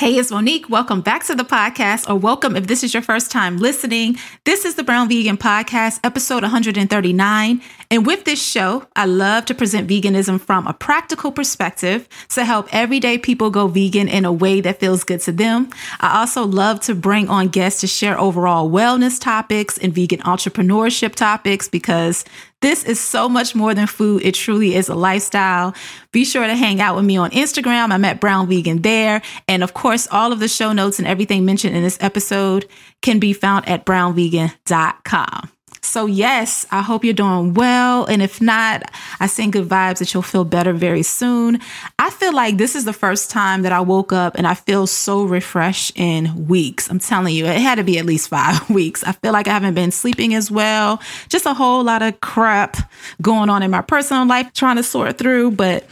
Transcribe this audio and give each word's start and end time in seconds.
Hey, 0.00 0.16
it's 0.16 0.30
Monique. 0.30 0.70
Welcome 0.70 1.02
back 1.02 1.24
to 1.24 1.34
the 1.34 1.44
podcast, 1.44 2.08
or 2.08 2.14
welcome 2.14 2.56
if 2.56 2.66
this 2.66 2.82
is 2.82 2.94
your 2.94 3.02
first 3.02 3.30
time 3.30 3.58
listening. 3.58 4.16
This 4.46 4.64
is 4.64 4.76
the 4.76 4.82
Brown 4.82 5.10
Vegan 5.10 5.36
Podcast, 5.36 6.00
episode 6.02 6.42
139. 6.42 7.60
And 7.90 8.06
with 8.06 8.24
this 8.24 8.42
show, 8.42 8.86
I 8.96 9.04
love 9.04 9.44
to 9.44 9.54
present 9.54 9.86
veganism 9.90 10.40
from 10.40 10.66
a 10.66 10.72
practical 10.72 11.30
perspective 11.30 12.08
to 12.30 12.46
help 12.46 12.74
everyday 12.74 13.18
people 13.18 13.50
go 13.50 13.68
vegan 13.68 14.08
in 14.08 14.24
a 14.24 14.32
way 14.32 14.62
that 14.62 14.80
feels 14.80 15.04
good 15.04 15.20
to 15.20 15.32
them. 15.32 15.68
I 16.00 16.20
also 16.20 16.46
love 16.46 16.80
to 16.82 16.94
bring 16.94 17.28
on 17.28 17.48
guests 17.48 17.82
to 17.82 17.86
share 17.86 18.18
overall 18.18 18.70
wellness 18.70 19.20
topics 19.20 19.76
and 19.76 19.94
vegan 19.94 20.20
entrepreneurship 20.20 21.14
topics 21.14 21.68
because 21.68 22.24
this 22.60 22.84
is 22.84 23.00
so 23.00 23.28
much 23.28 23.54
more 23.54 23.74
than 23.74 23.86
food. 23.86 24.22
It 24.24 24.34
truly 24.34 24.74
is 24.74 24.88
a 24.88 24.94
lifestyle. 24.94 25.74
Be 26.12 26.24
sure 26.24 26.46
to 26.46 26.54
hang 26.54 26.80
out 26.80 26.96
with 26.96 27.04
me 27.04 27.16
on 27.16 27.30
Instagram. 27.30 27.90
I'm 27.90 28.04
at 28.04 28.20
Brown 28.20 28.48
Vegan 28.48 28.82
there. 28.82 29.22
And 29.48 29.62
of 29.62 29.74
course, 29.74 30.06
all 30.10 30.32
of 30.32 30.40
the 30.40 30.48
show 30.48 30.72
notes 30.72 30.98
and 30.98 31.08
everything 31.08 31.44
mentioned 31.44 31.76
in 31.76 31.82
this 31.82 31.98
episode 32.00 32.68
can 33.02 33.18
be 33.18 33.32
found 33.32 33.68
at 33.68 33.86
brownvegan.com. 33.86 35.50
So, 35.82 36.06
yes, 36.06 36.66
I 36.70 36.82
hope 36.82 37.04
you're 37.04 37.14
doing 37.14 37.54
well. 37.54 38.04
And 38.04 38.22
if 38.22 38.40
not, 38.40 38.82
I 39.18 39.26
send 39.26 39.54
good 39.54 39.68
vibes 39.68 39.98
that 39.98 40.12
you'll 40.12 40.22
feel 40.22 40.44
better 40.44 40.72
very 40.72 41.02
soon. 41.02 41.58
I 41.98 42.10
feel 42.10 42.34
like 42.34 42.58
this 42.58 42.76
is 42.76 42.84
the 42.84 42.92
first 42.92 43.30
time 43.30 43.62
that 43.62 43.72
I 43.72 43.80
woke 43.80 44.12
up 44.12 44.36
and 44.36 44.46
I 44.46 44.54
feel 44.54 44.86
so 44.86 45.24
refreshed 45.24 45.92
in 45.96 46.46
weeks. 46.46 46.90
I'm 46.90 46.98
telling 46.98 47.34
you, 47.34 47.46
it 47.46 47.60
had 47.60 47.76
to 47.76 47.84
be 47.84 47.98
at 47.98 48.04
least 48.04 48.28
five 48.28 48.68
weeks. 48.70 49.02
I 49.04 49.12
feel 49.12 49.32
like 49.32 49.48
I 49.48 49.52
haven't 49.52 49.74
been 49.74 49.90
sleeping 49.90 50.34
as 50.34 50.50
well. 50.50 51.00
Just 51.28 51.46
a 51.46 51.54
whole 51.54 51.82
lot 51.82 52.02
of 52.02 52.20
crap 52.20 52.76
going 53.22 53.48
on 53.48 53.62
in 53.62 53.70
my 53.70 53.82
personal 53.82 54.26
life, 54.26 54.52
trying 54.52 54.76
to 54.76 54.82
sort 54.82 55.16
through. 55.16 55.52
But 55.52 55.86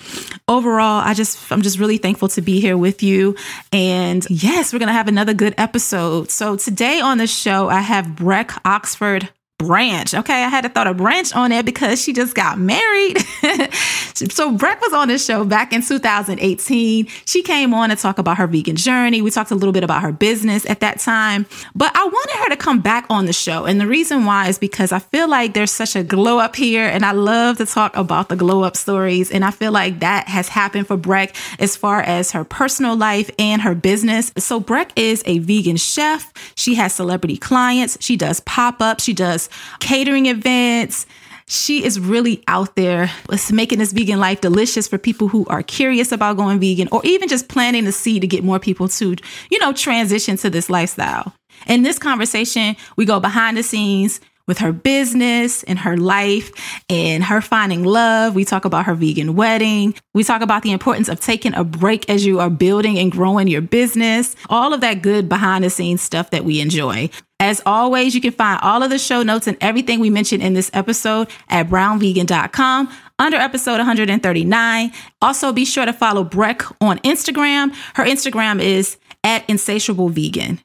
overall, 0.48 1.02
I 1.02 1.14
just, 1.14 1.50
I'm 1.50 1.62
just 1.62 1.78
really 1.78 1.98
thankful 1.98 2.28
to 2.28 2.42
be 2.42 2.60
here 2.60 2.76
with 2.76 3.02
you. 3.02 3.36
And 3.72 4.26
yes, 4.28 4.72
we're 4.72 4.80
going 4.80 4.88
to 4.88 4.92
have 4.92 5.08
another 5.08 5.34
good 5.34 5.54
episode. 5.56 6.30
So, 6.30 6.56
today 6.56 7.00
on 7.00 7.18
the 7.18 7.26
show, 7.26 7.68
I 7.68 7.80
have 7.80 8.16
Breck 8.16 8.52
Oxford 8.66 9.28
branch. 9.58 10.14
Okay, 10.14 10.44
I 10.44 10.48
had 10.48 10.62
to 10.62 10.68
throw 10.68 10.88
a 10.88 10.94
branch 10.94 11.34
on 11.34 11.50
it 11.50 11.66
because 11.66 12.00
she 12.00 12.12
just 12.12 12.36
got 12.36 12.60
married. 12.60 13.18
so 14.14 14.52
Breck 14.52 14.80
was 14.80 14.92
on 14.92 15.08
this 15.08 15.24
show 15.24 15.44
back 15.44 15.72
in 15.72 15.82
2018. 15.82 17.06
She 17.26 17.42
came 17.42 17.74
on 17.74 17.88
to 17.90 17.96
talk 17.96 18.18
about 18.18 18.38
her 18.38 18.46
vegan 18.46 18.76
journey. 18.76 19.20
We 19.20 19.32
talked 19.32 19.50
a 19.50 19.56
little 19.56 19.72
bit 19.72 19.82
about 19.82 20.02
her 20.02 20.12
business 20.12 20.64
at 20.70 20.78
that 20.78 21.00
time, 21.00 21.44
but 21.74 21.90
I 21.96 22.04
wanted 22.04 22.36
her 22.44 22.48
to 22.50 22.56
come 22.56 22.80
back 22.80 23.06
on 23.10 23.26
the 23.26 23.32
show. 23.32 23.64
And 23.64 23.80
the 23.80 23.88
reason 23.88 24.24
why 24.24 24.46
is 24.46 24.60
because 24.60 24.92
I 24.92 25.00
feel 25.00 25.28
like 25.28 25.54
there's 25.54 25.72
such 25.72 25.96
a 25.96 26.04
glow 26.04 26.38
up 26.38 26.54
here 26.54 26.84
and 26.84 27.04
I 27.04 27.10
love 27.10 27.56
to 27.56 27.66
talk 27.66 27.96
about 27.96 28.28
the 28.28 28.36
glow 28.36 28.62
up 28.62 28.76
stories. 28.76 29.32
And 29.32 29.44
I 29.44 29.50
feel 29.50 29.72
like 29.72 29.98
that 29.98 30.28
has 30.28 30.48
happened 30.48 30.86
for 30.86 30.96
Breck 30.96 31.34
as 31.58 31.74
far 31.76 32.00
as 32.00 32.30
her 32.30 32.44
personal 32.44 32.96
life 32.96 33.28
and 33.40 33.60
her 33.62 33.74
business. 33.74 34.32
So 34.38 34.60
Breck 34.60 34.92
is 34.94 35.24
a 35.26 35.40
vegan 35.40 35.78
chef. 35.78 36.32
She 36.54 36.76
has 36.76 36.94
celebrity 36.94 37.36
clients. 37.36 37.98
She 38.00 38.16
does 38.16 38.38
pop 38.38 38.80
ups. 38.80 39.02
She 39.02 39.14
does 39.14 39.47
catering 39.80 40.26
events. 40.26 41.06
She 41.46 41.82
is 41.82 41.98
really 41.98 42.42
out 42.46 42.76
there 42.76 43.10
making 43.50 43.78
this 43.78 43.92
vegan 43.92 44.20
life 44.20 44.42
delicious 44.42 44.86
for 44.86 44.98
people 44.98 45.28
who 45.28 45.46
are 45.46 45.62
curious 45.62 46.12
about 46.12 46.36
going 46.36 46.60
vegan 46.60 46.88
or 46.92 47.00
even 47.04 47.28
just 47.28 47.48
planting 47.48 47.84
the 47.84 47.92
seed 47.92 48.20
to 48.20 48.26
get 48.26 48.44
more 48.44 48.58
people 48.58 48.88
to, 48.88 49.16
you 49.50 49.58
know, 49.58 49.72
transition 49.72 50.36
to 50.38 50.50
this 50.50 50.68
lifestyle. 50.68 51.34
In 51.66 51.82
this 51.82 51.98
conversation, 51.98 52.76
we 52.96 53.04
go 53.04 53.18
behind 53.18 53.56
the 53.56 53.62
scenes 53.62 54.20
with 54.48 54.58
her 54.58 54.72
business 54.72 55.62
and 55.62 55.78
her 55.78 55.96
life 55.96 56.50
and 56.90 57.22
her 57.22 57.40
finding 57.40 57.84
love. 57.84 58.34
We 58.34 58.44
talk 58.44 58.64
about 58.64 58.86
her 58.86 58.96
vegan 58.96 59.36
wedding. 59.36 59.94
We 60.14 60.24
talk 60.24 60.42
about 60.42 60.64
the 60.64 60.72
importance 60.72 61.08
of 61.08 61.20
taking 61.20 61.54
a 61.54 61.62
break 61.62 62.10
as 62.10 62.26
you 62.26 62.40
are 62.40 62.50
building 62.50 62.98
and 62.98 63.12
growing 63.12 63.46
your 63.46 63.60
business. 63.60 64.34
All 64.48 64.74
of 64.74 64.80
that 64.80 65.02
good 65.02 65.28
behind 65.28 65.62
the 65.62 65.70
scenes 65.70 66.02
stuff 66.02 66.30
that 66.30 66.44
we 66.44 66.60
enjoy. 66.60 67.10
As 67.40 67.62
always, 67.64 68.16
you 68.16 68.20
can 68.20 68.32
find 68.32 68.58
all 68.62 68.82
of 68.82 68.90
the 68.90 68.98
show 68.98 69.22
notes 69.22 69.46
and 69.46 69.56
everything 69.60 70.00
we 70.00 70.10
mentioned 70.10 70.42
in 70.42 70.54
this 70.54 70.72
episode 70.74 71.28
at 71.48 71.68
brownvegan.com 71.68 72.88
under 73.20 73.36
episode 73.36 73.76
139. 73.76 74.92
Also, 75.22 75.52
be 75.52 75.64
sure 75.64 75.86
to 75.86 75.92
follow 75.92 76.24
Breck 76.24 76.62
on 76.80 76.98
Instagram. 77.00 77.72
Her 77.94 78.04
Instagram 78.04 78.60
is 78.60 78.96
at 79.22 79.48
insatiable 79.48 80.08
vegan. 80.08 80.60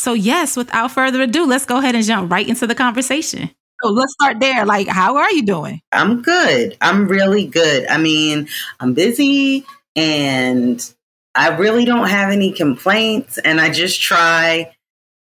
So, 0.00 0.14
yes, 0.14 0.56
without 0.56 0.90
further 0.90 1.20
ado, 1.22 1.46
let's 1.46 1.66
go 1.66 1.78
ahead 1.78 1.94
and 1.94 2.04
jump 2.04 2.32
right 2.32 2.48
into 2.48 2.66
the 2.66 2.74
conversation. 2.74 3.50
So 3.82 3.90
let's 3.90 4.12
start 4.14 4.40
there. 4.40 4.64
Like, 4.64 4.88
how 4.88 5.16
are 5.16 5.30
you 5.30 5.42
doing? 5.42 5.80
I'm 5.92 6.22
good. 6.22 6.76
I'm 6.80 7.06
really 7.06 7.46
good. 7.46 7.86
I 7.88 7.98
mean, 7.98 8.48
I'm 8.80 8.94
busy 8.94 9.64
and 9.96 10.94
I 11.34 11.48
really 11.56 11.84
don't 11.84 12.08
have 12.08 12.30
any 12.30 12.52
complaints. 12.52 13.38
And 13.38 13.60
I 13.60 13.70
just 13.70 14.00
try 14.00 14.74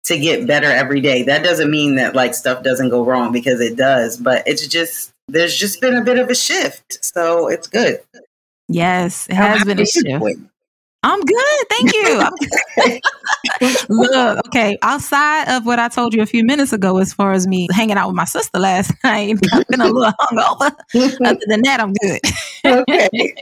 to 0.06 0.18
get 0.18 0.48
better 0.48 0.68
every 0.68 1.02
day. 1.02 1.24
That 1.24 1.44
doesn't 1.44 1.70
mean 1.70 1.96
that 1.96 2.16
like 2.16 2.34
stuff 2.34 2.64
doesn't 2.64 2.90
go 2.90 3.04
wrong 3.04 3.32
because 3.32 3.62
it 3.62 3.76
does, 3.76 4.18
but 4.18 4.44
it's 4.48 4.66
just 4.68 5.12
there's 5.28 5.56
just 5.56 5.82
been 5.82 5.96
a 5.96 6.04
bit 6.04 6.18
of 6.18 6.30
a 6.30 6.36
shift. 6.36 7.04
So 7.04 7.48
it's 7.48 7.68
good. 7.68 8.02
Yes, 8.68 9.28
it 9.30 9.36
has 9.36 9.64
been 9.66 9.80
a 9.80 9.86
shift. 9.86 10.06
Doing? 10.06 10.50
I'm 11.02 11.22
good. 11.22 11.68
Thank 11.70 11.94
you. 11.94 13.00
Look, 13.90 14.46
okay. 14.48 14.78
Outside 14.82 15.50
of 15.50 15.66
what 15.66 15.80
I 15.80 15.88
told 15.88 16.14
you 16.14 16.22
a 16.22 16.26
few 16.26 16.44
minutes 16.44 16.74
ago, 16.74 16.98
as 16.98 17.14
far 17.14 17.32
as 17.32 17.48
me 17.48 17.68
hanging 17.72 17.98
out 17.98 18.08
with 18.08 18.16
my 18.16 18.26
sister 18.26 18.60
last 18.60 18.92
night, 19.04 19.38
I've 19.54 19.68
been 19.68 19.82
a 19.82 19.88
little 19.88 20.12
hungover. 20.12 20.76
Mm-hmm. 20.94 21.26
Other 21.26 21.40
than 21.48 21.62
that, 21.64 21.80
I'm 21.80 21.94
good. 21.94 22.20
okay. 22.66 23.34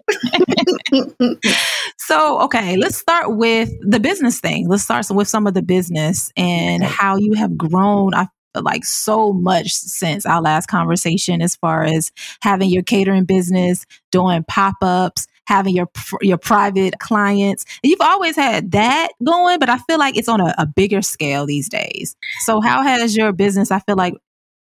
so, 1.97 2.41
okay, 2.41 2.77
let's 2.77 2.97
start 2.97 3.35
with 3.35 3.71
the 3.81 3.99
business 3.99 4.39
thing. 4.39 4.67
Let's 4.67 4.83
start 4.83 5.07
with 5.09 5.27
some 5.27 5.47
of 5.47 5.55
the 5.55 5.63
business 5.63 6.31
and 6.37 6.83
how 6.83 7.17
you 7.17 7.33
have 7.33 7.57
grown. 7.57 8.13
I 8.13 8.27
like 8.55 8.85
so 8.85 9.33
much 9.33 9.71
since 9.71 10.25
our 10.25 10.41
last 10.41 10.67
conversation 10.67 11.41
as 11.41 11.55
far 11.55 11.83
as 11.83 12.11
having 12.41 12.69
your 12.69 12.83
catering 12.83 13.25
business, 13.25 13.85
doing 14.11 14.43
pop-ups, 14.47 15.27
having 15.47 15.75
your 15.75 15.89
your 16.21 16.37
private 16.37 16.99
clients. 16.99 17.65
You've 17.81 18.01
always 18.01 18.35
had 18.35 18.71
that 18.71 19.09
going, 19.23 19.59
but 19.59 19.69
I 19.69 19.77
feel 19.79 19.97
like 19.97 20.17
it's 20.17 20.27
on 20.27 20.41
a, 20.41 20.53
a 20.57 20.67
bigger 20.67 21.01
scale 21.01 21.45
these 21.45 21.69
days. 21.69 22.15
So 22.41 22.61
how 22.61 22.83
has 22.83 23.15
your 23.15 23.31
business, 23.31 23.71
I 23.71 23.79
feel 23.79 23.95
like, 23.95 24.13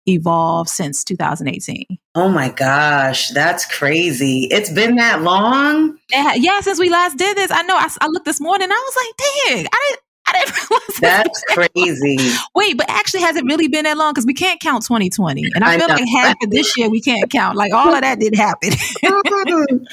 evolved 0.07 0.69
since 0.69 1.05
2018? 1.05 1.87
Oh 2.15 2.29
my 2.29 2.51
gosh, 2.51 3.29
that's 3.31 3.65
crazy. 3.65 4.49
It's 4.51 4.71
been 4.71 4.97
that 4.97 5.23
long? 5.23 5.97
Yeah, 6.11 6.61
since 6.61 6.79
we 6.79 6.91
last 6.91 7.17
did 7.17 7.37
this. 7.37 7.51
I 7.51 7.63
know 7.63 7.77
I, 7.77 7.89
I 8.01 8.09
looked 8.09 8.27
this 8.27 8.41
morning 8.41 8.69
I 8.71 8.75
was 8.75 8.97
like, 8.97 9.57
dang, 9.57 9.67
I 9.73 9.87
didn't 9.89 10.03
I 10.27 10.33
didn't 10.33 10.71
realize 10.71 11.01
that's 11.01 11.45
crazy. 11.49 12.19
Wait, 12.55 12.77
but 12.77 12.89
actually, 12.89 13.23
has 13.23 13.37
it 13.37 13.45
really 13.45 13.69
been 13.69 13.85
that 13.85 13.97
long? 13.97 14.13
Because 14.13 14.27
we 14.27 14.35
can't 14.35 14.61
count 14.61 14.85
2020, 14.85 15.51
and 15.55 15.65
I, 15.65 15.75
I 15.75 15.79
feel 15.79 15.89
know. 15.89 15.95
like 15.95 16.09
half 16.09 16.37
of 16.43 16.51
this 16.51 16.77
year 16.77 16.89
we 16.89 17.01
can't 17.01 17.31
count. 17.31 17.57
Like 17.57 17.73
all 17.73 17.93
of 17.95 18.01
that 18.01 18.21
did 18.21 18.35
happen. 18.35 18.71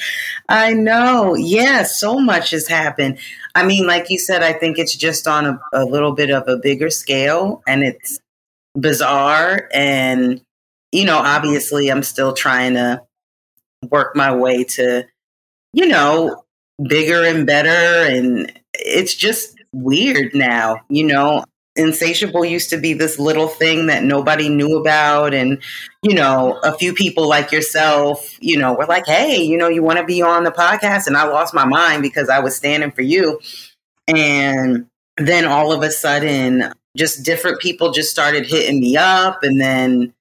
I 0.48 0.72
know. 0.72 1.34
Yeah, 1.34 1.82
so 1.82 2.20
much 2.20 2.50
has 2.50 2.68
happened. 2.68 3.18
I 3.54 3.64
mean, 3.64 3.86
like 3.86 4.10
you 4.10 4.18
said, 4.18 4.42
I 4.42 4.52
think 4.52 4.78
it's 4.78 4.94
just 4.94 5.26
on 5.26 5.46
a, 5.46 5.60
a 5.72 5.84
little 5.84 6.12
bit 6.12 6.30
of 6.30 6.46
a 6.46 6.56
bigger 6.56 6.90
scale, 6.90 7.62
and 7.66 7.82
it's 7.82 8.20
bizarre. 8.78 9.68
And 9.72 10.40
you 10.92 11.04
know, 11.04 11.18
obviously, 11.18 11.88
I'm 11.88 12.02
still 12.02 12.32
trying 12.32 12.74
to 12.74 13.02
work 13.90 14.14
my 14.14 14.34
way 14.34 14.64
to, 14.64 15.06
you 15.72 15.88
know, 15.88 16.44
bigger 16.88 17.24
and 17.24 17.46
better, 17.46 17.68
and 17.68 18.52
it's 18.74 19.14
just 19.14 19.59
weird 19.72 20.34
now. 20.34 20.80
You 20.88 21.06
know, 21.06 21.44
Insatiable 21.76 22.44
used 22.44 22.68
to 22.70 22.76
be 22.76 22.94
this 22.94 23.18
little 23.18 23.46
thing 23.46 23.86
that 23.86 24.02
nobody 24.02 24.48
knew 24.48 24.76
about. 24.76 25.32
And, 25.32 25.62
you 26.02 26.14
know, 26.14 26.58
a 26.64 26.76
few 26.76 26.92
people 26.92 27.28
like 27.28 27.52
yourself, 27.52 28.36
you 28.40 28.58
know, 28.58 28.74
were 28.74 28.86
like, 28.86 29.06
hey, 29.06 29.36
you 29.36 29.56
know, 29.56 29.68
you 29.68 29.82
want 29.82 29.98
to 29.98 30.04
be 30.04 30.20
on 30.20 30.44
the 30.44 30.50
podcast? 30.50 31.06
And 31.06 31.16
I 31.16 31.24
lost 31.24 31.54
my 31.54 31.64
mind 31.64 32.02
because 32.02 32.28
I 32.28 32.40
was 32.40 32.56
standing 32.56 32.90
for 32.90 33.02
you. 33.02 33.40
And 34.08 34.86
then 35.16 35.44
all 35.44 35.72
of 35.72 35.82
a 35.82 35.90
sudden, 35.90 36.72
just 36.96 37.24
different 37.24 37.60
people 37.60 37.92
just 37.92 38.10
started 38.10 38.46
hitting 38.46 38.80
me 38.80 38.96
up. 38.96 39.44
And 39.44 39.60
then 39.60 40.12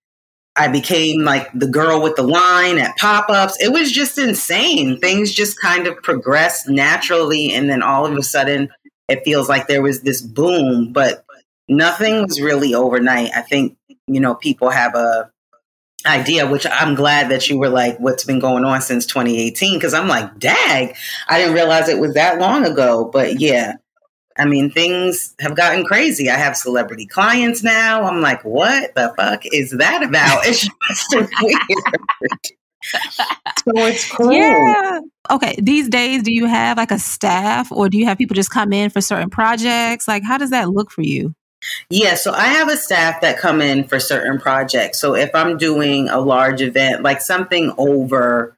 I 0.56 0.68
became 0.68 1.22
like 1.24 1.52
the 1.54 1.68
girl 1.68 2.02
with 2.02 2.16
the 2.16 2.24
line 2.24 2.78
at 2.78 2.96
pop 2.98 3.30
ups. 3.30 3.58
It 3.60 3.72
was 3.72 3.92
just 3.92 4.18
insane. 4.18 5.00
Things 5.00 5.34
just 5.34 5.60
kind 5.60 5.88
of 5.88 5.98
progressed 6.04 6.70
naturally. 6.70 7.54
And 7.54 7.70
then 7.70 7.82
all 7.82 8.06
of 8.06 8.16
a 8.16 8.22
sudden, 8.22 8.70
it 9.10 9.24
feels 9.24 9.50
like 9.50 9.68
there 9.68 9.82
was 9.82 10.02
this 10.02 10.22
boom, 10.22 10.94
but 10.94 11.26
nothing 11.68 12.24
was 12.24 12.42
really 12.42 12.74
overnight. 12.74 13.32
I 13.36 13.42
think, 13.42 13.78
you 14.08 14.20
know, 14.20 14.36
people 14.36 14.70
have 14.70 14.96
a 14.96 15.32
idea, 16.06 16.48
which 16.48 16.66
I'm 16.70 16.96
glad 16.96 17.30
that 17.30 17.50
you 17.50 17.58
were 17.58 17.70
like, 17.70 17.98
what's 18.00 18.24
been 18.24 18.40
going 18.40 18.64
on 18.64 18.82
since 18.82 19.06
2018? 19.06 19.78
Because 19.78 19.94
I'm 19.94 20.08
like, 20.08 20.40
dag, 20.40 20.96
I 21.28 21.38
didn't 21.38 21.54
realize 21.54 21.90
it 21.90 22.00
was 22.00 22.14
that 22.14 22.40
long 22.40 22.66
ago. 22.66 23.10
But 23.12 23.40
yeah, 23.40 23.74
I 24.38 24.46
mean, 24.46 24.72
things 24.72 25.36
have 25.40 25.56
gotten 25.56 25.84
crazy. 25.86 26.30
I 26.30 26.38
have 26.38 26.56
celebrity 26.56 27.06
clients 27.06 27.64
now. 27.64 28.04
I'm 28.04 28.22
like, 28.22 28.44
what 28.46 28.96
the 28.96 29.14
fuck 29.18 29.44
is 29.46 29.72
that 29.72 30.04
about? 30.04 30.46
It's 30.46 30.68
just 31.12 31.34
weird. 31.42 32.38
so 32.84 33.72
it's 33.76 34.12
cool. 34.16 34.32
Yeah. 34.32 35.00
Okay. 35.30 35.56
These 35.62 35.90
days, 35.90 36.24
do 36.24 36.34
you 36.34 36.46
have 36.46 36.78
like 36.78 36.92
a 36.92 37.00
staff 37.00 37.72
or 37.72 37.90
do 37.90 37.98
you 37.98 38.06
have 38.06 38.18
people 38.18 38.36
just 38.36 38.52
come 38.52 38.74
in 38.74 38.90
for 38.90 39.02
certain 39.02 39.30
projects? 39.30 40.08
Like, 40.08 40.24
how 40.24 40.38
does 40.38 40.50
that 40.52 40.70
look 40.70 40.92
for 40.92 41.02
you? 41.02 41.34
Yeah, 41.90 42.16
so 42.16 42.32
I 42.32 42.46
have 42.46 42.70
a 42.70 42.78
staff 42.78 43.22
that 43.22 43.38
come 43.38 43.62
in 43.62 43.84
for 43.84 44.00
certain 44.00 44.40
projects. 44.40 45.00
So 45.00 45.14
if 45.14 45.30
I'm 45.36 45.58
doing 45.58 46.08
a 46.08 46.20
large 46.20 46.62
event, 46.62 47.04
like 47.04 47.22
something 47.22 47.74
over 47.78 48.58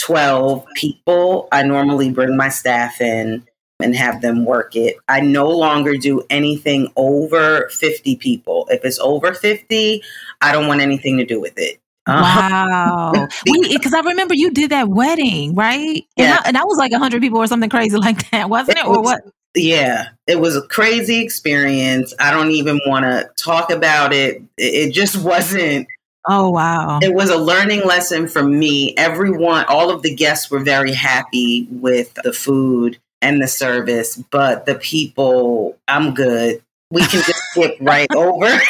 12 0.00 0.66
people, 0.74 1.48
I 1.52 1.62
normally 1.62 2.10
bring 2.10 2.36
my 2.36 2.50
staff 2.50 3.00
in 3.00 3.46
and 3.80 3.96
have 3.96 4.20
them 4.20 4.44
work 4.44 4.76
it. 4.76 4.96
I 5.08 5.20
no 5.20 5.48
longer 5.48 5.96
do 5.96 6.22
anything 6.30 6.92
over 6.96 7.68
50 7.70 8.16
people. 8.16 8.66
If 8.70 8.84
it's 8.84 8.98
over 8.98 9.32
50, 9.32 10.02
I 10.40 10.52
don't 10.52 10.68
want 10.68 10.80
anything 10.80 11.16
to 11.18 11.24
do 11.24 11.40
with 11.40 11.58
it. 11.58 11.80
Uh-huh. 12.06 13.12
Wow. 13.14 13.28
Because 13.44 13.94
eh, 13.94 13.98
I 13.98 14.00
remember 14.00 14.34
you 14.34 14.50
did 14.50 14.70
that 14.70 14.88
wedding, 14.88 15.54
right? 15.54 16.04
Yeah. 16.16 16.24
And, 16.24 16.32
I, 16.32 16.42
and 16.46 16.56
that 16.56 16.66
was 16.66 16.78
like 16.78 16.92
100 16.92 17.20
people 17.20 17.38
or 17.38 17.46
something 17.46 17.70
crazy 17.70 17.96
like 17.98 18.30
that, 18.30 18.50
wasn't 18.50 18.78
it? 18.78 18.84
it? 18.84 18.86
Or 18.86 19.00
was, 19.00 19.04
what? 19.04 19.22
Yeah, 19.54 20.08
it 20.26 20.40
was 20.40 20.56
a 20.56 20.62
crazy 20.62 21.20
experience. 21.20 22.12
I 22.18 22.30
don't 22.30 22.50
even 22.50 22.80
want 22.86 23.04
to 23.04 23.30
talk 23.36 23.70
about 23.70 24.12
it. 24.12 24.42
It 24.56 24.92
just 24.92 25.16
wasn't. 25.24 25.86
Oh, 26.26 26.50
wow. 26.50 27.00
It 27.02 27.14
was 27.14 27.30
a 27.30 27.36
learning 27.36 27.86
lesson 27.86 28.28
for 28.28 28.42
me. 28.42 28.94
Everyone, 28.96 29.64
all 29.66 29.90
of 29.90 30.02
the 30.02 30.14
guests 30.14 30.50
were 30.50 30.60
very 30.60 30.92
happy 30.92 31.68
with 31.70 32.14
the 32.24 32.32
food 32.32 32.98
and 33.20 33.42
the 33.42 33.46
service, 33.46 34.16
but 34.30 34.64
the 34.64 34.74
people, 34.76 35.76
I'm 35.86 36.14
good. 36.14 36.62
We 36.90 37.02
can 37.02 37.22
just 37.22 37.42
skip 37.50 37.76
right 37.80 38.12
over 38.14 38.60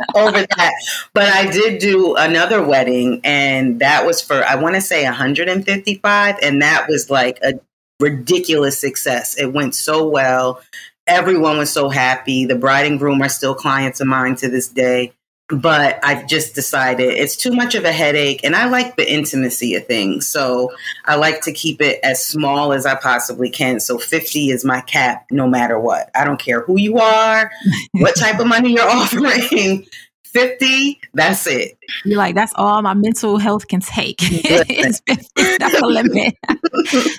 over 0.14 0.40
that. 0.40 0.72
But 1.14 1.24
I 1.24 1.50
did 1.50 1.80
do 1.80 2.14
another 2.14 2.62
wedding 2.62 3.20
and 3.24 3.80
that 3.80 4.06
was 4.06 4.20
for 4.20 4.44
I 4.44 4.56
want 4.56 4.74
to 4.74 4.80
say 4.80 5.04
155 5.04 6.36
and 6.42 6.62
that 6.62 6.88
was 6.88 7.10
like 7.10 7.38
a 7.42 7.54
ridiculous 8.00 8.78
success. 8.78 9.38
It 9.38 9.52
went 9.52 9.74
so 9.74 10.06
well. 10.08 10.60
Everyone 11.06 11.58
was 11.58 11.72
so 11.72 11.88
happy. 11.88 12.44
The 12.44 12.54
bride 12.54 12.86
and 12.86 12.98
groom 12.98 13.22
are 13.22 13.28
still 13.28 13.54
clients 13.54 14.00
of 14.00 14.06
mine 14.06 14.36
to 14.36 14.48
this 14.48 14.68
day. 14.68 15.12
But 15.52 15.98
I've 16.02 16.26
just 16.26 16.54
decided 16.54 17.10
it's 17.10 17.36
too 17.36 17.52
much 17.52 17.74
of 17.74 17.84
a 17.84 17.92
headache. 17.92 18.40
And 18.42 18.56
I 18.56 18.66
like 18.66 18.96
the 18.96 19.10
intimacy 19.10 19.74
of 19.74 19.86
things. 19.86 20.26
So 20.26 20.72
I 21.04 21.16
like 21.16 21.42
to 21.42 21.52
keep 21.52 21.82
it 21.82 22.00
as 22.02 22.24
small 22.24 22.72
as 22.72 22.86
I 22.86 22.94
possibly 22.94 23.50
can. 23.50 23.78
So 23.78 23.98
50 23.98 24.50
is 24.50 24.64
my 24.64 24.80
cap 24.80 25.26
no 25.30 25.46
matter 25.46 25.78
what. 25.78 26.10
I 26.14 26.24
don't 26.24 26.40
care 26.40 26.62
who 26.62 26.78
you 26.78 26.98
are, 26.98 27.50
what 27.92 28.16
type 28.18 28.40
of 28.40 28.46
money 28.46 28.72
you're 28.72 28.82
offering. 28.88 29.86
50, 30.32 31.00
that's 31.14 31.46
it. 31.46 31.78
You're 32.04 32.18
like, 32.18 32.34
that's 32.34 32.52
all 32.56 32.80
my 32.82 32.94
mental 32.94 33.38
health 33.38 33.68
can 33.68 33.80
take. 33.80 34.16
it's 34.20 35.00
50. 35.06 35.58
That's 35.58 35.80
the 35.80 35.86
limit. 35.86 36.36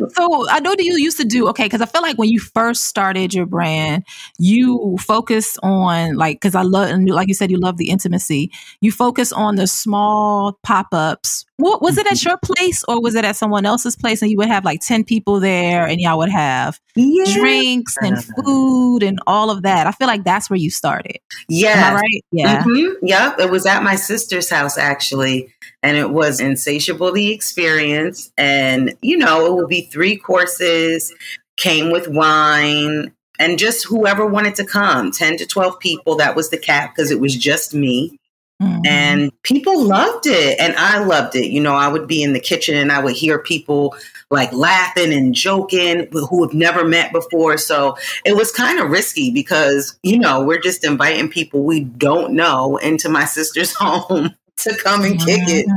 so 0.13 0.49
I 0.49 0.59
know 0.59 0.71
that 0.75 0.83
you 0.83 0.97
used 0.97 1.17
to 1.17 1.25
do, 1.25 1.47
okay, 1.49 1.65
because 1.65 1.81
I 1.81 1.85
feel 1.85 2.01
like 2.01 2.17
when 2.17 2.29
you 2.29 2.39
first 2.39 2.85
started 2.85 3.33
your 3.33 3.45
brand, 3.45 4.03
you 4.39 4.97
focus 4.99 5.57
on 5.61 6.15
like, 6.15 6.37
because 6.37 6.55
I 6.55 6.63
love, 6.63 6.89
and 6.89 7.07
like 7.09 7.27
you 7.27 7.33
said, 7.33 7.51
you 7.51 7.57
love 7.57 7.77
the 7.77 7.89
intimacy. 7.89 8.51
You 8.81 8.91
focus 8.91 9.31
on 9.31 9.55
the 9.55 9.67
small 9.67 10.57
pop 10.63 10.87
ups. 10.91 11.45
What 11.57 11.81
was 11.81 11.97
it 11.97 12.07
at 12.07 12.13
mm-hmm. 12.13 12.29
your 12.29 12.37
place 12.43 12.83
or 12.87 12.99
was 13.01 13.15
it 13.15 13.25
at 13.25 13.35
someone 13.35 13.65
else's 13.65 13.95
place? 13.95 14.21
And 14.21 14.31
you 14.31 14.37
would 14.37 14.47
have 14.47 14.65
like 14.65 14.81
10 14.81 15.03
people 15.03 15.39
there 15.39 15.85
and 15.85 16.01
y'all 16.01 16.17
would 16.17 16.29
have 16.29 16.79
yeah. 16.95 17.25
drinks 17.33 17.95
and 18.01 18.23
food 18.23 19.03
and 19.03 19.19
all 19.27 19.51
of 19.51 19.61
that. 19.61 19.85
I 19.85 19.91
feel 19.91 20.07
like 20.07 20.23
that's 20.23 20.49
where 20.49 20.57
you 20.57 20.71
started. 20.71 21.19
Yeah. 21.47 21.93
right? 21.93 22.25
Yeah. 22.31 22.63
Mm-hmm. 22.63 23.02
Yep. 23.03 23.39
It 23.39 23.51
was 23.51 23.65
at 23.65 23.83
my 23.83 23.95
sister's 23.95 24.49
house 24.49 24.77
actually. 24.77 25.53
And 25.83 25.97
it 25.97 26.11
was 26.11 26.39
insatiable 26.39 27.11
the 27.11 27.31
experience. 27.31 28.31
And, 28.37 28.95
you 29.01 29.17
know, 29.17 29.45
it 29.45 29.53
would 29.53 29.67
be 29.67 29.81
three 29.81 30.15
courses, 30.15 31.13
came 31.57 31.91
with 31.91 32.07
wine, 32.07 33.11
and 33.37 33.59
just 33.59 33.85
whoever 33.85 34.25
wanted 34.25 34.55
to 34.55 34.65
come 34.65 35.11
10 35.11 35.37
to 35.37 35.45
12 35.45 35.79
people. 35.79 36.15
That 36.15 36.37
was 36.37 36.49
the 36.49 36.57
cap 36.57 36.95
because 36.95 37.11
it 37.11 37.19
was 37.19 37.35
just 37.35 37.73
me. 37.73 38.17
Mm-hmm. 38.63 38.85
And 38.85 39.43
people 39.43 39.83
loved 39.83 40.25
it. 40.25 40.59
And 40.59 40.73
I 40.77 41.03
loved 41.03 41.35
it. 41.35 41.51
You 41.51 41.59
know, 41.61 41.73
I 41.73 41.87
would 41.87 42.07
be 42.07 42.23
in 42.23 42.33
the 42.33 42.39
kitchen 42.39 42.75
and 42.75 42.91
I 42.91 43.03
would 43.03 43.15
hear 43.15 43.39
people 43.39 43.95
like 44.29 44.51
laughing 44.53 45.13
and 45.13 45.35
joking 45.35 46.07
who 46.11 46.43
have 46.43 46.53
never 46.53 46.85
met 46.85 47.11
before. 47.11 47.57
So 47.57 47.97
it 48.25 48.35
was 48.35 48.51
kind 48.51 48.79
of 48.79 48.89
risky 48.89 49.31
because, 49.31 49.97
you 50.03 50.17
know, 50.17 50.43
we're 50.43 50.61
just 50.61 50.83
inviting 50.83 51.29
people 51.29 51.63
we 51.63 51.81
don't 51.81 52.33
know 52.33 52.77
into 52.77 53.09
my 53.09 53.25
sister's 53.25 53.73
home 53.79 54.33
to 54.57 54.77
come 54.83 55.03
and 55.03 55.19
kick 55.19 55.41
it 55.47 55.67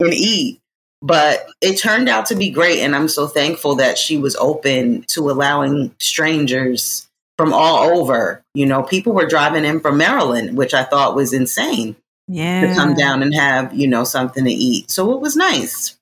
and 0.00 0.14
eat. 0.14 0.60
But 1.02 1.46
it 1.60 1.76
turned 1.76 2.08
out 2.08 2.26
to 2.26 2.34
be 2.34 2.50
great. 2.50 2.80
And 2.80 2.96
I'm 2.96 3.08
so 3.08 3.26
thankful 3.26 3.76
that 3.76 3.98
she 3.98 4.16
was 4.16 4.34
open 4.36 5.02
to 5.08 5.30
allowing 5.30 5.94
strangers 5.98 7.06
from 7.36 7.52
all 7.52 7.98
over. 7.98 8.42
You 8.54 8.66
know, 8.66 8.82
people 8.82 9.12
were 9.12 9.26
driving 9.26 9.64
in 9.64 9.80
from 9.80 9.98
Maryland, 9.98 10.56
which 10.56 10.74
I 10.74 10.84
thought 10.84 11.14
was 11.14 11.32
insane. 11.32 11.96
Yeah. 12.28 12.68
To 12.68 12.74
come 12.74 12.94
down 12.94 13.22
and 13.22 13.32
have, 13.34 13.72
you 13.74 13.86
know, 13.86 14.04
something 14.04 14.44
to 14.44 14.50
eat. 14.50 14.90
So 14.90 15.12
it 15.12 15.20
was 15.20 15.36
nice. 15.36 15.96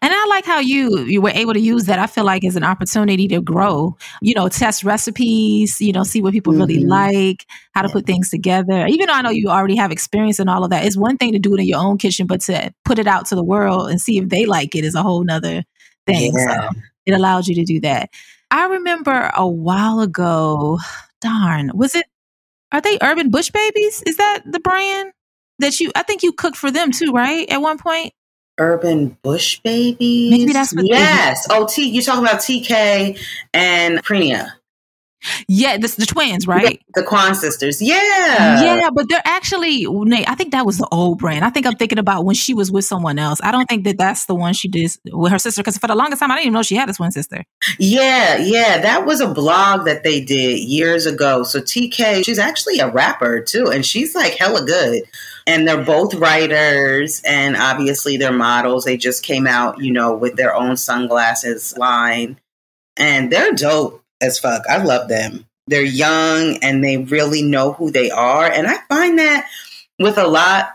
And 0.00 0.12
I 0.12 0.26
like 0.26 0.44
how 0.44 0.58
you 0.60 1.00
you 1.00 1.20
were 1.20 1.30
able 1.30 1.54
to 1.54 1.60
use 1.60 1.84
that. 1.84 1.98
I 1.98 2.06
feel 2.06 2.24
like 2.24 2.44
as 2.44 2.56
an 2.56 2.64
opportunity 2.64 3.28
to 3.28 3.40
grow, 3.40 3.96
you 4.20 4.34
know, 4.34 4.48
test 4.48 4.84
recipes, 4.84 5.80
you 5.80 5.92
know, 5.92 6.04
see 6.04 6.22
what 6.22 6.32
people 6.32 6.52
mm-hmm. 6.52 6.62
really 6.62 6.84
like, 6.84 7.46
how 7.72 7.82
to 7.82 7.88
put 7.88 8.06
things 8.06 8.30
together. 8.30 8.86
Even 8.86 9.06
though 9.06 9.14
I 9.14 9.22
know 9.22 9.30
you 9.30 9.48
already 9.48 9.76
have 9.76 9.90
experience 9.90 10.38
in 10.38 10.48
all 10.48 10.64
of 10.64 10.70
that, 10.70 10.84
it's 10.84 10.96
one 10.96 11.16
thing 11.16 11.32
to 11.32 11.38
do 11.38 11.54
it 11.54 11.60
in 11.60 11.66
your 11.66 11.80
own 11.80 11.98
kitchen, 11.98 12.26
but 12.26 12.40
to 12.42 12.72
put 12.84 12.98
it 12.98 13.06
out 13.06 13.26
to 13.26 13.34
the 13.34 13.44
world 13.44 13.90
and 13.90 14.00
see 14.00 14.18
if 14.18 14.28
they 14.28 14.46
like 14.46 14.74
it 14.74 14.84
is 14.84 14.94
a 14.94 15.02
whole 15.02 15.24
nother 15.24 15.64
thing. 16.06 16.32
Yeah. 16.36 16.70
So 16.70 16.80
it 17.06 17.12
allows 17.12 17.48
you 17.48 17.54
to 17.56 17.64
do 17.64 17.80
that. 17.80 18.10
I 18.50 18.66
remember 18.66 19.30
a 19.34 19.48
while 19.48 20.00
ago, 20.00 20.78
darn, 21.20 21.70
was 21.74 21.94
it 21.94 22.06
are 22.72 22.80
they 22.80 22.98
urban 23.02 23.30
bush 23.30 23.50
babies? 23.50 24.02
Is 24.06 24.16
that 24.16 24.40
the 24.46 24.60
brand 24.60 25.12
that 25.58 25.80
you 25.80 25.90
I 25.94 26.02
think 26.02 26.22
you 26.22 26.32
cooked 26.32 26.56
for 26.56 26.70
them 26.70 26.92
too, 26.92 27.12
right? 27.12 27.48
At 27.50 27.60
one 27.60 27.78
point? 27.78 28.12
Urban 28.58 29.16
Bush 29.22 29.60
Babies. 29.60 30.30
Maybe 30.30 30.52
that's 30.52 30.74
what 30.74 30.86
yes. 30.86 31.46
Oh, 31.50 31.66
T. 31.66 31.88
You 31.88 32.02
talking 32.02 32.24
about 32.24 32.40
TK 32.40 33.18
and 33.54 34.04
Prenia? 34.04 34.52
Yeah, 35.46 35.76
this 35.78 35.94
the 35.94 36.06
twins, 36.06 36.46
right? 36.48 36.80
The 36.94 37.02
Quann 37.02 37.34
sisters. 37.34 37.80
Yeah. 37.80 38.62
Yeah, 38.62 38.90
but 38.92 39.08
they're 39.08 39.22
actually 39.24 39.86
I 40.26 40.34
think 40.34 40.50
that 40.50 40.66
was 40.66 40.78
the 40.78 40.88
old 40.90 41.18
brand. 41.18 41.44
I 41.44 41.50
think 41.50 41.64
I'm 41.64 41.76
thinking 41.76 41.98
about 41.98 42.24
when 42.24 42.34
she 42.34 42.54
was 42.54 42.72
with 42.72 42.84
someone 42.84 43.18
else. 43.18 43.40
I 43.42 43.52
don't 43.52 43.66
think 43.66 43.84
that 43.84 43.98
that's 43.98 44.26
the 44.26 44.34
one 44.34 44.52
she 44.52 44.68
did 44.68 44.90
with 45.12 45.30
her 45.30 45.38
sister 45.38 45.62
because 45.62 45.78
for 45.78 45.86
the 45.86 45.94
longest 45.94 46.20
time 46.20 46.32
I 46.32 46.36
didn't 46.36 46.46
even 46.46 46.54
know 46.54 46.62
she 46.62 46.74
had 46.74 46.90
a 46.90 46.92
twin 46.92 47.12
sister. 47.12 47.44
Yeah, 47.78 48.38
yeah, 48.38 48.80
that 48.80 49.06
was 49.06 49.20
a 49.20 49.28
blog 49.32 49.84
that 49.84 50.02
they 50.02 50.20
did 50.20 50.58
years 50.58 51.06
ago. 51.06 51.44
So 51.44 51.60
TK, 51.60 52.24
she's 52.24 52.38
actually 52.40 52.80
a 52.80 52.90
rapper 52.90 53.40
too 53.40 53.68
and 53.70 53.86
she's 53.86 54.14
like 54.14 54.34
hella 54.34 54.66
good 54.66 55.04
and 55.46 55.66
they're 55.66 55.84
both 55.84 56.14
writers 56.14 57.22
and 57.24 57.56
obviously 57.56 58.16
they're 58.16 58.32
models. 58.32 58.84
They 58.84 58.96
just 58.96 59.22
came 59.22 59.46
out 59.46 59.80
you 59.80 59.92
know 59.92 60.14
with 60.14 60.36
their 60.36 60.54
own 60.54 60.76
sunglasses 60.76 61.76
line. 61.76 62.38
And 62.96 63.32
they're 63.32 63.52
dope 63.52 64.02
as 64.20 64.38
fuck. 64.38 64.62
I 64.68 64.82
love 64.82 65.08
them. 65.08 65.46
They're 65.66 65.82
young 65.82 66.58
and 66.62 66.84
they 66.84 66.98
really 66.98 67.42
know 67.42 67.72
who 67.72 67.90
they 67.90 68.10
are. 68.10 68.46
And 68.46 68.66
i 68.66 68.76
find 68.88 69.18
that 69.18 69.48
with 69.98 70.18
a 70.18 70.26
lot 70.26 70.70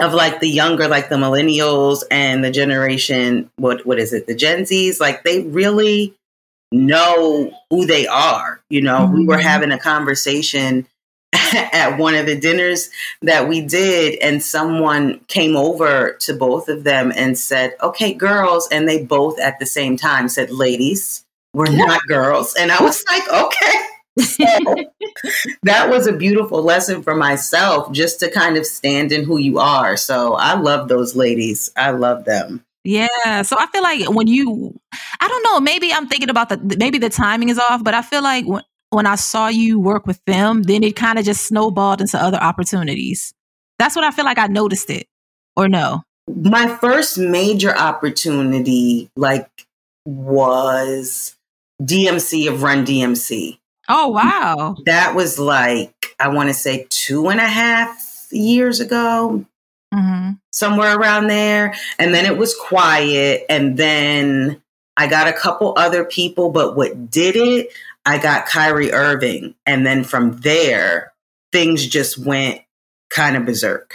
of 0.00 0.14
like 0.14 0.40
the 0.40 0.48
younger 0.48 0.88
like 0.88 1.08
the 1.08 1.16
millennials 1.16 2.04
and 2.10 2.42
the 2.42 2.50
generation 2.50 3.50
what 3.56 3.84
what 3.84 3.98
is 3.98 4.14
it 4.14 4.26
the 4.26 4.34
gen 4.34 4.64
z's 4.64 4.98
like 4.98 5.24
they 5.24 5.42
really 5.42 6.14
know 6.72 7.52
who 7.70 7.86
they 7.86 8.06
are. 8.06 8.60
You 8.70 8.82
know 8.82 9.00
mm-hmm. 9.00 9.14
we 9.14 9.26
were 9.26 9.36
mm-hmm. 9.36 9.46
having 9.46 9.72
a 9.72 9.78
conversation 9.78 10.86
at 11.72 11.96
one 11.96 12.14
of 12.14 12.26
the 12.26 12.38
dinners 12.38 12.90
that 13.22 13.48
we 13.48 13.60
did, 13.60 14.18
and 14.20 14.42
someone 14.42 15.20
came 15.28 15.56
over 15.56 16.16
to 16.20 16.34
both 16.34 16.68
of 16.68 16.84
them 16.84 17.12
and 17.14 17.38
said, 17.38 17.74
Okay, 17.82 18.12
girls. 18.12 18.68
And 18.70 18.88
they 18.88 19.04
both 19.04 19.38
at 19.38 19.58
the 19.58 19.66
same 19.66 19.96
time 19.96 20.28
said, 20.28 20.50
Ladies, 20.50 21.24
we're 21.54 21.70
not 21.70 22.00
girls. 22.08 22.54
And 22.56 22.72
I 22.72 22.82
was 22.82 23.04
like, 23.10 23.28
Okay. 23.28 23.86
So 24.18 24.74
that 25.62 25.88
was 25.88 26.06
a 26.06 26.12
beautiful 26.12 26.62
lesson 26.62 27.02
for 27.02 27.14
myself 27.14 27.92
just 27.92 28.20
to 28.20 28.30
kind 28.30 28.56
of 28.56 28.66
stand 28.66 29.12
in 29.12 29.24
who 29.24 29.38
you 29.38 29.58
are. 29.58 29.96
So 29.96 30.34
I 30.34 30.54
love 30.54 30.88
those 30.88 31.14
ladies. 31.14 31.70
I 31.76 31.90
love 31.92 32.24
them. 32.24 32.64
Yeah. 32.84 33.42
So 33.42 33.56
I 33.58 33.66
feel 33.66 33.82
like 33.82 34.08
when 34.10 34.26
you, 34.26 34.78
I 35.20 35.28
don't 35.28 35.42
know, 35.44 35.60
maybe 35.60 35.92
I'm 35.92 36.08
thinking 36.08 36.30
about 36.30 36.48
the, 36.48 36.76
maybe 36.78 36.98
the 36.98 37.10
timing 37.10 37.50
is 37.50 37.58
off, 37.58 37.84
but 37.84 37.94
I 37.94 38.02
feel 38.02 38.22
like 38.22 38.46
when, 38.46 38.62
when 38.90 39.06
I 39.06 39.14
saw 39.14 39.48
you 39.48 39.80
work 39.80 40.06
with 40.06 40.22
them, 40.26 40.64
then 40.64 40.82
it 40.82 40.96
kind 40.96 41.18
of 41.18 41.24
just 41.24 41.46
snowballed 41.46 42.00
into 42.00 42.22
other 42.22 42.38
opportunities. 42.38 43.32
That's 43.78 43.96
what 43.96 44.04
I 44.04 44.10
feel 44.10 44.24
like 44.24 44.38
I 44.38 44.46
noticed 44.46 44.90
it, 44.90 45.06
or 45.56 45.68
no? 45.68 46.02
My 46.28 46.68
first 46.76 47.18
major 47.18 47.74
opportunity, 47.76 49.10
like, 49.16 49.48
was 50.04 51.36
DMC 51.82 52.52
of 52.52 52.62
Run 52.62 52.84
DMC. 52.84 53.58
Oh, 53.88 54.08
wow. 54.08 54.76
That 54.86 55.14
was 55.14 55.38
like, 55.38 56.14
I 56.20 56.28
want 56.28 56.48
to 56.48 56.54
say 56.54 56.86
two 56.90 57.28
and 57.28 57.40
a 57.40 57.46
half 57.46 58.28
years 58.30 58.80
ago, 58.80 59.44
mm-hmm. 59.92 60.32
somewhere 60.52 60.96
around 60.96 61.26
there. 61.26 61.74
And 61.98 62.14
then 62.14 62.26
it 62.26 62.38
was 62.38 62.54
quiet. 62.54 63.44
And 63.48 63.76
then 63.76 64.62
I 64.96 65.08
got 65.08 65.26
a 65.26 65.32
couple 65.32 65.74
other 65.76 66.04
people, 66.04 66.50
but 66.50 66.76
what 66.76 67.10
did 67.10 67.34
it, 67.34 67.72
I 68.04 68.18
got 68.18 68.46
Kyrie 68.46 68.92
Irving. 68.92 69.54
And 69.66 69.86
then 69.86 70.04
from 70.04 70.38
there, 70.38 71.12
things 71.52 71.86
just 71.86 72.18
went 72.18 72.60
kind 73.10 73.36
of 73.36 73.44
berserk. 73.44 73.94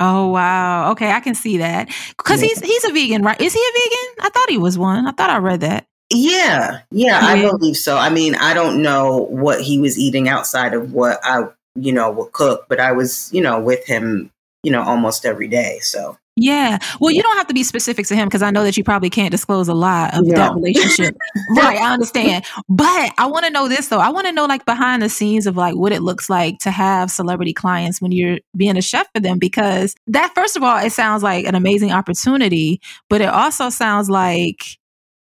Oh 0.00 0.28
wow. 0.28 0.92
Okay, 0.92 1.10
I 1.10 1.20
can 1.20 1.34
see 1.34 1.58
that. 1.58 1.88
Cuz 2.18 2.40
yeah. 2.40 2.48
he's 2.48 2.60
he's 2.60 2.84
a 2.84 2.92
vegan, 2.92 3.22
right? 3.22 3.40
Is 3.40 3.52
he 3.52 3.60
a 3.60 3.72
vegan? 3.72 4.26
I 4.26 4.30
thought 4.30 4.50
he 4.50 4.58
was 4.58 4.78
one. 4.78 5.06
I 5.06 5.12
thought 5.12 5.30
I 5.30 5.38
read 5.38 5.60
that. 5.60 5.86
Yeah. 6.10 6.80
Yeah, 6.90 7.20
yeah. 7.20 7.26
I 7.26 7.42
believe 7.42 7.76
so. 7.76 7.96
I 7.96 8.08
mean, 8.08 8.34
I 8.36 8.54
don't 8.54 8.82
know 8.82 9.26
what 9.30 9.60
he 9.60 9.78
was 9.78 9.98
eating 9.98 10.28
outside 10.28 10.72
of 10.72 10.92
what 10.92 11.18
I, 11.22 11.48
you 11.74 11.92
know, 11.92 12.10
would 12.10 12.32
cook, 12.32 12.66
but 12.68 12.80
I 12.80 12.92
was, 12.92 13.28
you 13.32 13.42
know, 13.42 13.60
with 13.60 13.84
him, 13.86 14.30
you 14.62 14.72
know, 14.72 14.82
almost 14.82 15.26
every 15.26 15.48
day. 15.48 15.80
So 15.80 16.16
yeah. 16.40 16.78
Well, 17.00 17.10
you 17.10 17.22
don't 17.22 17.36
have 17.36 17.48
to 17.48 17.54
be 17.54 17.64
specific 17.64 18.06
to 18.06 18.14
him 18.14 18.28
because 18.28 18.42
I 18.42 18.50
know 18.50 18.62
that 18.62 18.76
you 18.76 18.84
probably 18.84 19.10
can't 19.10 19.32
disclose 19.32 19.68
a 19.68 19.74
lot 19.74 20.14
of 20.14 20.24
no. 20.24 20.36
that 20.36 20.54
relationship. 20.54 21.16
right. 21.56 21.78
I 21.78 21.92
understand. 21.92 22.44
But 22.68 23.12
I 23.18 23.26
want 23.26 23.44
to 23.44 23.50
know 23.50 23.68
this 23.68 23.88
though. 23.88 23.98
I 23.98 24.10
want 24.10 24.26
to 24.26 24.32
know 24.32 24.46
like 24.46 24.64
behind 24.64 25.02
the 25.02 25.08
scenes 25.08 25.46
of 25.46 25.56
like 25.56 25.74
what 25.74 25.92
it 25.92 26.02
looks 26.02 26.30
like 26.30 26.58
to 26.60 26.70
have 26.70 27.10
celebrity 27.10 27.52
clients 27.52 28.00
when 28.00 28.12
you're 28.12 28.38
being 28.56 28.76
a 28.76 28.82
chef 28.82 29.08
for 29.12 29.20
them 29.20 29.38
because 29.38 29.96
that, 30.06 30.32
first 30.34 30.56
of 30.56 30.62
all, 30.62 30.78
it 30.78 30.92
sounds 30.92 31.22
like 31.22 31.44
an 31.44 31.56
amazing 31.56 31.90
opportunity, 31.90 32.80
but 33.10 33.20
it 33.20 33.28
also 33.28 33.68
sounds 33.68 34.08
like 34.08 34.77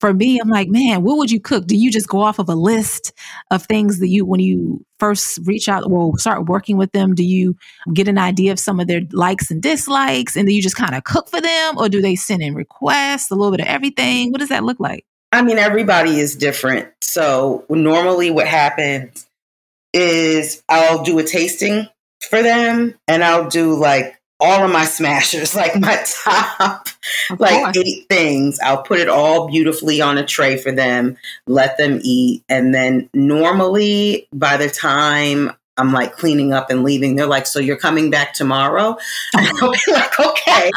for 0.04 0.14
me, 0.14 0.38
I'm 0.38 0.50
like, 0.50 0.68
man, 0.68 1.02
what 1.02 1.18
would 1.18 1.32
you 1.32 1.40
cook? 1.40 1.66
Do 1.66 1.78
you 1.78 1.90
just 1.90 2.10
go 2.10 2.20
off 2.20 2.38
of 2.38 2.50
a 2.50 2.56
list 2.56 3.14
of 3.52 3.64
things 3.64 4.00
that 4.00 4.10
you, 4.10 4.26
when 4.26 4.42
you 4.42 4.86
first 5.00 5.40
reach 5.46 5.70
out 5.70 5.90
or 5.90 6.20
start 6.20 6.50
working 6.50 6.76
with 6.76 6.92
them, 6.92 7.16
do 7.16 7.24
you 7.24 7.56
get 7.94 8.10
an 8.10 8.18
idea 8.18 8.52
of 8.52 8.60
some 8.60 8.82
of 8.82 8.88
their 8.88 9.04
likes 9.14 9.50
and 9.50 9.62
dislikes 9.62 10.36
and 10.36 10.46
then 10.46 10.56
you 10.56 10.62
just 10.62 10.76
kind 10.76 10.94
of 10.94 11.06
cook 11.06 11.30
for 11.30 11.40
them? 11.40 11.78
Or 11.78 11.88
do 11.88 12.02
they 12.02 12.18
send 12.18 12.42
in 12.42 12.54
requests, 12.54 13.32
a 13.32 13.36
little 13.36 13.52
bit 13.52 13.62
of 13.62 13.68
everything? 13.68 14.34
What 14.34 14.40
does 14.40 14.50
that 14.50 14.66
look 14.66 14.78
like? 14.78 15.06
I 15.32 15.42
mean, 15.42 15.58
everybody 15.58 16.20
is 16.20 16.36
different. 16.36 16.90
So 17.00 17.64
normally 17.70 18.30
what 18.30 18.46
happens 18.46 19.26
is 19.94 20.62
I'll 20.68 21.06
do 21.06 21.18
a 21.20 21.24
tasting 21.24 21.88
for 22.30 22.44
them 22.44 22.96
and 23.08 23.24
I'll 23.24 23.48
do 23.48 23.74
like 23.74 24.20
all 24.40 24.64
of 24.66 24.72
my 24.72 24.86
smashers, 24.86 25.56
like 25.64 25.76
my 25.80 26.04
top, 26.24 26.88
of 27.30 27.40
like 27.40 27.64
course. 27.64 27.78
eight 27.78 28.08
things. 28.10 28.60
I'll 28.60 28.84
put 28.84 29.00
it 29.00 29.10
all 29.10 29.48
beautifully 29.48 30.02
on 30.02 30.18
a 30.18 30.26
tray 30.26 30.58
for 30.58 30.72
them, 30.72 31.18
let 31.48 31.78
them 31.78 32.00
eat. 32.04 32.44
And 32.50 32.74
then 32.74 33.10
normally 33.14 34.28
by 34.34 34.58
the 34.58 34.70
time 34.70 35.52
I'm 35.78 35.92
like 35.92 36.16
cleaning 36.18 36.54
up 36.54 36.70
and 36.70 36.84
leaving, 36.84 37.16
they're 37.16 37.26
like, 37.26 37.48
So 37.48 37.60
you're 37.60 37.78
coming 37.78 38.10
back 38.10 38.34
tomorrow? 38.34 38.98
And 39.38 39.48
I'll 39.62 39.72
be 39.72 39.80
like, 39.92 40.20
Okay. 40.20 40.72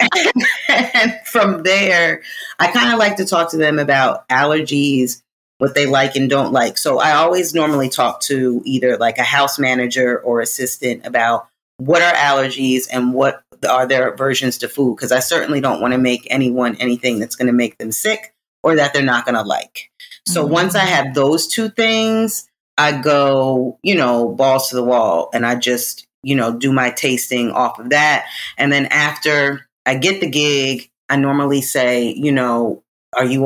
and, 0.00 0.44
and 0.94 1.12
from 1.26 1.62
there, 1.62 2.22
I 2.58 2.70
kind 2.70 2.92
of 2.92 2.98
like 2.98 3.16
to 3.16 3.24
talk 3.26 3.50
to 3.50 3.56
them 3.56 3.78
about 3.78 4.26
allergies 4.28 5.22
what 5.58 5.74
they 5.74 5.84
like 5.84 6.16
and 6.16 6.30
don't 6.30 6.52
like. 6.52 6.78
So 6.78 6.98
I 7.00 7.12
always 7.12 7.52
normally 7.52 7.90
talk 7.90 8.22
to 8.22 8.62
either 8.64 8.96
like 8.96 9.18
a 9.18 9.22
house 9.22 9.58
manager 9.58 10.18
or 10.18 10.40
assistant 10.40 11.04
about 11.06 11.48
what 11.80 12.02
are 12.02 12.12
allergies 12.12 12.86
and 12.92 13.14
what 13.14 13.42
are 13.68 13.86
their 13.86 14.12
aversions 14.12 14.58
to 14.58 14.68
food? 14.68 14.96
Because 14.96 15.12
i 15.12 15.20
certainly 15.20 15.60
don't 15.60 15.80
want 15.80 15.92
to 15.92 15.98
make 15.98 16.26
anyone 16.30 16.76
anything 16.76 17.18
that's 17.18 17.36
going 17.36 17.46
to 17.46 17.52
make 17.52 17.78
them 17.78 17.92
sick 17.92 18.32
or 18.62 18.76
that 18.76 18.92
they're 18.92 19.02
not 19.02 19.24
going 19.24 19.34
to 19.34 19.42
like. 19.42 19.90
So 20.26 20.44
mm-hmm. 20.44 20.52
once 20.52 20.74
i 20.74 20.84
have 20.84 21.14
those 21.14 21.46
two 21.46 21.70
things 21.70 22.48
i 22.78 22.92
go 23.00 23.78
you 23.82 23.94
know 23.94 24.28
balls 24.28 24.68
to 24.68 24.76
the 24.76 24.84
wall 24.84 25.30
and 25.32 25.44
i 25.44 25.54
just 25.54 26.06
you 26.22 26.34
know 26.34 26.56
do 26.56 26.72
my 26.72 26.90
tasting 26.90 27.50
off 27.50 27.78
of 27.78 27.90
that. 27.90 28.26
And 28.58 28.72
then 28.72 28.86
after 28.86 29.66
i 29.86 29.94
get 29.94 30.20
the 30.20 30.30
gig 30.30 30.90
i 31.08 31.16
normally 31.16 31.62
say 31.62 32.12
you 32.12 32.32
know 32.32 32.82
are 33.16 33.24
you 33.24 33.42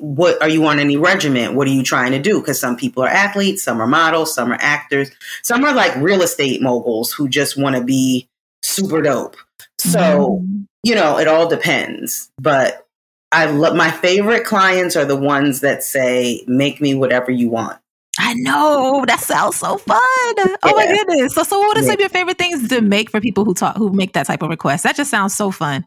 what 0.00 0.40
are 0.42 0.48
you 0.48 0.64
on 0.66 0.78
any 0.78 0.96
regiment 0.96 1.54
what 1.54 1.68
are 1.68 1.72
you 1.72 1.82
trying 1.82 2.12
to 2.12 2.18
do 2.18 2.40
because 2.40 2.58
some 2.58 2.76
people 2.76 3.02
are 3.02 3.08
athletes 3.08 3.62
some 3.62 3.80
are 3.80 3.86
models 3.86 4.34
some 4.34 4.50
are 4.50 4.58
actors 4.60 5.10
some 5.42 5.64
are 5.64 5.74
like 5.74 5.94
real 5.96 6.22
estate 6.22 6.60
moguls 6.60 7.12
who 7.12 7.28
just 7.28 7.56
want 7.56 7.76
to 7.76 7.82
be 7.82 8.28
super 8.62 9.02
dope 9.02 9.36
so 9.78 10.40
mm-hmm. 10.42 10.62
you 10.82 10.94
know 10.94 11.18
it 11.18 11.28
all 11.28 11.48
depends 11.48 12.30
but 12.38 12.86
i 13.30 13.46
love 13.46 13.76
my 13.76 13.90
favorite 13.90 14.44
clients 14.44 14.96
are 14.96 15.04
the 15.04 15.16
ones 15.16 15.60
that 15.60 15.84
say 15.84 16.42
make 16.46 16.80
me 16.80 16.94
whatever 16.94 17.30
you 17.30 17.48
want 17.48 17.78
I 18.16 18.34
know 18.34 19.04
that 19.08 19.18
sounds 19.18 19.56
so 19.56 19.76
fun. 19.76 19.98
Oh 19.98 20.58
my 20.62 20.86
goodness! 20.86 21.34
So, 21.34 21.42
so 21.42 21.58
what 21.58 21.76
are 21.76 21.80
yeah. 21.80 21.86
some 21.86 21.94
of 21.94 22.00
your 22.00 22.08
favorite 22.08 22.38
things 22.38 22.68
to 22.68 22.80
make 22.80 23.10
for 23.10 23.20
people 23.20 23.44
who 23.44 23.54
talk 23.54 23.76
who 23.76 23.92
make 23.92 24.12
that 24.12 24.26
type 24.26 24.40
of 24.40 24.50
request? 24.50 24.84
That 24.84 24.94
just 24.94 25.10
sounds 25.10 25.34
so 25.34 25.50
fun. 25.50 25.84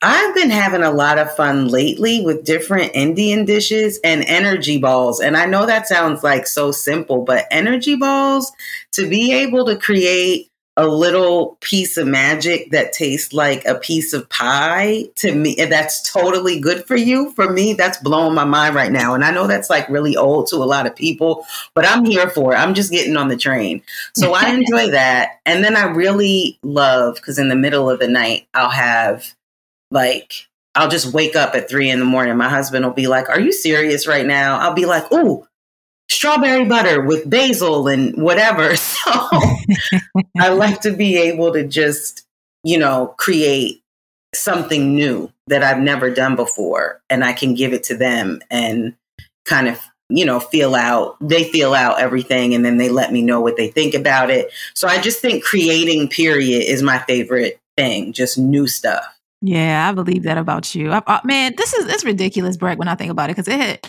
I've 0.00 0.34
been 0.34 0.50
having 0.50 0.82
a 0.82 0.92
lot 0.92 1.18
of 1.18 1.34
fun 1.34 1.66
lately 1.66 2.24
with 2.24 2.44
different 2.44 2.92
Indian 2.94 3.44
dishes 3.44 3.98
and 4.04 4.22
energy 4.24 4.78
balls. 4.78 5.18
And 5.18 5.36
I 5.36 5.46
know 5.46 5.66
that 5.66 5.88
sounds 5.88 6.22
like 6.22 6.46
so 6.46 6.70
simple, 6.70 7.22
but 7.22 7.46
energy 7.50 7.96
balls 7.96 8.52
to 8.92 9.08
be 9.08 9.32
able 9.32 9.64
to 9.66 9.76
create 9.76 10.48
a 10.76 10.86
little 10.86 11.58
piece 11.60 11.96
of 11.96 12.06
magic 12.06 12.70
that 12.70 12.92
tastes 12.92 13.32
like 13.32 13.64
a 13.64 13.74
piece 13.74 14.12
of 14.12 14.28
pie 14.28 15.02
to 15.16 15.34
me 15.34 15.56
that's 15.56 16.08
totally 16.08 16.60
good 16.60 16.86
for 16.86 16.94
you. 16.94 17.32
For 17.32 17.52
me 17.52 17.72
that's 17.72 17.98
blowing 17.98 18.36
my 18.36 18.44
mind 18.44 18.76
right 18.76 18.92
now. 18.92 19.14
And 19.14 19.24
i 19.24 19.32
know 19.32 19.48
that's 19.48 19.68
like 19.68 19.88
really 19.88 20.16
old 20.16 20.46
to 20.48 20.56
a 20.56 20.58
lot 20.58 20.86
of 20.86 20.94
people 20.94 21.44
but 21.74 21.84
i'm 21.84 22.04
here 22.04 22.30
for 22.30 22.52
it. 22.52 22.58
I'm 22.58 22.74
just 22.74 22.92
getting 22.92 23.16
on 23.16 23.26
the 23.26 23.36
train. 23.36 23.82
So 24.14 24.34
i 24.34 24.48
enjoy 24.54 24.92
that. 24.92 25.40
And 25.44 25.64
then 25.64 25.74
i 25.74 25.82
really 25.82 26.60
love 26.62 27.16
because 27.16 27.40
in 27.40 27.48
the 27.48 27.56
middle 27.56 27.90
of 27.90 27.98
the 27.98 28.06
night 28.06 28.46
i'll 28.54 28.70
have 28.70 29.34
like, 29.90 30.48
I'll 30.74 30.88
just 30.88 31.12
wake 31.12 31.34
up 31.34 31.54
at 31.54 31.68
three 31.68 31.90
in 31.90 31.98
the 31.98 32.04
morning. 32.04 32.36
My 32.36 32.48
husband 32.48 32.84
will 32.84 32.92
be 32.92 33.08
like, 33.08 33.28
Are 33.28 33.40
you 33.40 33.52
serious 33.52 34.06
right 34.06 34.26
now? 34.26 34.58
I'll 34.58 34.74
be 34.74 34.86
like, 34.86 35.10
Ooh, 35.12 35.46
strawberry 36.08 36.64
butter 36.64 37.02
with 37.02 37.28
basil 37.28 37.88
and 37.88 38.20
whatever. 38.22 38.74
So 39.04 39.12
I 40.40 40.48
like 40.52 40.80
to 40.82 40.92
be 40.92 41.16
able 41.16 41.52
to 41.52 41.66
just, 41.66 42.24
you 42.64 42.78
know, 42.78 43.14
create 43.18 43.82
something 44.34 44.94
new 44.94 45.32
that 45.46 45.62
I've 45.62 45.78
never 45.78 46.10
done 46.10 46.36
before. 46.36 47.00
And 47.10 47.24
I 47.24 47.32
can 47.32 47.54
give 47.54 47.72
it 47.72 47.82
to 47.84 47.96
them 47.96 48.40
and 48.50 48.94
kind 49.44 49.68
of, 49.68 49.80
you 50.08 50.24
know, 50.24 50.40
feel 50.40 50.74
out, 50.74 51.16
they 51.20 51.44
feel 51.44 51.74
out 51.74 52.00
everything 52.00 52.54
and 52.54 52.64
then 52.64 52.76
they 52.78 52.88
let 52.88 53.12
me 53.12 53.22
know 53.22 53.40
what 53.40 53.56
they 53.56 53.68
think 53.68 53.94
about 53.94 54.30
it. 54.30 54.52
So 54.74 54.88
I 54.88 55.00
just 55.00 55.20
think 55.20 55.44
creating, 55.44 56.08
period, 56.08 56.64
is 56.66 56.82
my 56.82 56.98
favorite 56.98 57.58
thing, 57.76 58.12
just 58.12 58.38
new 58.38 58.66
stuff. 58.66 59.17
Yeah, 59.40 59.88
I 59.88 59.92
believe 59.92 60.24
that 60.24 60.36
about 60.36 60.74
you. 60.74 60.90
I, 60.90 61.02
I, 61.06 61.20
man, 61.24 61.54
this 61.56 61.72
is 61.72 61.86
it's 61.92 62.04
ridiculous, 62.04 62.56
Breck, 62.56 62.78
when 62.78 62.88
I 62.88 62.96
think 62.96 63.10
about 63.10 63.30
it, 63.30 63.36
because 63.36 63.48
it 63.48 63.88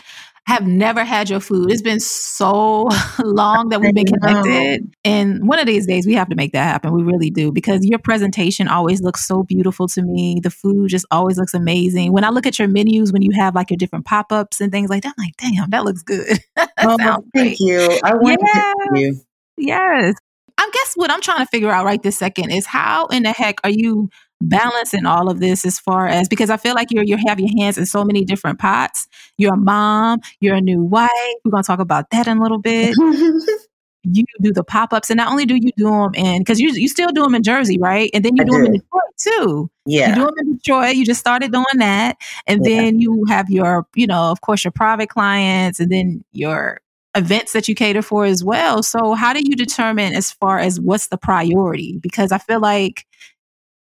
have 0.50 0.66
never 0.66 1.04
had 1.04 1.30
your 1.30 1.40
food. 1.40 1.72
It's 1.72 1.82
been 1.82 2.00
so 2.00 2.90
long 3.20 3.70
that 3.70 3.80
we've 3.80 3.94
been 3.94 4.06
connected. 4.06 4.92
And 5.06 5.48
one 5.48 5.60
of 5.60 5.68
these 5.68 5.86
days 5.86 6.08
we 6.08 6.14
have 6.16 6.30
to 6.30 6.36
make 6.36 6.54
that 6.54 6.64
happen. 6.64 6.92
We 6.92 7.04
really 7.04 7.30
do 7.30 7.52
because 7.52 7.86
your 7.86 8.00
presentation 8.00 8.68
always 8.68 9.02
looks 9.02 9.26
so 9.26 9.44
beautiful 9.44 9.88
to 9.90 10.02
me. 10.02 10.40
The 10.42 10.50
food 10.50 10.90
just 10.90 11.06
always 11.12 11.38
looks 11.38 11.54
amazing. 11.54 12.14
When 12.14 12.24
I 12.24 12.30
look 12.30 12.48
at 12.48 12.58
your 12.58 12.68
menus, 12.68 13.14
when 13.14 13.22
you 13.22 13.32
have 13.32 13.54
like 13.54 13.70
your 13.70 13.78
different 13.78 14.06
pop 14.06 14.32
ups 14.32 14.60
and 14.60 14.72
things 14.72 14.90
like 14.90 15.04
that, 15.04 15.14
I'm 15.18 15.26
like, 15.26 15.38
damn, 15.38 15.70
that 15.70 15.84
looks 15.84 16.02
good. 16.02 16.40
oh, 16.80 16.98
thank 16.98 17.32
great. 17.34 17.60
you. 17.60 18.00
I 18.04 18.16
want 18.16 18.40
to 18.40 19.00
you. 19.00 19.22
Yes. 19.58 20.16
I 20.58 20.70
guess 20.74 20.94
what 20.96 21.12
I'm 21.12 21.22
trying 21.22 21.40
to 21.40 21.46
figure 21.46 21.70
out 21.70 21.86
right 21.86 22.02
this 22.02 22.18
second 22.18 22.50
is 22.50 22.66
how 22.66 23.06
in 23.08 23.24
the 23.24 23.32
heck 23.32 23.60
are 23.64 23.70
you 23.70 24.10
balancing 24.42 25.06
all 25.06 25.30
of 25.30 25.40
this 25.40 25.66
as 25.66 25.80
far 25.80 26.08
as 26.08 26.28
because 26.28 26.50
I 26.50 26.58
feel 26.58 26.76
like 26.76 26.92
you're 26.92 27.04
you 27.04 27.18
have 27.28 27.40
your 27.40 27.50
hands 27.58 27.78
in 27.78 27.86
so 27.86 28.04
many 28.04 28.24
different 28.24 28.60
pots. 28.60 29.08
You're 29.38 29.54
a 29.54 29.58
mom, 29.58 30.22
you're 30.40 30.56
a 30.56 30.62
new 30.62 30.82
wife. 30.82 31.10
We're 31.44 31.52
gonna 31.52 31.64
talk 31.64 31.80
about 31.80 32.10
that 32.12 32.28
in 32.28 32.38
a 32.38 32.42
little 32.42 32.60
bit. 32.60 32.96
you 34.04 34.24
do 34.42 34.54
the 34.54 34.64
pop 34.64 34.94
ups, 34.94 35.10
and 35.10 35.18
not 35.18 35.30
only 35.30 35.46
do 35.46 35.56
you 35.56 35.72
do 35.76 35.86
them 35.86 36.16
in 36.16 36.42
because 36.42 36.60
you 36.60 36.72
you 36.72 36.88
still 36.88 37.10
do 37.10 37.24
them 37.24 37.36
in 37.36 37.44
Jersey, 37.44 37.78
right? 37.78 38.10
And 38.14 38.24
then 38.24 38.36
you 38.36 38.44
I 38.44 38.46
do 38.46 38.52
them 38.52 38.66
in 38.66 38.74
Detroit 38.74 39.04
too. 39.18 39.70
Yeah, 39.86 40.10
you 40.10 40.16
do 40.16 40.22
them 40.26 40.34
in 40.40 40.58
Detroit. 40.58 40.96
You 40.96 41.06
just 41.06 41.20
started 41.20 41.52
doing 41.52 41.66
that, 41.76 42.18
and 42.48 42.62
yeah. 42.64 42.76
then 42.76 43.00
you 43.00 43.26
have 43.28 43.50
your 43.50 43.86
you 43.96 44.08
know 44.08 44.32
of 44.32 44.42
course 44.42 44.64
your 44.64 44.72
private 44.72 45.10
clients, 45.10 45.80
and 45.80 45.92
then 45.92 46.24
your 46.32 46.80
events 47.16 47.54
that 47.54 47.68
you 47.68 47.76
cater 47.76 48.02
for 48.02 48.26
as 48.26 48.44
well. 48.44 48.84
So 48.84 49.14
how 49.14 49.34
do 49.34 49.42
you 49.44 49.56
determine 49.56 50.14
as 50.14 50.32
far 50.32 50.60
as 50.60 50.80
what's 50.80 51.08
the 51.08 51.18
priority? 51.18 51.98
Because 51.98 52.32
I 52.32 52.38
feel 52.38 52.60
like 52.60 53.06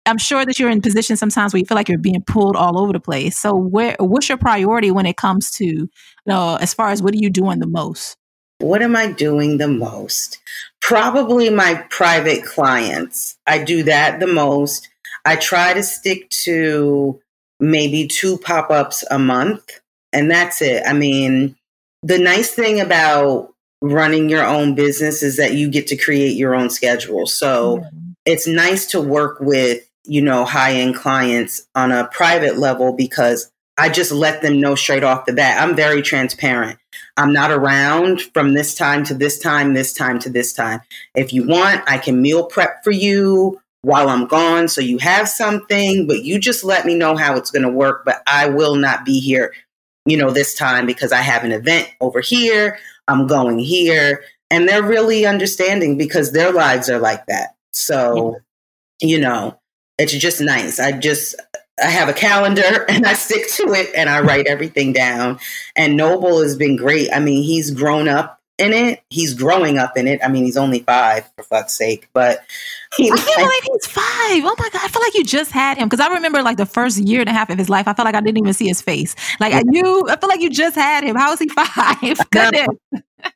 I'm 0.08 0.18
sure 0.18 0.46
that 0.46 0.58
you're 0.58 0.70
in 0.70 0.82
positions 0.82 1.20
sometimes 1.20 1.54
where 1.54 1.60
you 1.60 1.66
feel 1.66 1.76
like 1.76 1.90
you're 1.90 1.98
being 1.98 2.24
pulled 2.24 2.56
all 2.56 2.80
over 2.80 2.94
the 2.94 3.00
place. 3.00 3.38
So 3.38 3.56
where 3.56 3.96
what's 4.00 4.30
your 4.30 4.38
priority 4.38 4.90
when 4.90 5.06
it 5.06 5.18
comes 5.18 5.52
to 5.52 5.66
you 5.66 5.90
know, 6.26 6.56
as 6.56 6.74
far 6.74 6.90
as 6.90 7.04
what 7.04 7.14
are 7.14 7.18
you 7.18 7.30
doing 7.30 7.60
the 7.60 7.68
most? 7.68 8.18
what 8.60 8.82
am 8.82 8.96
I 8.96 9.12
doing 9.12 9.58
the 9.58 9.68
most? 9.68 10.40
Probably 10.82 11.50
my 11.50 11.86
private 11.90 12.44
clients. 12.44 13.38
I 13.46 13.64
do 13.64 13.84
that 13.84 14.20
the 14.20 14.28
most. 14.28 14.90
I 15.26 15.36
try 15.36 15.74
to 15.74 15.84
stick 15.84 16.30
to 16.30 17.20
maybe 17.60 18.08
two 18.08 18.38
pop 18.38 18.72
ups 18.72 19.04
a 19.12 19.20
month, 19.20 19.80
and 20.14 20.30
that's 20.32 20.62
it. 20.62 20.84
I 20.86 20.94
mean, 20.94 21.56
the 22.04 22.18
nice 22.18 22.52
thing 22.52 22.80
about 22.80 23.54
running 23.82 24.30
your 24.30 24.46
own 24.46 24.74
business 24.74 25.22
is 25.22 25.38
that 25.38 25.54
you 25.54 25.70
get 25.70 25.88
to 25.88 25.98
create 25.98 26.36
your 26.36 26.56
own 26.56 26.70
schedule. 26.70 27.28
So 27.28 27.78
mm-hmm. 27.78 28.12
it's 28.26 28.48
nice 28.48 28.88
to 28.88 29.02
work 29.02 29.40
with, 29.40 29.87
you 30.08 30.22
know, 30.22 30.46
high 30.46 30.74
end 30.74 30.96
clients 30.96 31.68
on 31.76 31.92
a 31.92 32.08
private 32.08 32.58
level 32.58 32.94
because 32.94 33.52
I 33.78 33.90
just 33.90 34.12
let 34.12 34.42
them 34.42 34.60
know 34.60 34.76
straight 34.76 35.04
off 35.04 35.26
the 35.26 35.34
bat. 35.34 35.62
I'm 35.62 35.76
very 35.76 36.02
transparent. 36.02 36.80
I'm 37.16 37.32
not 37.32 37.52
around 37.52 38.22
from 38.34 38.54
this 38.54 38.74
time 38.74 39.04
to 39.06 39.14
this 39.14 39.38
time, 39.38 39.74
this 39.74 39.94
time 39.94 40.20
to 40.20 40.30
this 40.30 40.54
time. 40.54 40.82
If 41.16 41.32
you 41.32 41.48
want, 41.48 41.84
I 41.88 41.98
can 41.98 42.22
meal 42.22 42.46
prep 42.46 42.84
for 42.84 42.92
you 42.92 43.60
while 43.82 44.10
I'm 44.10 44.26
gone 44.26 44.68
so 44.68 44.82
you 44.82 44.98
have 44.98 45.30
something, 45.30 46.08
but 46.08 46.24
you 46.24 46.40
just 46.40 46.64
let 46.64 46.86
me 46.86 46.96
know 46.96 47.16
how 47.16 47.36
it's 47.38 47.52
going 47.52 47.64
to 47.64 47.70
work. 47.70 48.04
But 48.04 48.22
I 48.26 48.50
will 48.50 48.76
not 48.76 49.06
be 49.06 49.20
here, 49.20 49.54
you 50.06 50.18
know, 50.18 50.32
this 50.32 50.56
time 50.56 50.86
because 50.86 51.12
I 51.12 51.22
have 51.22 51.44
an 51.44 51.52
event 51.52 51.90
over 52.02 52.20
here. 52.20 52.80
I'm 53.08 53.28
going 53.28 53.60
here. 53.60 54.24
And 54.50 54.68
they're 54.68 54.84
really 54.84 55.26
understanding 55.26 55.98
because 55.98 56.32
their 56.32 56.52
lives 56.52 56.90
are 56.90 57.00
like 57.00 57.26
that. 57.28 57.56
So, 57.74 58.38
you 59.02 59.20
know, 59.20 59.60
it's 59.98 60.13
just 60.13 60.42
nice. 60.42 60.80
I 60.80 60.92
just, 60.92 61.36
I 61.84 61.88
have 61.88 62.10
a 62.10 62.13
calendar 62.13 62.86
and 62.89 63.06
I 63.06 63.13
stick 63.13 63.50
to 63.54 63.74
it 63.74 63.92
and 63.96 64.10
I 64.10 64.22
write 64.22 64.48
everything 64.48 64.94
down. 64.94 65.39
And 65.75 65.98
Noble 65.98 66.42
has 66.42 66.56
been 66.56 66.75
great. 66.75 67.12
I 67.13 67.20
mean, 67.20 67.44
he's 67.44 67.72
grown 67.72 68.08
up 68.08 68.38
in 68.58 68.74
it. 68.74 69.04
He's 69.10 69.34
growing 69.34 69.77
up 69.77 69.98
in 69.98 70.08
it. 70.08 70.20
I 70.24 70.30
mean, 70.30 70.46
he's 70.46 70.58
only 70.58 70.80
five 70.80 71.30
for 71.36 71.44
fuck's 71.44 71.74
sake, 71.74 72.10
but 72.13 72.44
he, 72.96 73.12
I 73.12 73.18
can't 73.18 73.36
believe 73.38 73.63
he's 73.63 73.86
five. 73.86 74.44
Oh 74.44 74.56
my 74.58 74.70
god! 74.70 74.82
I 74.84 74.88
feel 74.88 75.01
like 75.01 75.13
you 75.13 75.24
just 75.24 75.51
had 75.51 75.77
him 75.77 75.88
because 75.88 76.00
I 76.00 76.12
remember 76.12 76.42
like 76.42 76.58
the 76.58 76.66
first 76.66 76.98
year 76.98 77.20
and 77.20 77.30
a 77.30 77.34
half 77.34 77.50
of 77.50 77.58
his 77.58 77.70
life. 77.70 77.88
I 77.88 77.94
felt 77.94 78.06
like 78.06 78.16
I 78.16 78.22
didn't 78.22 78.38
even 78.38 78.54
see 78.54 78.68
his 78.68 78.82
face. 78.82 79.16
Like 79.39 79.54
I 79.54 79.62
knew. 79.62 80.08
I 80.10 80.16
feel 80.18 80.30
like 80.30 80.42
you 80.42 80.50
just 80.50 80.75
had 80.75 81.04
him. 81.04 81.16
How 81.16 81.32
is 81.34 81.39
he 81.39 81.48
five? 81.50 82.30
Goodness. 82.32 82.68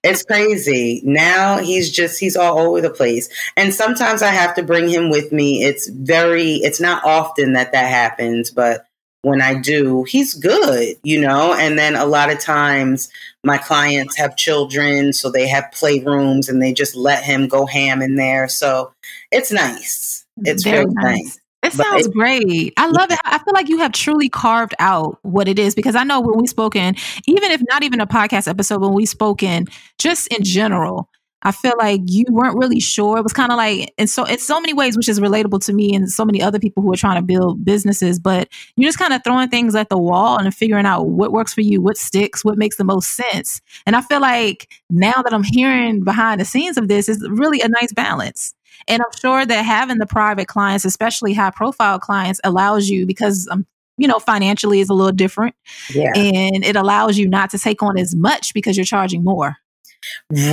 It's 0.04 0.24
crazy. 0.24 1.02
Now 1.04 1.58
he's 1.60 1.92
just 1.92 2.20
he's 2.20 2.36
all 2.36 2.60
over 2.60 2.82
the 2.82 2.90
place. 2.90 3.30
And 3.58 3.74
sometimes 3.74 4.22
I 4.22 4.30
have 4.32 4.56
to 4.56 4.64
bring 4.64 4.90
him 4.90 5.10
with 5.10 5.32
me. 5.32 5.64
It's 5.64 5.88
very 5.90 6.56
it's 6.56 6.80
not 6.80 7.04
often 7.04 7.54
that 7.54 7.72
that 7.72 7.90
happens, 7.90 8.52
but 8.52 8.86
when 9.24 9.42
I 9.42 9.54
do, 9.54 10.04
he's 10.04 10.34
good, 10.34 10.96
you 11.04 11.22
know? 11.22 11.54
And 11.54 11.78
then 11.78 11.96
a 11.96 12.06
lot 12.06 12.32
of 12.32 12.40
times 12.40 13.10
my 13.44 13.58
clients 13.58 14.18
have 14.18 14.36
children, 14.36 15.14
so 15.14 15.30
they 15.30 15.48
have 15.48 15.66
playrooms 15.74 16.50
and 16.50 16.62
they 16.62 16.74
just 16.74 16.96
let 16.96 17.24
him 17.24 17.48
go 17.48 17.66
ham 17.66 18.02
in 18.02 18.16
there. 18.16 18.48
So 18.48 18.92
it's 19.32 19.52
nice. 19.52 20.26
It's 20.44 20.64
very 20.64 20.86
nice. 20.86 21.04
nice. 21.04 21.41
It 21.64 21.74
sounds 21.74 22.08
great. 22.08 22.74
I 22.78 22.88
love 22.88 23.12
it. 23.12 23.20
I 23.24 23.38
feel 23.38 23.54
like 23.54 23.70
you 23.70 23.78
have 23.80 23.92
truly 23.92 24.30
carved 24.30 24.74
out 24.80 25.20
what 25.22 25.48
it 25.48 25.60
is 25.60 25.76
because 25.76 25.96
I 25.96 26.04
know 26.04 26.20
when 26.20 26.40
we've 26.40 26.50
spoken, 26.50 26.96
even 27.28 27.52
if 27.52 27.62
not 27.70 27.84
even 27.84 28.02
a 28.02 28.08
podcast 28.08 28.48
episode, 28.48 28.82
when 28.82 28.94
we've 28.94 29.08
spoken 29.08 29.68
just 30.00 30.28
in 30.30 30.44
general, 30.44 31.08
I 31.44 31.52
feel 31.52 31.74
like 31.78 32.02
you 32.06 32.26
weren't 32.30 32.58
really 32.58 32.80
sure. 32.80 33.18
It 33.18 33.24
was 33.24 33.34
kind 33.34 33.52
of 33.52 33.58
like, 33.58 33.94
and 33.98 34.10
so 34.10 34.24
it's 34.26 34.44
so 34.44 34.60
many 34.62 34.74
ways, 34.74 34.96
which 34.96 35.10
is 35.10 35.20
relatable 35.20 35.64
to 35.66 35.74
me 35.74 35.96
and 35.96 36.10
so 36.10 36.24
many 36.24 36.42
other 36.42 36.60
people 36.60 36.84
who 36.84 36.94
are 36.94 36.98
trying 36.98 37.16
to 37.16 37.22
build 37.22 37.66
businesses, 37.66 38.20
but 38.20 38.48
you're 38.76 38.88
just 38.88 39.00
kind 39.00 39.14
of 39.14 39.24
throwing 39.24 39.50
things 39.50 39.74
at 39.76 39.90
the 39.90 39.98
wall 39.98 40.38
and 40.38 40.54
figuring 40.54 40.86
out 40.86 41.08
what 41.08 41.32
works 41.32 41.54
for 41.54 41.62
you, 41.62 41.82
what 41.82 41.98
sticks, 41.98 42.46
what 42.46 42.58
makes 42.58 42.78
the 42.78 42.84
most 42.84 43.16
sense. 43.16 43.62
And 43.86 43.96
I 43.96 44.02
feel 44.02 44.22
like 44.22 44.70
now 44.90 45.22
that 45.24 45.34
I'm 45.34 45.44
hearing 45.44 46.04
behind 46.04 46.40
the 46.40 46.46
scenes 46.46 46.78
of 46.78 46.88
this 46.88 47.10
is 47.10 47.28
really 47.30 47.62
a 47.62 47.70
nice 47.70 47.94
balance. 47.94 48.54
And 48.88 49.02
I'm 49.02 49.20
sure 49.20 49.46
that 49.46 49.66
having 49.66 49.98
the 49.98 50.08
private 50.08 50.48
clients, 50.48 50.86
especially 50.86 51.34
high 51.34 51.52
profile 51.52 52.00
clients, 52.00 52.40
allows 52.44 52.90
you 52.90 53.06
because 53.06 53.48
I'm 53.52 53.60
um, 53.60 53.66
you 53.98 54.08
know, 54.08 54.18
financially 54.18 54.80
is 54.80 54.90
a 54.90 54.96
little 54.96 55.12
different. 55.12 55.56
Yeah. 55.94 56.12
And 56.16 56.66
it 56.66 56.76
allows 56.76 57.20
you 57.20 57.28
not 57.28 57.52
to 57.52 57.60
take 57.60 57.84
on 57.84 58.00
as 58.00 58.16
much 58.16 58.52
because 58.54 58.76
you're 58.76 58.84
charging 58.84 59.24
more. 59.24 59.58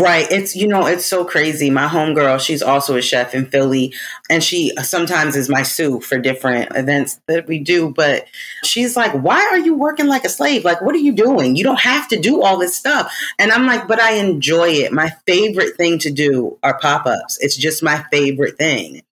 Right. 0.01 0.31
It's, 0.31 0.57
you 0.57 0.67
know, 0.67 0.87
it's 0.87 1.07
so 1.07 1.25
crazy. 1.25 1.71
My 1.71 1.87
homegirl, 1.87 2.41
she's 2.41 2.63
also 2.63 2.97
a 2.97 3.03
chef 3.03 3.35
in 3.35 3.47
Philly, 3.47 3.95
and 4.29 4.43
she 4.43 4.73
sometimes 4.83 5.37
is 5.37 5.49
my 5.49 5.63
sous 5.63 6.05
for 6.05 6.19
different 6.19 6.71
events 6.77 7.21
that 7.27 7.47
we 7.47 7.59
do. 7.61 7.93
But 7.95 8.27
she's 8.65 8.97
like, 8.97 9.13
Why 9.13 9.41
are 9.51 9.59
you 9.59 9.75
working 9.75 10.07
like 10.07 10.25
a 10.25 10.29
slave? 10.29 10.65
Like, 10.65 10.83
what 10.83 10.95
are 10.95 10.99
you 10.99 11.13
doing? 11.13 11.57
You 11.57 11.65
don't 11.65 11.81
have 11.81 12.09
to 12.09 12.19
do 12.19 12.43
all 12.43 12.59
this 12.59 12.77
stuff. 12.77 13.15
And 13.39 13.53
I'm 13.53 13.67
like, 13.67 13.87
But 13.89 14.01
I 14.01 14.15
enjoy 14.15 14.69
it. 14.69 14.93
My 14.93 15.11
favorite 15.27 15.77
thing 15.77 15.99
to 16.01 16.11
do 16.11 16.59
are 16.63 16.79
pop 16.79 17.07
ups. 17.07 17.39
It's 17.41 17.57
just 17.57 17.83
my 17.83 18.05
favorite 18.11 18.59
thing. 18.59 19.03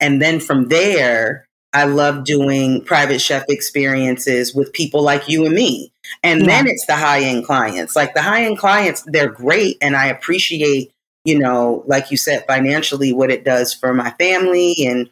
And 0.00 0.20
then 0.20 0.40
from 0.40 0.68
there, 0.68 1.43
I 1.74 1.84
love 1.84 2.24
doing 2.24 2.82
private 2.84 3.20
chef 3.20 3.44
experiences 3.48 4.54
with 4.54 4.72
people 4.72 5.02
like 5.02 5.28
you 5.28 5.44
and 5.44 5.54
me. 5.54 5.92
And 6.22 6.40
yeah. 6.40 6.46
then 6.46 6.66
it's 6.68 6.86
the 6.86 6.94
high 6.94 7.22
end 7.22 7.44
clients. 7.44 7.96
Like 7.96 8.14
the 8.14 8.22
high 8.22 8.44
end 8.44 8.58
clients, 8.58 9.02
they're 9.08 9.30
great. 9.30 9.76
And 9.82 9.96
I 9.96 10.06
appreciate, 10.06 10.92
you 11.24 11.36
know, 11.36 11.82
like 11.86 12.12
you 12.12 12.16
said, 12.16 12.44
financially 12.46 13.12
what 13.12 13.32
it 13.32 13.44
does 13.44 13.74
for 13.74 13.92
my 13.92 14.10
family. 14.12 14.76
And, 14.86 15.10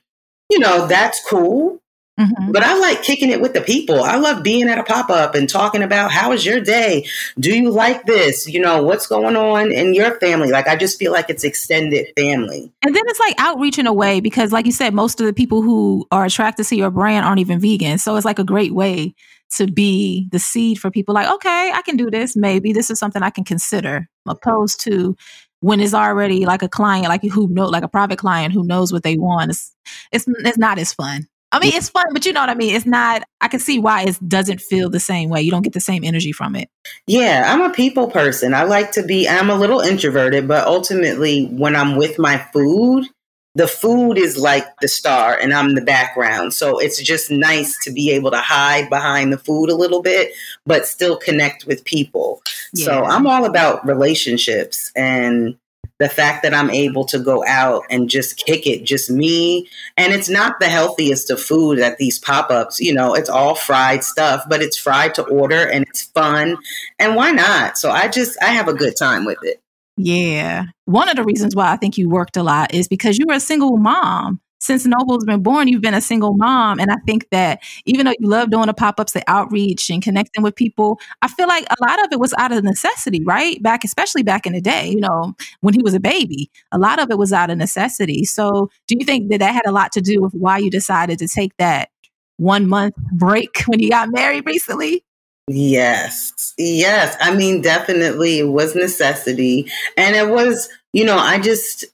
you 0.51 0.61
know, 0.61 0.87
that's 0.87 1.21
cool. 1.29 1.82
Mm-hmm. 2.23 2.53
But 2.53 2.63
I 2.63 2.79
like 2.79 3.03
kicking 3.03 3.31
it 3.31 3.41
with 3.41 3.55
the 3.55 3.61
people. 3.61 4.03
I 4.03 4.17
love 4.17 4.43
being 4.43 4.69
at 4.69 4.79
a 4.79 4.85
pop 4.85 5.11
up 5.11 5.35
and 5.35 5.49
talking 5.49 5.83
about 5.83 6.13
how 6.13 6.33
is 6.33 6.45
your 6.45 6.61
day? 6.61 7.07
Do 7.39 7.57
you 7.57 7.71
like 7.71 8.07
this? 8.07 8.49
You 8.49 8.61
know, 8.61 8.83
what's 8.83 9.07
going 9.07 9.37
on 9.37 9.73
in 9.73 9.95
your 9.95 10.19
family? 10.21 10.51
Like, 10.51 10.69
I 10.69 10.77
just 10.77 10.99
feel 10.99 11.13
like 11.13 11.29
it's 11.29 11.45
extended 11.45 12.13
family. 12.17 12.73
And 12.83 12.95
then 12.95 13.03
it's 13.07 13.21
like 13.21 13.35
outreach 13.39 13.79
in 13.79 13.87
a 13.87 13.93
way 13.93 14.21
because, 14.21 14.53
like 14.53 14.67
you 14.67 14.73
said, 14.73 14.95
most 14.95 15.21
of 15.21 15.27
the 15.27 15.33
people 15.33 15.63
who 15.63 16.07
are 16.13 16.25
attracted 16.25 16.67
to 16.67 16.77
your 16.77 16.91
brand 16.91 17.27
aren't 17.27 17.41
even 17.41 17.59
vegan. 17.59 17.99
So 17.99 18.17
it's 18.17 18.25
like 18.25 18.39
a 18.39 18.45
great 18.45 18.73
way 18.73 19.15
to 19.57 19.67
be 19.67 20.29
the 20.31 20.39
seed 20.39 20.79
for 20.79 20.91
people 20.91 21.15
like, 21.15 21.29
okay, 21.29 21.73
I 21.75 21.83
can 21.83 21.97
do 21.97 22.11
this. 22.11 22.37
Maybe 22.37 22.73
this 22.73 22.91
is 22.91 22.99
something 22.99 23.23
I 23.23 23.31
can 23.31 23.45
consider, 23.45 24.09
opposed 24.27 24.81
to 24.83 25.17
when 25.61 25.81
it's 25.81 25.95
already 25.95 26.45
like 26.45 26.63
a 26.63 26.69
client, 26.69 27.09
like 27.09 27.23
who 27.23 27.49
know, 27.49 27.67
like 27.67 27.85
a 27.85 27.89
private 27.89 28.19
client 28.19 28.53
who 28.53 28.65
knows 28.65 28.93
what 28.93 29.03
they 29.03 29.17
want. 29.17 29.51
It's 29.51 29.75
it's 30.11 30.25
it's 30.29 30.59
not 30.59 30.79
as 30.79 30.93
fun. 30.93 31.29
I 31.53 31.59
mean, 31.59 31.75
it's 31.75 31.91
fun, 31.91 32.07
but 32.13 32.25
you 32.25 32.33
know 32.33 32.41
what 32.41 32.49
I 32.49 32.55
mean? 32.55 32.75
It's 32.75 32.87
not, 32.87 33.23
I 33.43 33.49
can 33.49 33.61
see 33.61 33.79
why 33.79 34.05
it 34.05 34.19
doesn't 34.27 34.61
feel 34.61 34.89
the 34.89 34.99
same 34.99 35.29
way. 35.29 35.43
You 35.43 35.51
don't 35.51 35.63
get 35.63 35.75
the 35.75 35.81
same 35.81 36.03
energy 36.03 36.33
from 36.33 36.57
it. 36.57 36.71
Yeah, 37.07 37.45
I'm 37.47 37.61
a 37.61 37.73
people 37.73 38.11
person. 38.11 38.55
I 38.55 38.63
like 38.65 38.91
to 38.93 39.03
be, 39.03 39.29
I'm 39.29 39.51
a 39.51 39.55
little 39.55 39.81
introverted, 39.81 40.49
but 40.49 40.67
ultimately, 40.67 41.47
when 41.47 41.77
I'm 41.77 41.97
with 41.97 42.19
my 42.19 42.39
food, 42.39 43.07
the 43.55 43.69
food 43.69 44.17
is 44.17 44.39
like 44.39 44.65
the 44.81 44.89
star 44.89 45.37
and 45.37 45.53
I'm 45.53 45.75
the 45.75 45.83
background. 45.83 46.55
So 46.55 46.79
it's 46.79 47.03
just 47.03 47.31
nice 47.31 47.79
to 47.85 47.93
be 47.93 48.11
able 48.11 48.31
to 48.31 48.39
hide 48.39 48.89
behind 48.89 49.31
the 49.31 49.39
food 49.39 49.69
a 49.69 49.75
little 49.75 50.01
bit, 50.01 50.33
but 50.65 50.87
still 50.87 51.19
connect 51.19 51.67
with 51.67 51.85
people. 51.85 52.43
Yeah. 52.73 52.87
So 52.87 53.05
I'm 53.05 53.27
all 53.27 53.45
about 53.45 53.87
relationships 53.87 54.91
and 54.97 55.59
the 56.03 56.09
fact 56.09 56.43
that 56.43 56.53
I'm 56.53 56.69
able 56.69 57.05
to 57.07 57.19
go 57.21 57.45
out 57.47 57.85
and 57.89 58.11
just 58.11 58.37
kick 58.37 58.67
it, 58.67 58.83
just 58.83 59.09
me. 59.09 59.69
And 59.97 60.13
it's 60.13 60.29
not 60.29 60.59
the 60.59 60.67
healthiest 60.67 61.31
of 61.31 61.41
food 61.41 61.79
at 61.79 61.99
these 61.99 62.19
pop 62.19 62.51
ups. 62.51 62.81
You 62.81 62.93
know, 62.93 63.15
it's 63.15 63.31
all 63.31 63.55
fried 63.55 64.03
stuff, 64.03 64.43
but 64.49 64.61
it's 64.63 64.77
fried 64.77 65.15
to 65.15 65.23
order 65.23 65.65
and 65.71 65.85
it's 65.89 66.03
fun. 66.03 66.59
And 66.99 67.15
why 67.15 67.31
not? 67.31 67.79
So 67.79 67.91
I 67.91 68.09
just, 68.09 68.37
I 68.43 68.47
have 68.47 68.67
a 68.67 68.75
good 68.75 68.97
time 68.97 69.25
with 69.25 69.39
it. 69.43 69.61
Yeah. 69.97 70.65
One 70.87 71.09
of 71.09 71.15
the 71.15 71.23
reasons 71.23 71.55
why 71.55 71.71
I 71.71 71.77
think 71.77 71.97
you 71.97 72.09
worked 72.09 72.37
a 72.37 72.43
lot 72.43 72.75
is 72.75 72.89
because 72.89 73.17
you 73.17 73.27
were 73.29 73.35
a 73.35 73.41
single 73.41 73.77
mom 73.77 74.41
since 74.63 74.87
Noble's 74.87 75.25
been 75.25 75.43
born, 75.43 75.67
you've 75.67 75.83
been 75.83 75.93
a 75.93 76.01
single 76.01 76.35
mom. 76.35 76.79
And 76.79 76.91
I 76.91 76.97
think 77.05 77.29
that 77.31 77.61
even 77.85 78.07
though 78.07 78.15
you 78.19 78.29
love 78.29 78.51
doing 78.51 78.67
the 78.67 78.75
pop 78.75 79.01
ups, 79.01 79.13
the 79.13 79.25
outreach 79.27 79.91
and 79.91 80.01
connecting 80.01 80.45
with 80.45 80.55
people, 80.55 81.01
I 81.21 81.27
feel 81.27 81.49
like 81.49 81.67
a 81.69 81.85
lot 81.85 82.03
of 82.05 82.13
it 82.13 82.21
was 82.21 82.33
out 82.39 82.53
of 82.53 82.63
necessity, 82.63 83.25
right? 83.25 83.61
Back, 83.61 83.83
especially 83.83 84.23
back 84.23 84.47
in 84.47 84.53
the 84.53 84.61
day, 84.61 84.89
you 84.89 85.01
know, 85.01 85.35
when 85.63 85.75
he 85.75 85.83
was 85.83 85.95
a 85.95 86.01
baby, 86.01 86.49
a 86.71 86.79
lot 86.79 87.01
of 87.01 87.11
it 87.11 87.19
was 87.19 87.33
out 87.33 87.51
of 87.51 87.59
necessity. 87.59 88.25
So 88.25 88.71
do 88.87 88.97
you 88.97 89.05
think 89.05 89.31
that 89.31 89.39
that 89.39 89.53
had 89.53 89.67
a 89.67 89.73
lot 89.73 89.91
to 89.93 90.01
do 90.01 90.23
with 90.23 90.33
why 90.33 90.59
you 90.59 90.71
decided 90.71 91.19
to 91.19 91.27
take 91.27 91.57
that 91.57 91.91
one 92.37 92.69
month 92.69 92.95
break 93.13 93.65
when 93.67 93.81
you 93.81 93.91
got 93.91 94.13
married 94.13 94.47
recently? 94.47 95.05
Yes. 95.49 96.55
Yes. 96.57 97.17
I 97.21 97.35
mean, 97.35 97.63
definitely 97.63 98.39
it 98.39 98.49
was 98.49 98.77
necessity. 98.77 99.69
And 99.97 100.15
it 100.15 100.29
was, 100.29 100.69
you 100.93 101.05
know, 101.05 101.19
I 101.19 101.41
just, 101.41 101.85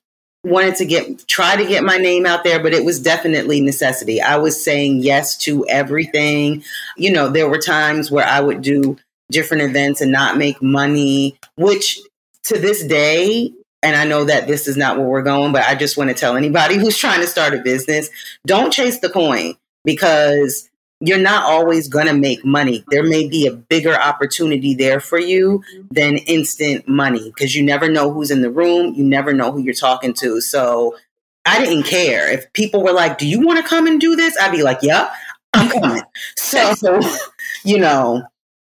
wanted 0.45 0.77
to 0.77 0.85
get 0.85 1.27
try 1.27 1.57
to 1.57 1.67
get 1.67 1.83
my 1.83 1.97
name 1.97 2.25
out 2.25 2.45
there 2.45 2.63
but 2.63 2.73
it 2.73 2.85
was 2.85 3.01
definitely 3.01 3.61
necessity. 3.61 4.21
I 4.21 4.37
was 4.37 4.63
saying 4.63 5.01
yes 5.01 5.37
to 5.39 5.67
everything. 5.69 6.63
You 6.97 7.13
know 7.13 7.29
there 7.29 7.49
were 7.49 7.59
times 7.59 8.11
where 8.11 8.27
i 8.27 8.41
would 8.41 8.63
do 8.63 8.97
different 9.31 9.63
events 9.63 10.01
and 10.01 10.11
not 10.11 10.39
make 10.39 10.63
money 10.63 11.39
which 11.57 12.01
to 12.45 12.59
this 12.59 12.85
day 12.85 13.53
and 13.83 13.97
i 13.97 14.05
know 14.05 14.25
that 14.25 14.47
this 14.47 14.67
is 14.67 14.77
not 14.77 14.97
where 14.97 15.07
we're 15.07 15.23
going 15.23 15.53
but 15.53 15.65
i 15.65 15.75
just 15.75 15.97
want 15.97 16.09
to 16.09 16.15
tell 16.15 16.37
anybody 16.37 16.77
who's 16.79 16.97
trying 16.97 17.21
to 17.21 17.27
start 17.27 17.55
a 17.55 17.59
business 17.59 18.09
don't 18.47 18.73
chase 18.73 19.01
the 19.01 19.11
coin 19.11 19.55
because 19.85 20.69
you're 21.01 21.19
not 21.19 21.45
always 21.45 21.89
going 21.89 22.07
to 22.07 22.13
make 22.13 22.45
money. 22.45 22.85
There 22.91 23.05
may 23.05 23.29
be 23.29 23.47
a 23.47 23.53
bigger 23.53 23.95
opportunity 23.95 24.75
there 24.75 25.01
for 25.01 25.19
you 25.19 25.63
mm-hmm. 25.73 25.87
than 25.91 26.19
instant 26.19 26.89
money 26.89 27.31
because 27.31 27.55
you 27.55 27.63
never 27.63 27.89
know 27.89 28.13
who's 28.13 28.31
in 28.31 28.43
the 28.43 28.51
room. 28.51 28.95
You 28.95 29.05
never 29.05 29.33
know 29.33 29.53
who 29.53 29.61
you're 29.61 29.75
talking 29.75 30.13
to. 30.15 30.41
So 30.41 30.97
I 31.45 31.65
didn't 31.65 31.85
care. 31.85 32.31
If 32.31 32.53
people 32.53 32.83
were 32.83 32.93
like, 32.93 33.19
Do 33.19 33.29
you 33.29 33.41
want 33.47 33.63
to 33.63 33.69
come 33.69 33.87
and 33.87 34.01
do 34.01 34.17
this? 34.17 34.37
I'd 34.41 34.53
be 34.53 34.63
like, 34.63 34.81
Yep, 34.83 35.13
I'm 35.55 35.71
coming. 35.71 36.03
so, 36.37 36.75
you 37.65 37.79
know, 37.79 38.23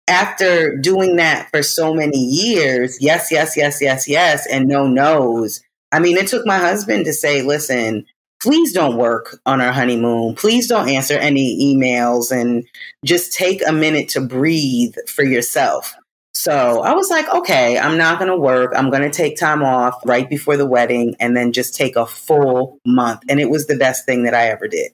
after 0.07 0.77
doing 0.77 1.17
that 1.17 1.49
for 1.49 1.61
so 1.63 1.93
many 1.93 2.17
years, 2.17 2.97
yes, 3.01 3.29
yes, 3.31 3.55
yes, 3.55 3.81
yes, 3.81 4.07
yes, 4.07 4.47
and 4.47 4.67
no 4.67 4.87
no's. 4.87 5.61
I 5.91 5.99
mean, 5.99 6.17
it 6.17 6.27
took 6.27 6.45
my 6.45 6.57
husband 6.57 7.05
to 7.05 7.13
say, 7.13 7.41
listen, 7.41 8.05
please 8.41 8.73
don't 8.73 8.97
work 8.97 9.39
on 9.45 9.61
our 9.61 9.71
honeymoon. 9.71 10.35
Please 10.35 10.67
don't 10.67 10.89
answer 10.89 11.15
any 11.15 11.75
emails 11.75 12.31
and 12.31 12.65
just 13.05 13.33
take 13.33 13.61
a 13.67 13.71
minute 13.71 14.09
to 14.09 14.21
breathe 14.21 14.95
for 15.07 15.23
yourself. 15.23 15.93
So 16.33 16.81
I 16.81 16.93
was 16.93 17.09
like, 17.09 17.29
okay, 17.29 17.77
I'm 17.77 17.97
not 17.97 18.17
going 18.17 18.31
to 18.31 18.37
work. 18.37 18.73
I'm 18.75 18.89
going 18.89 19.03
to 19.03 19.11
take 19.11 19.37
time 19.37 19.63
off 19.63 20.01
right 20.05 20.29
before 20.29 20.57
the 20.57 20.65
wedding 20.65 21.15
and 21.19 21.35
then 21.35 21.51
just 21.51 21.75
take 21.75 21.95
a 21.95 22.05
full 22.05 22.79
month. 22.85 23.21
And 23.29 23.39
it 23.39 23.49
was 23.49 23.67
the 23.67 23.77
best 23.77 24.05
thing 24.05 24.23
that 24.23 24.33
I 24.33 24.47
ever 24.47 24.67
did. 24.67 24.91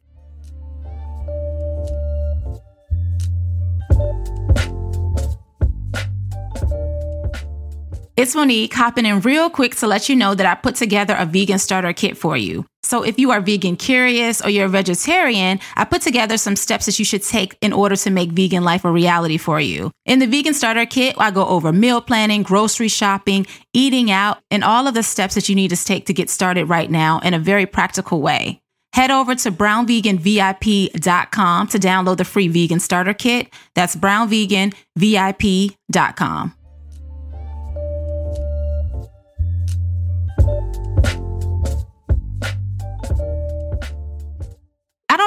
It's 8.17 8.33
Monique 8.33 8.73
hopping 8.73 9.05
in 9.05 9.21
real 9.21 9.47
quick 9.47 9.75
to 9.75 9.85
let 9.85 10.09
you 10.09 10.15
know 10.15 10.33
that 10.33 10.47
I 10.47 10.55
put 10.55 10.73
together 10.73 11.15
a 11.15 11.23
vegan 11.23 11.59
starter 11.59 11.93
kit 11.93 12.17
for 12.17 12.35
you. 12.35 12.65
So 12.81 13.03
if 13.03 13.19
you 13.19 13.29
are 13.29 13.41
vegan 13.41 13.75
curious 13.75 14.41
or 14.41 14.49
you're 14.49 14.65
a 14.65 14.69
vegetarian, 14.69 15.59
I 15.75 15.85
put 15.85 16.01
together 16.01 16.37
some 16.37 16.55
steps 16.55 16.87
that 16.87 16.97
you 16.97 17.05
should 17.05 17.21
take 17.21 17.55
in 17.61 17.73
order 17.73 17.95
to 17.95 18.09
make 18.09 18.31
vegan 18.31 18.63
life 18.63 18.85
a 18.85 18.91
reality 18.91 19.37
for 19.37 19.59
you. 19.59 19.91
In 20.07 20.17
the 20.17 20.25
vegan 20.25 20.55
starter 20.55 20.87
kit, 20.87 21.15
I 21.19 21.29
go 21.29 21.45
over 21.45 21.71
meal 21.71 22.01
planning, 22.01 22.41
grocery 22.41 22.87
shopping, 22.87 23.45
eating 23.71 24.09
out, 24.09 24.39
and 24.49 24.63
all 24.63 24.87
of 24.87 24.95
the 24.95 25.03
steps 25.03 25.35
that 25.35 25.47
you 25.47 25.53
need 25.53 25.69
to 25.69 25.77
take 25.77 26.07
to 26.07 26.13
get 26.13 26.31
started 26.31 26.65
right 26.65 26.89
now 26.89 27.19
in 27.19 27.35
a 27.35 27.39
very 27.39 27.67
practical 27.67 28.19
way. 28.19 28.63
Head 28.93 29.11
over 29.11 29.35
to 29.35 29.51
brownveganvip.com 29.51 31.67
to 31.67 31.77
download 31.77 32.17
the 32.17 32.25
free 32.25 32.47
vegan 32.47 32.79
starter 32.79 33.13
kit. 33.13 33.53
That's 33.75 33.95
brownveganvip.com. 33.95 36.53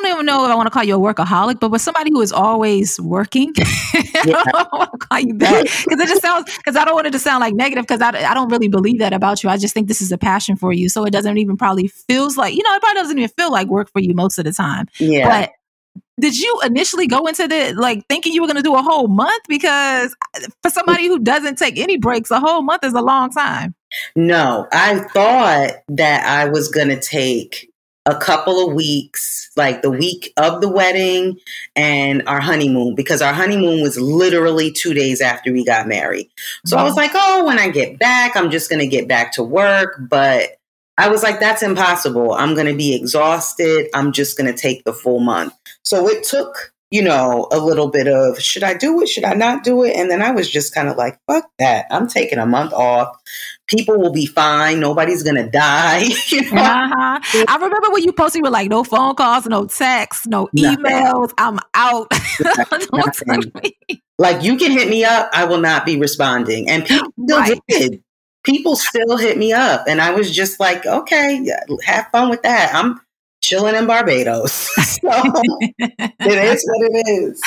don't 0.00 0.12
even 0.12 0.26
know 0.26 0.44
if 0.44 0.50
I 0.50 0.54
want 0.54 0.66
to 0.66 0.70
call 0.70 0.84
you 0.84 0.96
a 0.96 1.14
workaholic, 1.14 1.60
but 1.60 1.70
with 1.70 1.82
somebody 1.82 2.10
who 2.10 2.20
is 2.20 2.32
always 2.32 3.00
working, 3.00 3.52
yeah. 3.56 4.42
I 4.46 4.50
don't 4.52 4.72
want 4.72 4.92
to 4.92 4.98
call 4.98 5.20
you 5.20 5.34
that 5.38 5.64
because 5.64 6.00
it 6.00 6.08
just 6.08 6.22
sounds 6.22 6.56
because 6.56 6.76
I 6.76 6.84
don't 6.84 6.94
want 6.94 7.06
it 7.06 7.12
to 7.12 7.18
sound 7.18 7.40
like 7.40 7.54
negative 7.54 7.86
because 7.86 8.00
I, 8.00 8.08
I 8.08 8.34
don't 8.34 8.48
really 8.48 8.68
believe 8.68 8.98
that 8.98 9.12
about 9.12 9.42
you. 9.42 9.50
I 9.50 9.56
just 9.56 9.74
think 9.74 9.88
this 9.88 10.00
is 10.00 10.12
a 10.12 10.18
passion 10.18 10.56
for 10.56 10.72
you, 10.72 10.88
so 10.88 11.04
it 11.04 11.10
doesn't 11.10 11.38
even 11.38 11.56
probably 11.56 11.88
feels 11.88 12.36
like 12.36 12.54
you 12.54 12.62
know 12.62 12.74
it 12.74 12.80
probably 12.80 13.00
doesn't 13.00 13.18
even 13.18 13.30
feel 13.30 13.50
like 13.50 13.68
work 13.68 13.90
for 13.90 14.00
you 14.00 14.14
most 14.14 14.38
of 14.38 14.44
the 14.44 14.52
time. 14.52 14.86
Yeah. 14.98 15.28
But 15.28 15.52
did 16.20 16.38
you 16.38 16.60
initially 16.64 17.06
go 17.06 17.26
into 17.26 17.48
the 17.48 17.72
like 17.74 18.06
thinking 18.08 18.32
you 18.32 18.42
were 18.42 18.46
going 18.46 18.56
to 18.56 18.62
do 18.62 18.74
a 18.74 18.82
whole 18.82 19.08
month 19.08 19.42
because 19.48 20.14
uh, 20.36 20.40
for 20.62 20.70
somebody 20.70 21.06
who 21.06 21.18
doesn't 21.18 21.56
take 21.56 21.78
any 21.78 21.96
breaks, 21.96 22.30
a 22.30 22.38
whole 22.38 22.62
month 22.62 22.84
is 22.84 22.92
a 22.92 23.00
long 23.00 23.30
time. 23.30 23.74
No, 24.14 24.68
I 24.72 25.00
thought 25.00 25.72
that 25.88 26.26
I 26.26 26.48
was 26.48 26.68
going 26.68 26.88
to 26.88 27.00
take 27.00 27.69
a 28.06 28.16
couple 28.16 28.66
of 28.66 28.74
weeks, 28.74 29.50
like 29.56 29.82
the 29.82 29.90
week 29.90 30.32
of 30.36 30.60
the 30.60 30.68
wedding 30.68 31.38
and 31.76 32.22
our 32.26 32.40
honeymoon, 32.40 32.94
because 32.94 33.20
our 33.20 33.32
honeymoon 33.32 33.82
was 33.82 34.00
literally 34.00 34.72
two 34.72 34.94
days 34.94 35.20
after 35.20 35.52
we 35.52 35.64
got 35.64 35.86
married. 35.86 36.30
So 36.64 36.78
I 36.78 36.82
was 36.82 36.92
mm-hmm. 36.92 37.00
like, 37.00 37.10
oh, 37.14 37.44
when 37.44 37.58
I 37.58 37.68
get 37.68 37.98
back, 37.98 38.36
I'm 38.36 38.50
just 38.50 38.70
going 38.70 38.80
to 38.80 38.86
get 38.86 39.06
back 39.06 39.32
to 39.32 39.42
work. 39.42 40.00
But 40.08 40.50
I 40.96 41.08
was 41.08 41.22
like, 41.22 41.40
that's 41.40 41.62
impossible. 41.62 42.32
I'm 42.32 42.54
going 42.54 42.66
to 42.66 42.76
be 42.76 42.94
exhausted. 42.94 43.88
I'm 43.94 44.12
just 44.12 44.36
going 44.36 44.52
to 44.52 44.58
take 44.58 44.84
the 44.84 44.92
full 44.94 45.20
month. 45.20 45.54
So 45.84 46.08
it 46.08 46.24
took, 46.24 46.72
you 46.90 47.02
know, 47.02 47.48
a 47.52 47.58
little 47.58 47.88
bit 47.88 48.08
of 48.08 48.40
should 48.40 48.64
I 48.64 48.74
do 48.74 49.00
it? 49.02 49.08
Should 49.08 49.24
I 49.24 49.34
not 49.34 49.62
do 49.62 49.84
it? 49.84 49.94
And 49.94 50.10
then 50.10 50.22
I 50.22 50.30
was 50.30 50.50
just 50.50 50.74
kind 50.74 50.88
of 50.88 50.96
like, 50.96 51.18
fuck 51.26 51.48
that. 51.58 51.86
I'm 51.90 52.08
taking 52.08 52.38
a 52.38 52.46
month 52.46 52.72
off 52.72 53.16
people 53.70 53.98
will 53.98 54.12
be 54.12 54.26
fine. 54.26 54.80
Nobody's 54.80 55.22
gonna 55.22 55.48
die. 55.48 56.09
You 56.30 56.48
know? 56.52 56.62
uh-huh. 56.62 57.44
I 57.48 57.56
remember 57.56 57.90
when 57.90 58.04
you 58.04 58.12
posted, 58.12 58.38
you 58.38 58.44
were 58.44 58.50
like, 58.50 58.68
no 58.68 58.85
phone 58.85 59.16
calls, 59.16 59.46
no 59.46 59.66
texts, 59.66 60.26
no 60.26 60.48
emails. 60.56 61.33
I'm 61.38 61.59
out. 61.74 62.09
like 64.18 64.42
you 64.44 64.56
can 64.56 64.70
hit 64.70 64.88
me 64.88 65.04
up, 65.04 65.28
I 65.33 65.44
will 65.44 65.59
not 65.59 65.85
be 65.85 65.96
responding. 65.96 66.68
And 66.68 66.85
people 66.85 67.12
still 67.24 67.38
right. 67.38 67.61
did. 67.68 68.02
People 68.44 68.76
still 68.76 69.16
hit 69.16 69.37
me 69.38 69.52
up, 69.52 69.85
and 69.87 70.00
I 70.00 70.12
was 70.12 70.35
just 70.35 70.61
like, 70.61 70.87
okay, 70.87 71.46
have 71.85 72.06
fun 72.11 72.30
with 72.30 72.42
that. 72.42 72.70
I'm 72.72 73.00
chilling 73.42 73.74
in 73.74 73.87
Barbados. 73.87 74.52
so 74.52 75.11
it 75.78 76.44
is 76.44 76.64
what 76.66 76.90
it 76.90 77.09
is. 77.09 77.42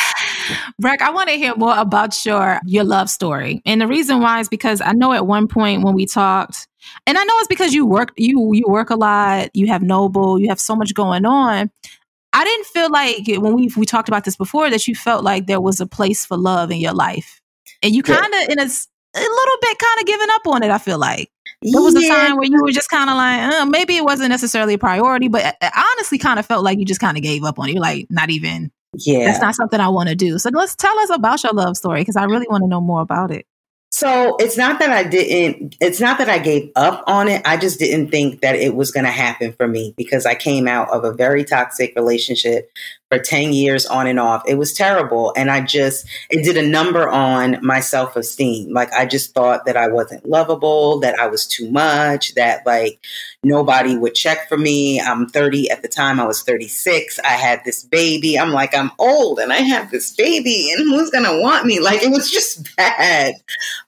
Breck, 0.79 1.01
I 1.01 1.11
want 1.11 1.29
to 1.29 1.35
hear 1.35 1.55
more 1.55 1.77
about 1.77 2.25
your 2.25 2.59
your 2.65 2.83
love 2.83 3.09
story. 3.09 3.61
And 3.65 3.81
the 3.81 3.87
reason 3.87 4.21
why 4.21 4.39
is 4.39 4.49
because 4.49 4.81
I 4.81 4.93
know 4.93 5.13
at 5.13 5.27
one 5.27 5.47
point 5.47 5.83
when 5.83 5.93
we 5.93 6.05
talked, 6.05 6.67
and 7.07 7.17
I 7.17 7.23
know 7.23 7.33
it's 7.37 7.47
because 7.47 7.73
you 7.73 7.85
work 7.85 8.11
you 8.17 8.53
you 8.53 8.65
work 8.67 8.89
a 8.89 8.95
lot, 8.95 9.49
you 9.53 9.67
have 9.67 9.81
noble, 9.81 10.39
you 10.39 10.49
have 10.49 10.59
so 10.59 10.75
much 10.75 10.93
going 10.93 11.25
on. 11.25 11.71
I 12.33 12.43
didn't 12.43 12.65
feel 12.65 12.89
like 12.89 13.27
when 13.27 13.53
we 13.53 13.71
we 13.77 13.85
talked 13.85 14.09
about 14.09 14.25
this 14.25 14.35
before 14.35 14.69
that 14.69 14.87
you 14.87 14.95
felt 14.95 15.23
like 15.23 15.47
there 15.47 15.61
was 15.61 15.79
a 15.79 15.85
place 15.85 16.25
for 16.25 16.37
love 16.37 16.71
in 16.71 16.77
your 16.77 16.93
life. 16.93 17.41
And 17.81 17.93
you 17.93 18.01
kind 18.01 18.33
of 18.33 18.49
in 18.49 18.59
a, 18.59 18.63
a 18.63 19.19
little 19.19 19.57
bit 19.61 19.77
kind 19.77 19.99
of 19.99 20.05
giving 20.05 20.27
up 20.31 20.47
on 20.47 20.63
it, 20.63 20.71
I 20.71 20.77
feel 20.77 20.97
like. 20.97 21.29
There 21.61 21.81
was 21.81 21.95
yeah. 21.97 22.11
a 22.11 22.27
time 22.27 22.37
where 22.37 22.45
you 22.45 22.61
were 22.61 22.71
just 22.71 22.89
kind 22.89 23.09
of 23.09 23.15
like, 23.15 23.53
uh, 23.53 23.65
maybe 23.65 23.95
it 23.95 24.03
wasn't 24.03 24.29
necessarily 24.29 24.73
a 24.73 24.77
priority, 24.77 25.29
but 25.29 25.55
I 25.61 25.93
honestly 25.95 26.17
kind 26.17 26.39
of 26.39 26.45
felt 26.45 26.63
like 26.63 26.77
you 26.77 26.85
just 26.85 26.99
kind 26.99 27.15
of 27.15 27.23
gave 27.23 27.43
up 27.43 27.57
on 27.57 27.69
it. 27.69 27.73
You're 27.73 27.81
like, 27.81 28.07
not 28.09 28.29
even, 28.29 28.71
yeah, 28.93 29.25
that's 29.25 29.41
not 29.41 29.55
something 29.55 29.79
I 29.79 29.89
want 29.89 30.09
to 30.09 30.15
do. 30.15 30.37
So 30.39 30.49
let's 30.53 30.75
tell 30.75 30.97
us 30.99 31.09
about 31.09 31.43
your 31.43 31.53
love 31.53 31.77
story 31.77 32.01
because 32.01 32.15
I 32.15 32.25
really 32.25 32.47
want 32.49 32.63
to 32.63 32.67
know 32.67 32.81
more 32.81 33.01
about 33.01 33.31
it. 33.31 33.45
So 33.93 34.35
it's 34.37 34.57
not 34.57 34.79
that 34.79 34.89
I 34.89 35.03
didn't, 35.03 35.75
it's 35.79 35.99
not 35.99 36.17
that 36.17 36.27
I 36.27 36.39
gave 36.39 36.71
up 36.75 37.03
on 37.05 37.27
it. 37.27 37.43
I 37.45 37.57
just 37.57 37.77
didn't 37.77 38.09
think 38.09 38.41
that 38.41 38.55
it 38.55 38.75
was 38.75 38.89
going 38.89 39.05
to 39.05 39.11
happen 39.11 39.53
for 39.53 39.67
me 39.67 39.93
because 39.95 40.25
I 40.25 40.33
came 40.33 40.67
out 40.67 40.89
of 40.89 41.03
a 41.03 41.13
very 41.13 41.43
toxic 41.43 41.93
relationship 41.95 42.71
for 43.13 43.19
10 43.19 43.53
years 43.53 43.85
on 43.85 44.07
and 44.07 44.19
off. 44.19 44.41
It 44.47 44.55
was 44.55 44.73
terrible. 44.73 45.33
And 45.37 45.51
I 45.51 45.61
just, 45.61 46.07
it 46.31 46.43
did 46.43 46.57
a 46.57 46.67
number 46.67 47.07
on 47.07 47.59
my 47.61 47.79
self 47.79 48.15
esteem. 48.15 48.73
Like, 48.73 48.91
I 48.91 49.05
just 49.05 49.33
thought 49.33 49.65
that 49.65 49.77
I 49.77 49.87
wasn't 49.87 50.27
lovable, 50.27 50.99
that 51.01 51.19
I 51.19 51.27
was 51.27 51.45
too 51.45 51.69
much, 51.69 52.33
that 52.33 52.65
like 52.65 52.99
nobody 53.43 53.95
would 53.95 54.15
check 54.15 54.49
for 54.49 54.57
me. 54.57 54.99
I'm 54.99 55.27
30 55.27 55.69
at 55.69 55.83
the 55.83 55.87
time, 55.87 56.19
I 56.19 56.25
was 56.25 56.41
36. 56.41 57.19
I 57.19 57.33
had 57.33 57.61
this 57.63 57.83
baby. 57.83 58.39
I'm 58.39 58.51
like, 58.51 58.75
I'm 58.75 58.91
old 58.97 59.37
and 59.37 59.53
I 59.53 59.57
have 59.57 59.91
this 59.91 60.13
baby, 60.15 60.71
and 60.71 60.89
who's 60.89 61.11
going 61.11 61.25
to 61.25 61.39
want 61.39 61.65
me? 61.65 61.79
Like, 61.79 62.01
it 62.01 62.09
was 62.09 62.31
just 62.31 62.75
bad. 62.77 63.35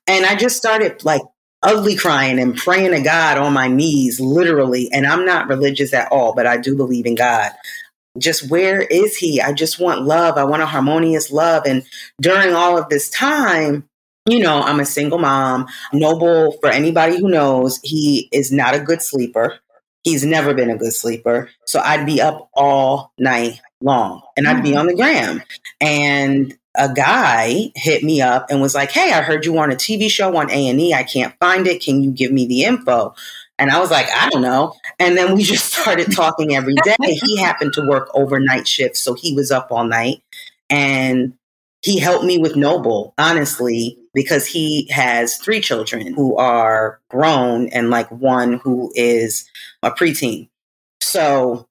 And 0.06 0.26
I 0.26 0.36
just 0.36 0.56
started 0.56 1.04
like 1.04 1.22
ugly 1.64 1.96
crying 1.96 2.38
and 2.38 2.56
praying 2.56 2.92
to 2.92 3.02
God 3.02 3.40
on 3.40 3.54
my 3.54 3.68
knees, 3.68 4.20
literally. 4.20 4.88
And 4.92 5.08
I'm 5.08 5.26
not 5.26 5.48
religious 5.48 5.94
at 5.94 6.12
all, 6.12 6.36
but 6.36 6.46
I 6.46 6.58
do 6.58 6.76
believe 6.76 7.08
in 7.08 7.16
God 7.16 7.52
just 8.18 8.50
where 8.50 8.82
is 8.82 9.18
he? 9.18 9.42
I 9.42 9.54
just 9.54 9.80
want 9.80 10.04
love. 10.04 10.38
I 10.38 10.44
want 10.44 10.62
a 10.62 10.68
harmonious 10.68 11.32
love. 11.32 11.64
And 11.66 11.84
during 12.22 12.54
all 12.54 12.78
of 12.78 12.90
this 12.90 13.10
time, 13.10 13.88
you 14.28 14.40
know, 14.40 14.62
I'm 14.62 14.80
a 14.80 14.86
single 14.86 15.20
mom. 15.20 15.68
Noble, 15.94 16.54
for 16.60 16.70
anybody 16.70 17.20
who 17.20 17.30
knows, 17.30 17.80
he 17.84 18.30
is 18.32 18.52
not 18.52 18.74
a 18.74 18.80
good 18.80 19.02
sleeper. 19.02 19.60
He's 20.04 20.24
never 20.24 20.54
been 20.54 20.70
a 20.70 20.78
good 20.78 20.94
sleeper. 20.94 21.50
So 21.66 21.80
I'd 21.80 22.06
be 22.06 22.22
up 22.22 22.50
all 22.54 23.12
night 23.20 23.62
long 23.82 24.22
and 24.38 24.48
I'd 24.48 24.64
be 24.64 24.72
mm. 24.72 24.80
on 24.80 24.88
the 24.88 24.96
gram. 24.96 25.42
And 25.82 26.58
a 26.78 26.94
guy 26.94 27.72
hit 27.76 28.04
me 28.04 28.22
up 28.22 28.48
and 28.50 28.62
was 28.62 28.76
like, 28.76 28.92
"Hey, 28.92 29.14
I 29.14 29.22
heard 29.22 29.46
you 29.46 29.58
on 29.58 29.72
a 29.72 29.76
TV 29.76 30.10
show 30.10 30.36
on 30.36 30.52
A&E. 30.52 30.94
I 30.94 31.04
can't 31.04 31.34
find 31.40 31.68
it. 31.68 31.82
Can 31.82 32.04
you 32.04 32.12
give 32.12 32.32
me 32.32 32.46
the 32.46 32.64
info?" 32.64 33.16
And 33.58 33.72
I 33.72 33.80
was 33.80 33.92
like, 33.92 34.08
I 34.14 34.30
don't 34.30 34.42
know. 34.42 34.74
And 35.00 35.18
then 35.18 35.36
we 35.36 35.44
just 35.44 35.74
started 35.74 36.12
talking 36.12 36.56
every 36.56 36.76
day. 36.76 36.96
he 37.00 37.38
happened 37.38 37.74
to 37.74 37.88
work 37.88 38.10
overnight 38.14 38.68
shifts, 38.68 39.02
so 39.02 39.14
he 39.14 39.34
was 39.34 39.52
up 39.52 39.72
all 39.72 39.86
night. 39.86 40.22
And 40.70 41.34
he 41.82 42.00
helped 42.00 42.26
me 42.26 42.40
with 42.40 42.56
Noble, 42.56 43.14
honestly, 43.18 43.98
because 44.14 44.48
he 44.48 44.88
has 44.92 45.38
three 45.38 45.62
children 45.62 46.14
who 46.16 46.36
are 46.36 47.00
grown 47.10 47.68
and 47.70 47.92
like 47.92 48.10
one 48.10 48.54
who 48.54 48.92
is 48.96 49.48
a 49.84 49.92
preteen. 49.92 50.50
So 51.02 51.68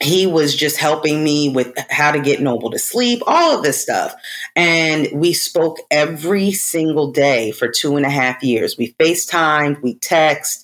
he 0.00 0.26
was 0.26 0.56
just 0.56 0.78
helping 0.78 1.22
me 1.22 1.50
with 1.50 1.72
how 1.90 2.12
to 2.12 2.20
get 2.20 2.40
Noble 2.40 2.70
to 2.70 2.78
sleep, 2.78 3.22
all 3.26 3.56
of 3.56 3.62
this 3.62 3.80
stuff. 3.80 4.14
And 4.56 5.08
we 5.12 5.32
spoke 5.32 5.78
every 5.90 6.52
single 6.52 7.12
day 7.12 7.52
for 7.52 7.68
two 7.68 7.96
and 7.96 8.06
a 8.06 8.10
half 8.10 8.42
years. 8.42 8.78
We 8.78 8.94
FaceTimed, 8.98 9.82
we 9.82 9.94
text, 9.96 10.61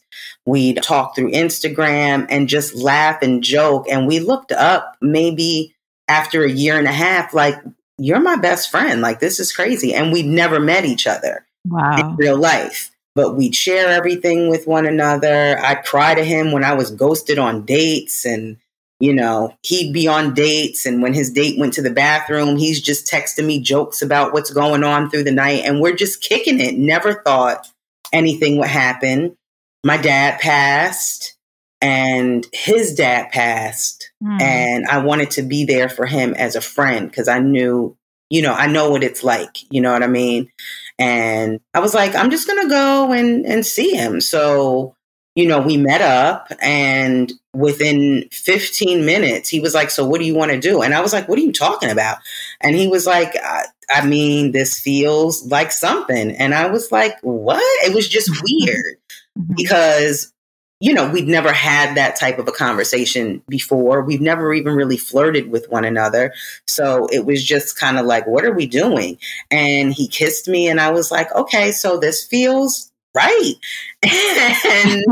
We'd 0.48 0.82
talk 0.82 1.14
through 1.14 1.32
Instagram 1.32 2.26
and 2.30 2.48
just 2.48 2.74
laugh 2.74 3.20
and 3.20 3.44
joke. 3.44 3.84
And 3.90 4.06
we 4.06 4.18
looked 4.18 4.50
up 4.50 4.96
maybe 5.02 5.74
after 6.08 6.42
a 6.42 6.50
year 6.50 6.78
and 6.78 6.88
a 6.88 6.92
half, 6.92 7.34
like, 7.34 7.56
you're 7.98 8.18
my 8.18 8.36
best 8.36 8.70
friend. 8.70 9.02
Like, 9.02 9.20
this 9.20 9.38
is 9.38 9.52
crazy. 9.52 9.92
And 9.92 10.10
we'd 10.10 10.24
never 10.24 10.58
met 10.58 10.86
each 10.86 11.06
other 11.06 11.44
wow. 11.66 11.98
in 11.98 12.16
real 12.16 12.38
life, 12.38 12.90
but 13.14 13.36
we'd 13.36 13.54
share 13.54 13.88
everything 13.88 14.48
with 14.48 14.66
one 14.66 14.86
another. 14.86 15.58
I'd 15.58 15.84
cry 15.84 16.14
to 16.14 16.24
him 16.24 16.52
when 16.52 16.64
I 16.64 16.72
was 16.72 16.92
ghosted 16.92 17.38
on 17.38 17.66
dates 17.66 18.24
and, 18.24 18.56
you 19.00 19.12
know, 19.12 19.54
he'd 19.62 19.92
be 19.92 20.08
on 20.08 20.32
dates. 20.32 20.86
And 20.86 21.02
when 21.02 21.12
his 21.12 21.30
date 21.30 21.58
went 21.58 21.74
to 21.74 21.82
the 21.82 21.90
bathroom, 21.90 22.56
he's 22.56 22.80
just 22.80 23.06
texting 23.06 23.44
me 23.44 23.60
jokes 23.60 24.00
about 24.00 24.32
what's 24.32 24.50
going 24.50 24.82
on 24.82 25.10
through 25.10 25.24
the 25.24 25.30
night. 25.30 25.64
And 25.66 25.82
we're 25.82 25.94
just 25.94 26.22
kicking 26.22 26.58
it. 26.58 26.78
Never 26.78 27.22
thought 27.22 27.66
anything 28.14 28.56
would 28.56 28.68
happen. 28.68 29.36
My 29.84 29.96
dad 29.96 30.40
passed 30.40 31.38
and 31.80 32.46
his 32.52 32.94
dad 32.94 33.30
passed 33.30 34.10
mm. 34.22 34.40
and 34.40 34.86
i 34.86 34.98
wanted 34.98 35.30
to 35.30 35.42
be 35.42 35.64
there 35.64 35.88
for 35.88 36.06
him 36.06 36.34
as 36.34 36.56
a 36.56 36.60
friend 36.60 37.08
because 37.08 37.28
i 37.28 37.38
knew 37.38 37.96
you 38.30 38.42
know 38.42 38.52
i 38.52 38.66
know 38.66 38.90
what 38.90 39.04
it's 39.04 39.22
like 39.22 39.58
you 39.70 39.80
know 39.80 39.92
what 39.92 40.02
i 40.02 40.08
mean? 40.08 40.50
And 40.98 41.60
i 41.74 41.80
was 41.80 41.94
like 41.94 42.14
i'm 42.14 42.30
just 42.30 42.48
gonna 42.48 42.68
go 42.68 43.12
and 43.12 43.46
and 43.46 43.64
see 43.64 43.94
him. 43.94 44.20
So 44.20 44.96
you 45.36 45.46
know 45.46 45.60
we 45.60 45.76
met 45.76 46.00
up 46.00 46.50
and 46.60 47.32
within 47.54 48.28
15 48.32 49.06
minutes 49.06 49.48
he 49.48 49.60
was 49.60 49.74
like 49.74 49.90
so 49.90 50.04
what 50.04 50.18
do 50.18 50.26
you 50.26 50.34
want 50.34 50.50
to 50.50 50.58
do? 50.58 50.82
And 50.82 50.94
i 50.94 51.00
was 51.00 51.12
like 51.12 51.28
what 51.28 51.38
are 51.38 51.42
you 51.42 51.52
talking 51.52 51.90
about? 51.90 52.18
And 52.60 52.74
he 52.74 52.88
was 52.88 53.06
like 53.06 53.36
I, 53.36 53.66
I 53.88 54.04
mean 54.04 54.50
this 54.50 54.80
feels 54.80 55.46
like 55.46 55.70
something. 55.70 56.32
And 56.32 56.54
i 56.54 56.66
was 56.66 56.90
like 56.90 57.14
what? 57.22 57.62
It 57.86 57.94
was 57.94 58.08
just 58.08 58.30
weird 58.42 58.96
mm-hmm. 59.38 59.54
because 59.56 60.32
you 60.80 60.94
know, 60.94 61.10
we'd 61.10 61.26
never 61.26 61.52
had 61.52 61.96
that 61.96 62.14
type 62.14 62.38
of 62.38 62.46
a 62.46 62.52
conversation 62.52 63.42
before. 63.48 64.02
We've 64.02 64.20
never 64.20 64.52
even 64.54 64.74
really 64.74 64.96
flirted 64.96 65.50
with 65.50 65.68
one 65.68 65.84
another. 65.84 66.32
So 66.68 67.08
it 67.10 67.26
was 67.26 67.42
just 67.42 67.78
kind 67.78 67.98
of 67.98 68.06
like, 68.06 68.26
what 68.28 68.44
are 68.44 68.52
we 68.52 68.66
doing? 68.66 69.18
And 69.50 69.92
he 69.92 70.06
kissed 70.06 70.46
me, 70.46 70.68
and 70.68 70.80
I 70.80 70.90
was 70.90 71.10
like, 71.10 71.34
okay, 71.34 71.72
so 71.72 71.98
this 71.98 72.24
feels 72.24 72.92
right. 73.14 73.54
and 74.02 75.04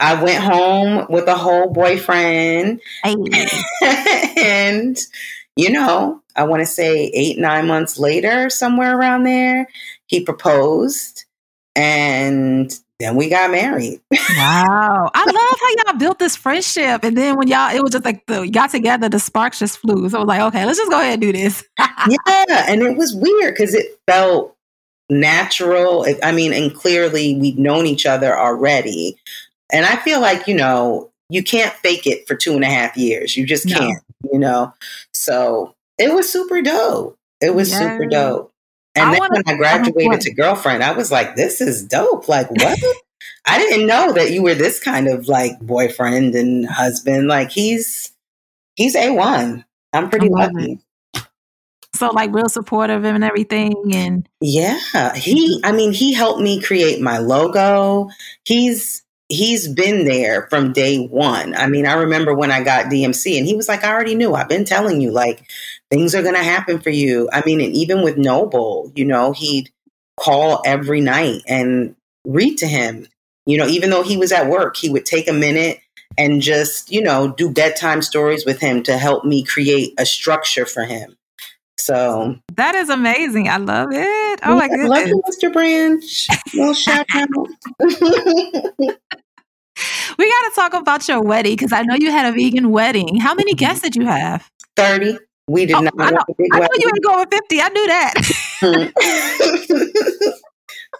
I 0.00 0.20
went 0.20 0.42
home 0.42 1.06
with 1.08 1.28
a 1.28 1.36
whole 1.36 1.70
boyfriend. 1.72 2.80
and, 3.04 4.98
you 5.54 5.70
know, 5.70 6.20
I 6.34 6.42
want 6.42 6.62
to 6.62 6.66
say 6.66 7.12
eight, 7.14 7.38
nine 7.38 7.68
months 7.68 7.96
later, 7.96 8.50
somewhere 8.50 8.98
around 8.98 9.22
there, 9.22 9.68
he 10.06 10.24
proposed. 10.24 11.26
And 11.76 12.72
then 13.00 13.16
we 13.16 13.28
got 13.28 13.50
married. 13.50 14.00
wow. 14.12 15.10
I 15.12 15.24
love 15.26 15.58
how 15.60 15.92
y'all 15.92 15.98
built 15.98 16.18
this 16.18 16.36
friendship. 16.36 17.02
And 17.02 17.16
then 17.16 17.36
when 17.36 17.48
y'all, 17.48 17.74
it 17.74 17.82
was 17.82 17.92
just 17.92 18.04
like 18.04 18.24
the 18.26 18.48
got 18.48 18.70
together, 18.70 19.08
the 19.08 19.18
sparks 19.18 19.58
just 19.58 19.78
flew. 19.78 20.08
So 20.08 20.18
I 20.18 20.20
was 20.20 20.28
like, 20.28 20.40
okay, 20.42 20.64
let's 20.64 20.78
just 20.78 20.90
go 20.90 21.00
ahead 21.00 21.14
and 21.14 21.22
do 21.22 21.32
this. 21.32 21.64
yeah. 21.78 22.66
And 22.68 22.82
it 22.82 22.96
was 22.96 23.14
weird 23.14 23.54
because 23.54 23.74
it 23.74 23.98
felt 24.06 24.56
natural. 25.10 26.06
I 26.22 26.32
mean, 26.32 26.52
and 26.52 26.74
clearly 26.74 27.36
we'd 27.36 27.58
known 27.58 27.86
each 27.86 28.06
other 28.06 28.38
already. 28.38 29.16
And 29.72 29.84
I 29.84 29.96
feel 29.96 30.20
like, 30.20 30.46
you 30.46 30.54
know, 30.54 31.10
you 31.28 31.42
can't 31.42 31.72
fake 31.74 32.06
it 32.06 32.28
for 32.28 32.36
two 32.36 32.54
and 32.54 32.64
a 32.64 32.68
half 32.68 32.96
years. 32.96 33.36
You 33.36 33.44
just 33.44 33.68
can't, 33.68 34.02
no. 34.22 34.30
you 34.32 34.38
know? 34.38 34.72
So 35.12 35.74
it 35.98 36.14
was 36.14 36.30
super 36.30 36.62
dope. 36.62 37.18
It 37.40 37.54
was 37.54 37.72
yeah. 37.72 37.78
super 37.78 38.06
dope. 38.06 38.53
And 38.96 39.08
I 39.08 39.10
then 39.12 39.18
wanna, 39.20 39.42
when 39.44 39.54
I 39.54 39.56
graduated 39.56 40.20
to 40.22 40.34
girlfriend, 40.34 40.82
I 40.82 40.92
was 40.92 41.10
like, 41.10 41.36
this 41.36 41.60
is 41.60 41.84
dope. 41.84 42.28
Like, 42.28 42.50
what? 42.50 42.78
I 43.46 43.58
didn't 43.58 43.86
know 43.86 44.12
that 44.12 44.32
you 44.32 44.42
were 44.42 44.54
this 44.54 44.80
kind 44.80 45.08
of 45.08 45.28
like 45.28 45.58
boyfriend 45.60 46.34
and 46.34 46.66
husband. 46.66 47.28
Like 47.28 47.50
he's 47.50 48.12
he's 48.76 48.96
A 48.96 49.10
one. 49.12 49.64
I'm 49.92 50.08
pretty 50.08 50.28
lucky. 50.28 50.80
It. 51.14 51.26
So 51.94 52.08
like 52.08 52.32
real 52.32 52.48
supportive 52.48 52.98
of 52.98 53.04
him 53.04 53.14
and 53.14 53.24
everything 53.24 53.74
and 53.92 54.28
Yeah. 54.40 55.14
He 55.14 55.60
I 55.62 55.72
mean, 55.72 55.92
he 55.92 56.12
helped 56.12 56.40
me 56.40 56.60
create 56.60 57.00
my 57.00 57.18
logo. 57.18 58.08
He's 58.44 59.04
he's 59.28 59.68
been 59.68 60.04
there 60.04 60.46
from 60.48 60.72
day 60.72 61.06
one. 61.06 61.54
I 61.54 61.66
mean, 61.66 61.86
I 61.86 61.94
remember 61.94 62.34
when 62.34 62.50
I 62.50 62.62
got 62.62 62.86
DMC 62.86 63.38
and 63.38 63.46
he 63.46 63.56
was 63.56 63.68
like, 63.68 63.84
I 63.84 63.92
already 63.92 64.14
knew. 64.14 64.34
I've 64.34 64.48
been 64.48 64.64
telling 64.64 65.00
you, 65.00 65.10
like, 65.10 65.44
things 65.90 66.14
are 66.14 66.22
going 66.22 66.34
to 66.34 66.42
happen 66.42 66.80
for 66.80 66.90
you. 66.90 67.28
I 67.32 67.42
mean, 67.44 67.60
and 67.60 67.74
even 67.74 68.02
with 68.02 68.16
Noble, 68.16 68.92
you 68.94 69.04
know, 69.04 69.32
he'd 69.32 69.70
call 70.16 70.62
every 70.64 71.00
night 71.00 71.42
and 71.46 71.94
read 72.26 72.58
to 72.58 72.66
him. 72.66 73.06
You 73.46 73.58
know, 73.58 73.66
even 73.66 73.90
though 73.90 74.02
he 74.02 74.16
was 74.16 74.32
at 74.32 74.48
work, 74.48 74.76
he 74.76 74.88
would 74.88 75.04
take 75.04 75.28
a 75.28 75.32
minute 75.32 75.80
and 76.16 76.40
just, 76.40 76.90
you 76.90 77.02
know, 77.02 77.32
do 77.32 77.50
bedtime 77.50 78.00
stories 78.00 78.46
with 78.46 78.60
him 78.60 78.82
to 78.84 78.96
help 78.96 79.24
me 79.24 79.42
create 79.42 79.92
a 79.98 80.06
structure 80.06 80.64
for 80.64 80.84
him. 80.84 81.16
So 81.76 82.36
that 82.54 82.74
is 82.74 82.88
amazing. 82.88 83.48
I 83.48 83.58
love 83.58 83.88
it. 83.92 84.40
Oh 84.44 84.56
my 84.56 84.68
goodness. 84.68 84.88
Love 84.88 85.06
you, 85.08 85.22
Mr. 85.28 85.52
Branch. 85.52 86.28
Well, 86.56 86.72
shout 86.72 87.04
out. 87.12 87.28
we 90.18 90.30
got 90.30 90.48
to 90.48 90.52
talk 90.54 90.72
about 90.72 91.06
your 91.08 91.20
wedding 91.20 91.56
because 91.56 91.72
I 91.72 91.82
know 91.82 91.94
you 91.94 92.10
had 92.10 92.32
a 92.32 92.32
vegan 92.32 92.70
wedding. 92.70 93.16
How 93.16 93.34
many 93.34 93.52
mm-hmm. 93.52 93.58
guests 93.58 93.82
did 93.82 93.96
you 93.96 94.06
have? 94.06 94.48
30. 94.76 95.18
We 95.46 95.66
did 95.66 95.76
oh, 95.76 95.80
not. 95.80 95.94
I 95.98 96.10
know, 96.10 96.24
I 96.52 96.58
know 96.58 96.68
you 96.74 96.90
ain't 96.94 97.04
going 97.04 97.26
50. 97.28 97.60
I 97.60 97.68
knew 97.68 97.86
that. 97.86 98.14
Mm. 98.62 100.32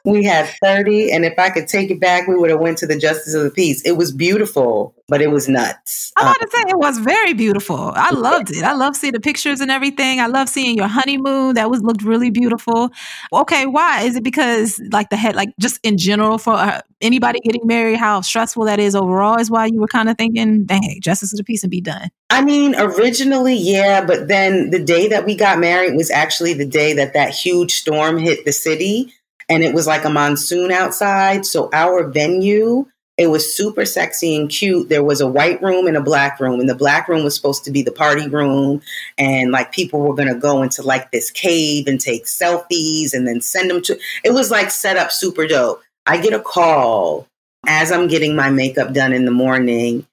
we 0.04 0.22
had 0.22 0.46
30 0.62 1.10
and 1.10 1.24
if 1.24 1.38
i 1.38 1.48
could 1.48 1.66
take 1.66 1.90
it 1.90 1.98
back 2.00 2.28
we 2.28 2.36
would 2.36 2.50
have 2.50 2.60
went 2.60 2.78
to 2.78 2.86
the 2.86 2.96
justice 2.96 3.34
of 3.34 3.42
the 3.42 3.50
peace. 3.50 3.82
It 3.82 3.92
was 3.92 4.12
beautiful 4.12 4.94
but 5.06 5.20
it 5.20 5.30
was 5.30 5.50
nuts. 5.50 6.12
I 6.16 6.24
want 6.24 6.40
to 6.40 6.48
say 6.50 6.62
it 6.66 6.78
was 6.78 6.98
very 6.98 7.34
beautiful. 7.34 7.92
I 7.94 8.10
loved 8.12 8.50
it. 8.50 8.64
I 8.64 8.72
love 8.72 8.96
seeing 8.96 9.12
the 9.12 9.20
pictures 9.20 9.60
and 9.60 9.70
everything. 9.70 10.18
I 10.18 10.28
love 10.28 10.48
seeing 10.48 10.78
your 10.78 10.86
honeymoon. 10.86 11.56
That 11.56 11.68
was 11.68 11.82
looked 11.82 12.02
really 12.02 12.30
beautiful. 12.30 12.90
Okay 13.32 13.66
why? 13.66 14.02
Is 14.02 14.16
it 14.16 14.24
because 14.24 14.80
like 14.92 15.10
the 15.10 15.16
head 15.16 15.36
like 15.36 15.50
just 15.60 15.78
in 15.82 15.98
general 15.98 16.38
for 16.38 16.54
uh, 16.54 16.80
anybody 17.00 17.38
getting 17.40 17.66
married 17.66 17.98
how 17.98 18.20
stressful 18.20 18.64
that 18.64 18.80
is 18.80 18.94
overall 18.94 19.38
is 19.38 19.50
why 19.50 19.66
you 19.66 19.78
were 19.78 19.86
kind 19.86 20.08
of 20.08 20.16
thinking 20.16 20.64
dang 20.64 20.98
justice 21.00 21.32
of 21.32 21.36
the 21.36 21.44
peace 21.44 21.62
and 21.62 21.70
be 21.70 21.80
done 21.80 22.10
i 22.30 22.42
mean 22.42 22.74
originally 22.76 23.54
yeah 23.54 24.04
but 24.04 24.28
then 24.28 24.70
the 24.70 24.82
day 24.82 25.06
that 25.06 25.26
we 25.26 25.36
got 25.36 25.58
married 25.58 25.94
was 25.94 26.10
actually 26.10 26.54
the 26.54 26.66
day 26.66 26.92
that 26.94 27.12
that 27.12 27.30
huge 27.30 27.74
storm 27.74 28.16
hit 28.16 28.44
the 28.44 28.52
city 28.52 29.12
and 29.48 29.62
it 29.62 29.74
was 29.74 29.86
like 29.86 30.04
a 30.04 30.10
monsoon 30.10 30.70
outside. 30.70 31.46
So 31.46 31.68
our 31.72 32.08
venue, 32.08 32.86
it 33.16 33.28
was 33.28 33.54
super 33.54 33.84
sexy 33.84 34.36
and 34.36 34.48
cute. 34.48 34.88
There 34.88 35.04
was 35.04 35.20
a 35.20 35.28
white 35.28 35.62
room 35.62 35.86
and 35.86 35.96
a 35.96 36.02
black 36.02 36.40
room, 36.40 36.60
and 36.60 36.68
the 36.68 36.74
black 36.74 37.08
room 37.08 37.24
was 37.24 37.36
supposed 37.36 37.64
to 37.64 37.70
be 37.70 37.82
the 37.82 37.92
party 37.92 38.28
room. 38.28 38.82
And 39.18 39.52
like 39.52 39.72
people 39.72 40.00
were 40.00 40.14
going 40.14 40.32
to 40.32 40.38
go 40.38 40.62
into 40.62 40.82
like 40.82 41.10
this 41.10 41.30
cave 41.30 41.86
and 41.86 42.00
take 42.00 42.24
selfies 42.24 43.12
and 43.12 43.26
then 43.26 43.40
send 43.40 43.70
them 43.70 43.82
to 43.82 43.98
it 44.24 44.32
was 44.32 44.50
like 44.50 44.70
set 44.70 44.96
up 44.96 45.12
super 45.12 45.46
dope. 45.46 45.82
I 46.06 46.20
get 46.20 46.32
a 46.32 46.40
call 46.40 47.26
as 47.66 47.92
I'm 47.92 48.08
getting 48.08 48.36
my 48.36 48.50
makeup 48.50 48.92
done 48.92 49.12
in 49.12 49.24
the 49.24 49.30
morning. 49.30 50.06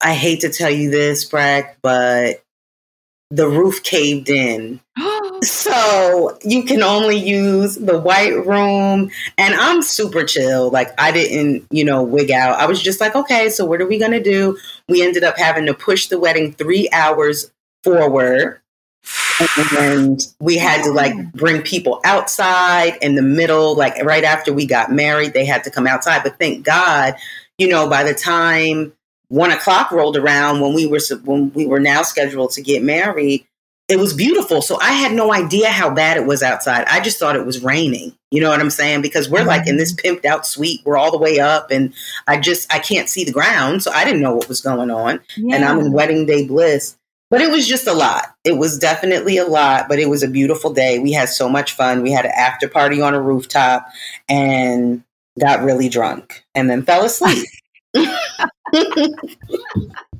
I 0.00 0.14
hate 0.14 0.40
to 0.40 0.50
tell 0.50 0.70
you 0.70 0.90
this, 0.90 1.24
Brack, 1.24 1.78
but 1.82 2.42
the 3.30 3.48
roof 3.48 3.82
caved 3.82 4.28
in. 4.28 4.80
Oh, 4.98 5.13
so 5.44 6.38
you 6.42 6.64
can 6.64 6.82
only 6.82 7.16
use 7.16 7.76
the 7.76 7.98
white 7.98 8.46
room. 8.46 9.10
And 9.38 9.54
I'm 9.54 9.82
super 9.82 10.24
chill. 10.24 10.70
Like 10.70 10.88
I 10.98 11.12
didn't, 11.12 11.66
you 11.70 11.84
know, 11.84 12.02
wig 12.02 12.30
out. 12.30 12.58
I 12.58 12.66
was 12.66 12.82
just 12.82 13.00
like, 13.00 13.14
okay, 13.14 13.48
so 13.50 13.64
what 13.64 13.80
are 13.80 13.86
we 13.86 13.98
going 13.98 14.12
to 14.12 14.22
do? 14.22 14.58
We 14.88 15.02
ended 15.02 15.24
up 15.24 15.36
having 15.36 15.66
to 15.66 15.74
push 15.74 16.08
the 16.08 16.18
wedding 16.18 16.52
three 16.52 16.88
hours 16.92 17.50
forward. 17.82 18.60
And 19.76 20.20
we 20.40 20.56
had 20.56 20.82
to 20.84 20.92
like 20.92 21.32
bring 21.32 21.62
people 21.62 22.00
outside 22.04 22.96
in 23.02 23.16
the 23.16 23.22
middle, 23.22 23.74
like 23.74 24.02
right 24.02 24.24
after 24.24 24.52
we 24.52 24.64
got 24.64 24.92
married, 24.92 25.34
they 25.34 25.44
had 25.44 25.64
to 25.64 25.70
come 25.70 25.86
outside. 25.86 26.22
But 26.22 26.38
thank 26.38 26.64
God, 26.64 27.14
you 27.58 27.68
know, 27.68 27.88
by 27.88 28.04
the 28.04 28.14
time 28.14 28.92
one 29.28 29.50
o'clock 29.50 29.90
rolled 29.90 30.16
around 30.16 30.60
when 30.60 30.74
we 30.74 30.86
were 30.86 31.00
when 31.24 31.52
we 31.52 31.66
were 31.66 31.80
now 31.80 32.02
scheduled 32.02 32.52
to 32.52 32.62
get 32.62 32.82
married, 32.82 33.46
it 33.88 33.98
was 33.98 34.14
beautiful. 34.14 34.62
So 34.62 34.78
I 34.80 34.92
had 34.92 35.12
no 35.12 35.32
idea 35.32 35.68
how 35.68 35.90
bad 35.90 36.16
it 36.16 36.24
was 36.24 36.42
outside. 36.42 36.86
I 36.86 37.00
just 37.00 37.18
thought 37.18 37.36
it 37.36 37.44
was 37.44 37.62
raining. 37.62 38.16
You 38.30 38.40
know 38.40 38.48
what 38.48 38.60
I'm 38.60 38.70
saying? 38.70 39.02
Because 39.02 39.28
we're 39.28 39.44
like 39.44 39.66
in 39.66 39.76
this 39.76 39.92
mm-hmm. 39.92 40.16
pimped 40.16 40.24
out 40.24 40.46
suite. 40.46 40.80
We're 40.84 40.96
all 40.96 41.10
the 41.10 41.18
way 41.18 41.38
up 41.38 41.70
and 41.70 41.92
I 42.26 42.40
just 42.40 42.72
I 42.72 42.78
can't 42.78 43.10
see 43.10 43.24
the 43.24 43.32
ground. 43.32 43.82
So 43.82 43.92
I 43.92 44.04
didn't 44.04 44.22
know 44.22 44.34
what 44.34 44.48
was 44.48 44.62
going 44.62 44.90
on. 44.90 45.20
Yeah. 45.36 45.56
And 45.56 45.64
I'm 45.64 45.80
in 45.80 45.92
wedding 45.92 46.24
day 46.24 46.46
bliss. 46.46 46.96
But 47.30 47.40
it 47.40 47.50
was 47.50 47.66
just 47.66 47.86
a 47.86 47.92
lot. 47.92 48.34
It 48.44 48.58
was 48.58 48.78
definitely 48.78 49.38
a 49.38 49.46
lot, 49.46 49.88
but 49.88 49.98
it 49.98 50.08
was 50.08 50.22
a 50.22 50.28
beautiful 50.28 50.72
day. 50.72 50.98
We 50.98 51.12
had 51.12 51.28
so 51.28 51.48
much 51.48 51.72
fun. 51.72 52.02
We 52.02 52.12
had 52.12 52.26
an 52.26 52.32
after 52.36 52.68
party 52.68 53.00
on 53.00 53.14
a 53.14 53.20
rooftop 53.20 53.86
and 54.28 55.02
got 55.40 55.64
really 55.64 55.88
drunk 55.88 56.44
and 56.54 56.70
then 56.70 56.84
fell 56.84 57.04
asleep. 57.04 57.48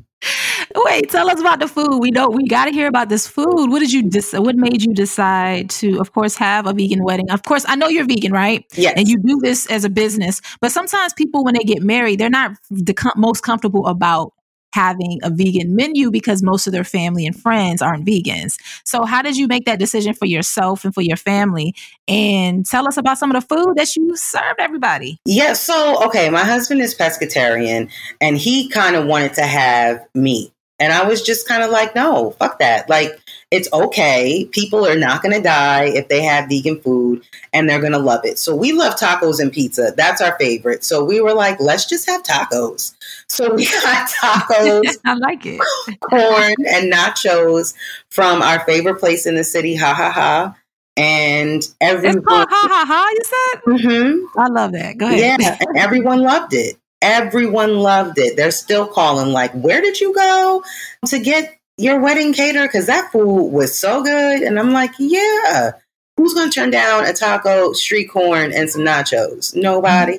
Wait, 0.76 1.08
tell 1.10 1.30
us 1.30 1.40
about 1.40 1.60
the 1.60 1.68
food. 1.68 1.98
We 1.98 2.10
know 2.10 2.28
we 2.28 2.46
got 2.48 2.64
to 2.64 2.72
hear 2.72 2.88
about 2.88 3.08
this 3.08 3.28
food. 3.28 3.70
What 3.70 3.78
did 3.78 3.92
you 3.92 4.02
dis- 4.02 4.32
What 4.32 4.56
made 4.56 4.82
you 4.82 4.92
decide 4.92 5.70
to, 5.70 6.00
of 6.00 6.12
course, 6.12 6.34
have 6.36 6.66
a 6.66 6.72
vegan 6.72 7.04
wedding? 7.04 7.30
Of 7.30 7.42
course, 7.44 7.64
I 7.68 7.76
know 7.76 7.88
you're 7.88 8.06
vegan, 8.06 8.32
right? 8.32 8.64
Yes. 8.74 8.94
And 8.96 9.08
you 9.08 9.18
do 9.18 9.38
this 9.40 9.66
as 9.70 9.84
a 9.84 9.90
business, 9.90 10.40
but 10.60 10.72
sometimes 10.72 11.12
people, 11.12 11.44
when 11.44 11.54
they 11.54 11.64
get 11.64 11.82
married, 11.82 12.18
they're 12.18 12.30
not 12.30 12.52
the 12.70 12.94
com- 12.94 13.12
most 13.16 13.42
comfortable 13.42 13.86
about 13.86 14.32
having 14.74 15.20
a 15.22 15.30
vegan 15.30 15.76
menu 15.76 16.10
because 16.10 16.42
most 16.42 16.66
of 16.66 16.72
their 16.72 16.84
family 16.84 17.24
and 17.24 17.40
friends 17.40 17.80
aren't 17.80 18.04
vegans. 18.04 18.58
So, 18.84 19.04
how 19.04 19.22
did 19.22 19.36
you 19.36 19.46
make 19.46 19.66
that 19.66 19.78
decision 19.78 20.14
for 20.14 20.26
yourself 20.26 20.84
and 20.84 20.92
for 20.92 21.00
your 21.00 21.16
family? 21.16 21.74
And 22.08 22.66
tell 22.66 22.88
us 22.88 22.96
about 22.96 23.16
some 23.18 23.30
of 23.34 23.40
the 23.40 23.54
food 23.54 23.76
that 23.76 23.94
you 23.94 24.16
served 24.16 24.58
everybody. 24.58 25.20
Yeah. 25.24 25.52
So, 25.52 26.04
okay, 26.06 26.28
my 26.28 26.42
husband 26.42 26.80
is 26.80 26.94
pescatarian 26.94 27.88
and 28.20 28.36
he 28.36 28.68
kind 28.68 28.96
of 28.96 29.06
wanted 29.06 29.34
to 29.34 29.42
have 29.42 30.04
meat. 30.14 30.50
And 30.80 30.92
I 30.92 31.04
was 31.06 31.22
just 31.22 31.46
kind 31.46 31.62
of 31.62 31.70
like, 31.70 31.94
no, 31.94 32.32
fuck 32.32 32.58
that. 32.58 32.88
Like, 32.88 33.20
it's 33.52 33.72
okay. 33.72 34.48
People 34.50 34.84
are 34.84 34.98
not 34.98 35.22
going 35.22 35.34
to 35.34 35.40
die 35.40 35.84
if 35.84 36.08
they 36.08 36.20
have 36.22 36.48
vegan 36.48 36.80
food 36.80 37.22
and 37.52 37.70
they're 37.70 37.80
going 37.80 37.92
to 37.92 37.98
love 37.98 38.24
it. 38.24 38.38
So 38.38 38.56
we 38.56 38.72
love 38.72 38.94
tacos 38.96 39.38
and 39.38 39.52
pizza. 39.52 39.92
That's 39.96 40.20
our 40.20 40.36
favorite. 40.38 40.82
So 40.82 41.04
we 41.04 41.20
were 41.20 41.34
like, 41.34 41.60
let's 41.60 41.86
just 41.86 42.08
have 42.08 42.24
tacos. 42.24 42.94
So 43.28 43.54
we 43.54 43.66
got 43.82 44.10
tacos. 44.10 44.96
I 45.04 45.14
like 45.14 45.46
it. 45.46 45.60
corn 46.00 46.54
and 46.68 46.92
nachos 46.92 47.74
from 48.10 48.42
our 48.42 48.58
favorite 48.64 48.98
place 48.98 49.26
in 49.26 49.36
the 49.36 49.44
city, 49.44 49.76
Ha 49.76 49.94
Ha 49.94 50.10
Ha. 50.10 50.56
And 50.96 51.62
everyone. 51.80 52.18
It's 52.18 52.26
called 52.26 52.48
Ha 52.50 52.68
Ha 52.68 52.84
Ha, 52.86 53.10
you 53.12 53.22
said? 53.24 53.62
Mm-hmm. 53.92 54.40
I 54.40 54.46
love 54.48 54.72
that. 54.72 54.98
Go 54.98 55.06
ahead. 55.06 55.40
Yeah, 55.40 55.56
and 55.60 55.78
everyone 55.78 56.22
loved 56.22 56.54
it. 56.54 56.76
Everyone 57.04 57.76
loved 57.76 58.18
it. 58.18 58.34
They're 58.36 58.50
still 58.50 58.86
calling, 58.86 59.30
like, 59.32 59.52
where 59.52 59.82
did 59.82 60.00
you 60.00 60.14
go 60.14 60.64
to 61.06 61.18
get 61.18 61.58
your 61.76 62.00
wedding 62.00 62.32
cater? 62.32 62.62
Because 62.62 62.86
that 62.86 63.12
food 63.12 63.50
was 63.52 63.78
so 63.78 64.02
good. 64.02 64.40
And 64.42 64.58
I'm 64.58 64.72
like, 64.72 64.92
yeah. 64.98 65.72
Who's 66.16 66.32
going 66.32 66.48
to 66.48 66.54
turn 66.54 66.70
down 66.70 67.04
a 67.04 67.12
taco, 67.12 67.72
street 67.74 68.06
corn, 68.06 68.52
and 68.52 68.70
some 68.70 68.82
nachos? 68.82 69.54
Nobody. 69.54 70.18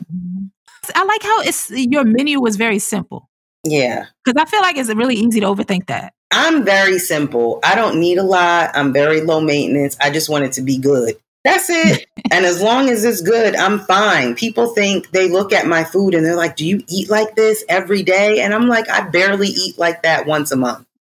I 0.94 1.04
like 1.06 1.24
how 1.24 1.42
it's 1.42 1.72
your 1.72 2.04
menu 2.04 2.40
was 2.40 2.58
very 2.58 2.78
simple 2.78 3.28
Yeah. 3.64 4.06
because 4.24 4.40
I 4.40 4.46
feel 4.48 4.62
like 4.62 4.78
it's 4.78 4.94
really 4.94 5.16
easy 5.16 5.40
to 5.40 5.48
overthink 5.48 5.88
that. 5.88 6.14
I'm 6.32 6.64
very 6.64 7.00
simple. 7.00 7.60
I 7.64 7.74
don't 7.76 8.00
need 8.00 8.18
a 8.20 8.24
lot. 8.24 8.70
I'm 8.76 8.94
very 8.94 9.22
low 9.22 9.42
maintenance. 9.42 9.98
I 10.00 10.12
just 10.12 10.30
want 10.30 10.44
it 10.44 10.52
to 10.54 10.62
be 10.62 10.78
good. 10.78 11.16
That's 11.46 11.70
it. 11.70 12.08
and 12.32 12.44
as 12.44 12.62
long 12.62 12.90
as 12.90 13.06
it's 13.06 13.22
good, 13.22 13.56
I'm 13.56 13.80
fine. 13.80 14.36
People 14.36 14.68
think 14.74 15.12
they 15.12 15.30
look 15.30 15.54
at 15.54 15.68
my 15.68 15.86
food 15.86 16.14
and 16.16 16.26
they're 16.26 16.36
like, 16.36 16.58
Do 16.58 16.66
you 16.66 16.84
eat 16.90 17.10
like 17.10 17.36
this 17.36 17.64
every 17.70 18.04
day? 18.04 18.42
And 18.42 18.54
I'm 18.54 18.68
like, 18.68 18.90
I 18.90 19.08
barely 19.08 19.48
eat 19.48 19.78
like 19.78 20.04
that 20.04 20.26
once 20.26 20.52
a 20.52 20.58
month. 20.58 20.86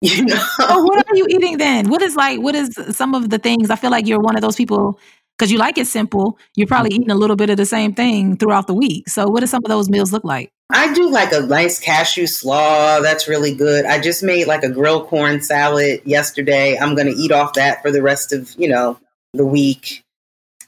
You 0.00 0.26
know? 0.26 0.40
Oh, 0.60 0.84
what 0.84 1.04
are 1.10 1.16
you 1.16 1.26
eating 1.28 1.58
then? 1.58 1.88
What 1.88 2.02
is 2.02 2.14
like? 2.14 2.40
What 2.40 2.54
is 2.54 2.72
some 2.90 3.16
of 3.16 3.30
the 3.30 3.38
things? 3.38 3.68
I 3.68 3.74
feel 3.74 3.90
like 3.90 4.06
you're 4.06 4.20
one 4.20 4.36
of 4.36 4.42
those 4.42 4.54
people 4.54 5.00
because 5.36 5.50
you 5.50 5.58
like 5.58 5.76
it 5.76 5.88
simple. 5.88 6.38
You're 6.54 6.68
probably 6.68 6.94
eating 6.94 7.10
a 7.10 7.16
little 7.16 7.34
bit 7.34 7.50
of 7.50 7.56
the 7.56 7.66
same 7.66 7.94
thing 7.94 8.36
throughout 8.36 8.68
the 8.68 8.74
week. 8.74 9.08
So, 9.08 9.26
what 9.26 9.40
do 9.40 9.48
some 9.48 9.64
of 9.64 9.68
those 9.68 9.90
meals 9.90 10.12
look 10.12 10.22
like? 10.22 10.52
I 10.70 10.92
do 10.92 11.10
like 11.10 11.32
a 11.32 11.40
nice 11.40 11.80
cashew 11.80 12.28
slaw. 12.28 13.00
That's 13.00 13.26
really 13.26 13.56
good. 13.56 13.86
I 13.86 13.98
just 13.98 14.22
made 14.22 14.46
like 14.46 14.62
a 14.62 14.70
grilled 14.70 15.08
corn 15.08 15.40
salad 15.40 16.00
yesterday. 16.04 16.78
I'm 16.78 16.94
going 16.94 17.12
to 17.12 17.20
eat 17.20 17.32
off 17.32 17.54
that 17.54 17.82
for 17.82 17.90
the 17.90 18.00
rest 18.00 18.32
of, 18.32 18.54
you 18.56 18.68
know, 18.68 19.00
the 19.34 19.46
week. 19.46 20.02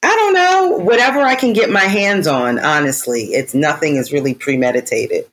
I 0.02 0.14
don't 0.14 0.32
know. 0.34 0.78
Whatever 0.84 1.20
I 1.20 1.34
can 1.34 1.52
get 1.52 1.70
my 1.70 1.80
hands 1.84 2.26
on, 2.26 2.58
honestly. 2.58 3.24
It's 3.34 3.54
nothing 3.54 3.96
is 3.96 4.12
really 4.12 4.34
premeditated. 4.34 5.26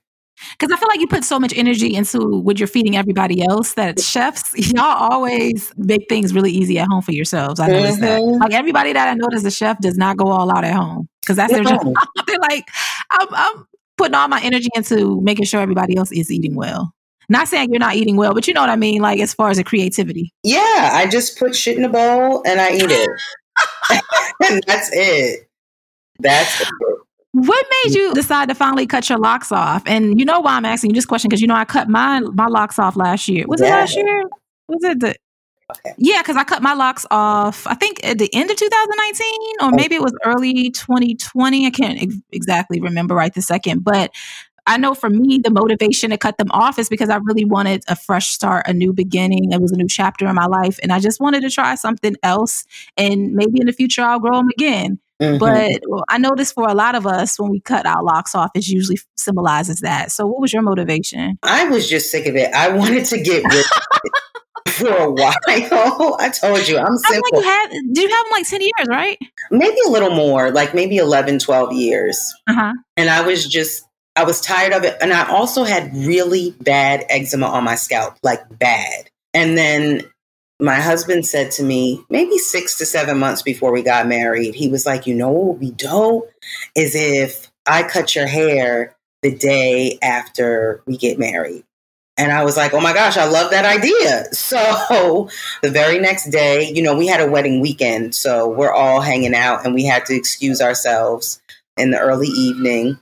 Because 0.52 0.72
I 0.72 0.78
feel 0.80 0.88
like 0.90 1.00
you 1.00 1.08
put 1.08 1.24
so 1.24 1.40
much 1.40 1.52
energy 1.58 1.96
into 1.96 2.20
what 2.42 2.60
you're 2.60 2.68
feeding 2.68 2.96
everybody 2.96 3.42
else 3.44 3.74
that 3.74 4.00
chefs, 4.00 4.54
y'all 4.74 4.84
always 5.12 5.72
make 5.78 6.08
things 6.10 6.34
really 6.34 6.52
easy 6.52 6.78
at 6.78 6.88
home 6.90 7.02
for 7.02 7.12
yourselves. 7.12 7.60
I 7.60 7.68
noticed 7.68 8.02
that. 8.02 8.22
Mhm. 8.22 8.40
Like 8.40 8.54
everybody 8.54 8.94
that 8.94 9.08
I 9.08 9.14
know 9.16 9.28
that's 9.32 9.46
a 9.46 9.52
chef 9.52 9.80
does 9.80 9.98
not 9.98 10.18
go 10.18 10.28
all 10.28 10.52
out 10.52 10.64
at 10.64 10.76
home 10.76 11.08
because 11.22 11.38
that's 11.38 11.54
their 11.54 11.64
No. 11.64 11.72
job. 11.72 11.94
They're 12.28 12.38
like, 12.40 12.68
I'm, 13.10 13.28
I'm 13.32 13.66
putting 13.98 14.14
all 14.14 14.28
my 14.28 14.42
energy 14.44 14.70
into 14.76 15.20
making 15.22 15.46
sure 15.46 15.60
everybody 15.62 15.98
else 15.98 16.12
is 16.12 16.30
eating 16.30 16.54
well. 16.56 16.94
Not 17.30 17.48
saying 17.48 17.72
you're 17.72 17.80
not 17.80 17.96
eating 17.96 18.16
well, 18.16 18.34
but 18.34 18.48
you 18.48 18.54
know 18.54 18.62
what 18.62 18.70
I 18.70 18.76
mean. 18.76 19.02
Like 19.02 19.20
as 19.20 19.34
far 19.34 19.50
as 19.50 19.58
the 19.58 19.64
creativity. 19.64 20.34
Yeah, 20.44 20.92
I 20.94 21.08
just 21.10 21.38
put 21.38 21.56
shit 21.56 21.78
in 21.78 21.84
a 21.84 21.90
bowl 21.90 22.42
and 22.46 22.62
I 22.62 22.72
eat 22.72 22.86
it. 22.86 23.10
and 24.50 24.64
that's 24.66 24.90
it. 24.94 25.48
That's 26.20 26.62
it. 26.62 26.68
What 27.34 27.66
made 27.84 27.96
you 27.96 28.14
decide 28.14 28.50
to 28.50 28.56
finally 28.56 28.88
cut 28.88 29.10
your 29.10 29.20
locks 29.20 29.52
off? 29.52 29.84
And 29.86 30.20
you 30.20 30.26
know 30.26 30.40
why 30.40 30.56
I'm 30.56 30.66
asking 30.66 30.92
you 30.92 30.96
this 30.96 31.06
question 31.06 31.30
because 31.30 31.42
you 31.42 31.48
know 31.48 31.56
I 31.56 31.66
cut 31.66 31.88
my 31.88 32.20
my 32.20 32.48
locks 32.48 32.80
off 32.80 32.96
last 32.96 33.28
year. 33.28 33.46
Was 33.48 33.62
it 33.62 33.66
last 33.66 33.96
year? 33.96 34.24
Was 34.68 34.84
it 34.84 35.00
the? 35.00 35.16
Okay. 35.70 35.94
Yeah, 35.98 36.22
because 36.22 36.38
I 36.38 36.46
cut 36.46 36.64
my 36.64 36.74
locks 36.74 37.06
off. 37.12 37.68
I 37.68 37.76
think 37.76 38.04
at 38.04 38.18
the 38.18 38.34
end 38.34 38.50
of 38.50 38.56
2019, 38.56 39.28
or 39.62 39.68
oh. 39.68 39.72
maybe 39.72 39.96
it 39.96 40.02
was 40.02 40.14
early 40.24 40.72
2020. 40.72 41.66
I 41.66 41.70
can't 41.70 42.02
ex- 42.02 42.16
exactly 42.32 42.80
remember 42.80 43.14
right 43.14 43.34
the 43.34 43.42
second, 43.42 43.84
but 43.84 44.12
I 44.68 44.78
know 44.78 44.94
for 44.94 45.10
me, 45.10 45.40
the 45.44 45.50
motivation 45.50 46.10
to 46.12 46.18
cut 46.18 46.38
them 46.38 46.52
off 46.52 46.78
is 46.78 46.90
because 46.90 47.10
I 47.10 47.18
really 47.18 47.46
wanted 47.46 47.84
a 47.88 47.96
fresh 47.96 48.28
start, 48.28 48.68
a 48.68 48.74
new 48.74 48.94
beginning. 48.94 49.52
It 49.52 49.62
was 49.62 49.72
a 49.72 49.78
new 49.78 49.88
chapter 49.88 50.28
in 50.28 50.36
my 50.36 50.46
life, 50.46 50.78
and 50.84 50.92
I 50.92 51.00
just 51.00 51.20
wanted 51.20 51.42
to 51.42 51.50
try 51.50 51.74
something 51.76 52.16
else. 52.22 52.66
And 52.98 53.34
maybe 53.34 53.60
in 53.60 53.66
the 53.66 53.74
future, 53.74 54.02
I'll 54.04 54.20
grow 54.20 54.36
them 54.38 54.50
again. 54.50 55.00
Mhm. 55.22 55.40
But 55.40 55.82
well, 55.88 56.04
I 56.10 56.20
noticed 56.20 56.54
for 56.54 56.68
a 56.70 56.76
lot 56.76 56.94
of 56.94 57.08
us, 57.08 57.40
when 57.40 57.50
we 57.50 57.60
cut 57.60 57.88
our 57.88 58.04
locks 58.04 58.36
off, 58.36 58.52
it 58.54 58.68
usually 58.68 59.00
symbolizes 59.16 59.80
that. 59.80 60.12
So, 60.12 60.28
what 60.28 60.40
was 60.42 60.54
your 60.54 60.62
motivation? 60.62 61.40
I 61.42 61.64
was 61.70 61.90
just 61.90 62.12
sick 62.12 62.28
of 62.28 62.36
it. 62.36 62.54
I 62.54 62.70
wanted 62.70 63.06
to 63.06 63.18
get 63.20 63.44
rid 63.44 63.66
of 63.66 63.72
it 64.04 64.14
for 64.74 64.90
a 64.90 65.10
while. 65.12 65.34
I 65.48 66.30
told 66.30 66.68
you, 66.68 66.78
I'm 66.78 66.94
I 66.94 67.10
simple. 67.10 67.30
like 67.32 67.34
you 67.34 67.50
had, 67.50 67.68
did 67.94 68.04
you 68.04 68.10
have 68.16 68.26
them 68.26 68.32
like 68.32 68.48
10 68.48 68.62
years, 68.62 68.88
right? 68.90 69.18
maybe 69.50 69.78
a 69.88 69.90
little 69.90 70.12
more, 70.14 70.52
like 70.52 70.76
maybe 70.76 70.98
11, 70.98 71.40
12 71.40 71.74
years. 71.74 72.20
Uh 72.48 72.54
huh. 72.54 72.74
And 72.96 73.10
I 73.10 73.22
was 73.26 73.48
just, 73.48 73.87
I 74.18 74.24
was 74.24 74.42
tired 74.42 74.74
of 74.74 74.84
it. 74.84 74.98
And 75.00 75.14
I 75.14 75.30
also 75.32 75.64
had 75.64 75.96
really 75.96 76.56
bad 76.62 77.06
eczema 77.08 77.46
on 77.46 77.64
my 77.64 77.76
scalp, 77.76 78.18
like 78.24 78.42
bad. 78.58 79.12
And 79.36 79.56
then 79.56 80.02
my 80.60 80.76
husband 80.76 81.28
said 81.28 81.52
to 81.52 81.64
me, 81.64 82.04
maybe 82.10 82.40
six 82.40 82.80
to 82.80 82.86
seven 82.86 83.20
months 83.20 83.44
before 83.44 83.72
we 83.72 83.84
got 83.84 84.08
married, 84.08 84.56
he 84.56 84.70
was 84.70 84.88
like, 84.88 85.06
you 85.06 85.14
know 85.14 85.30
what 85.30 85.48
would 85.48 85.60
be 85.60 85.70
dope 85.70 86.32
is 86.76 86.96
if 86.96 87.52
I 87.68 87.84
cut 87.84 88.16
your 88.16 88.26
hair 88.26 88.96
the 89.22 89.36
day 89.36 90.00
after 90.02 90.82
we 90.88 90.98
get 90.98 91.20
married. 91.20 91.64
And 92.20 92.32
I 92.32 92.44
was 92.44 92.58
like, 92.58 92.74
oh 92.74 92.82
my 92.82 92.94
gosh, 92.94 93.18
I 93.18 93.26
love 93.26 93.52
that 93.52 93.66
idea. 93.66 94.26
So 94.34 95.30
the 95.62 95.70
very 95.70 96.00
next 96.00 96.32
day, 96.32 96.72
you 96.74 96.82
know, 96.82 96.98
we 96.98 97.06
had 97.06 97.22
a 97.22 97.30
wedding 97.30 97.60
weekend. 97.60 98.16
So 98.16 98.50
we're 98.50 98.74
all 98.74 99.02
hanging 99.02 99.36
out 99.36 99.64
and 99.64 99.76
we 99.76 99.84
had 99.84 100.08
to 100.08 100.16
excuse 100.16 100.60
ourselves 100.60 101.40
in 101.78 101.92
the 101.92 102.00
early 102.00 102.30
evening 102.30 102.98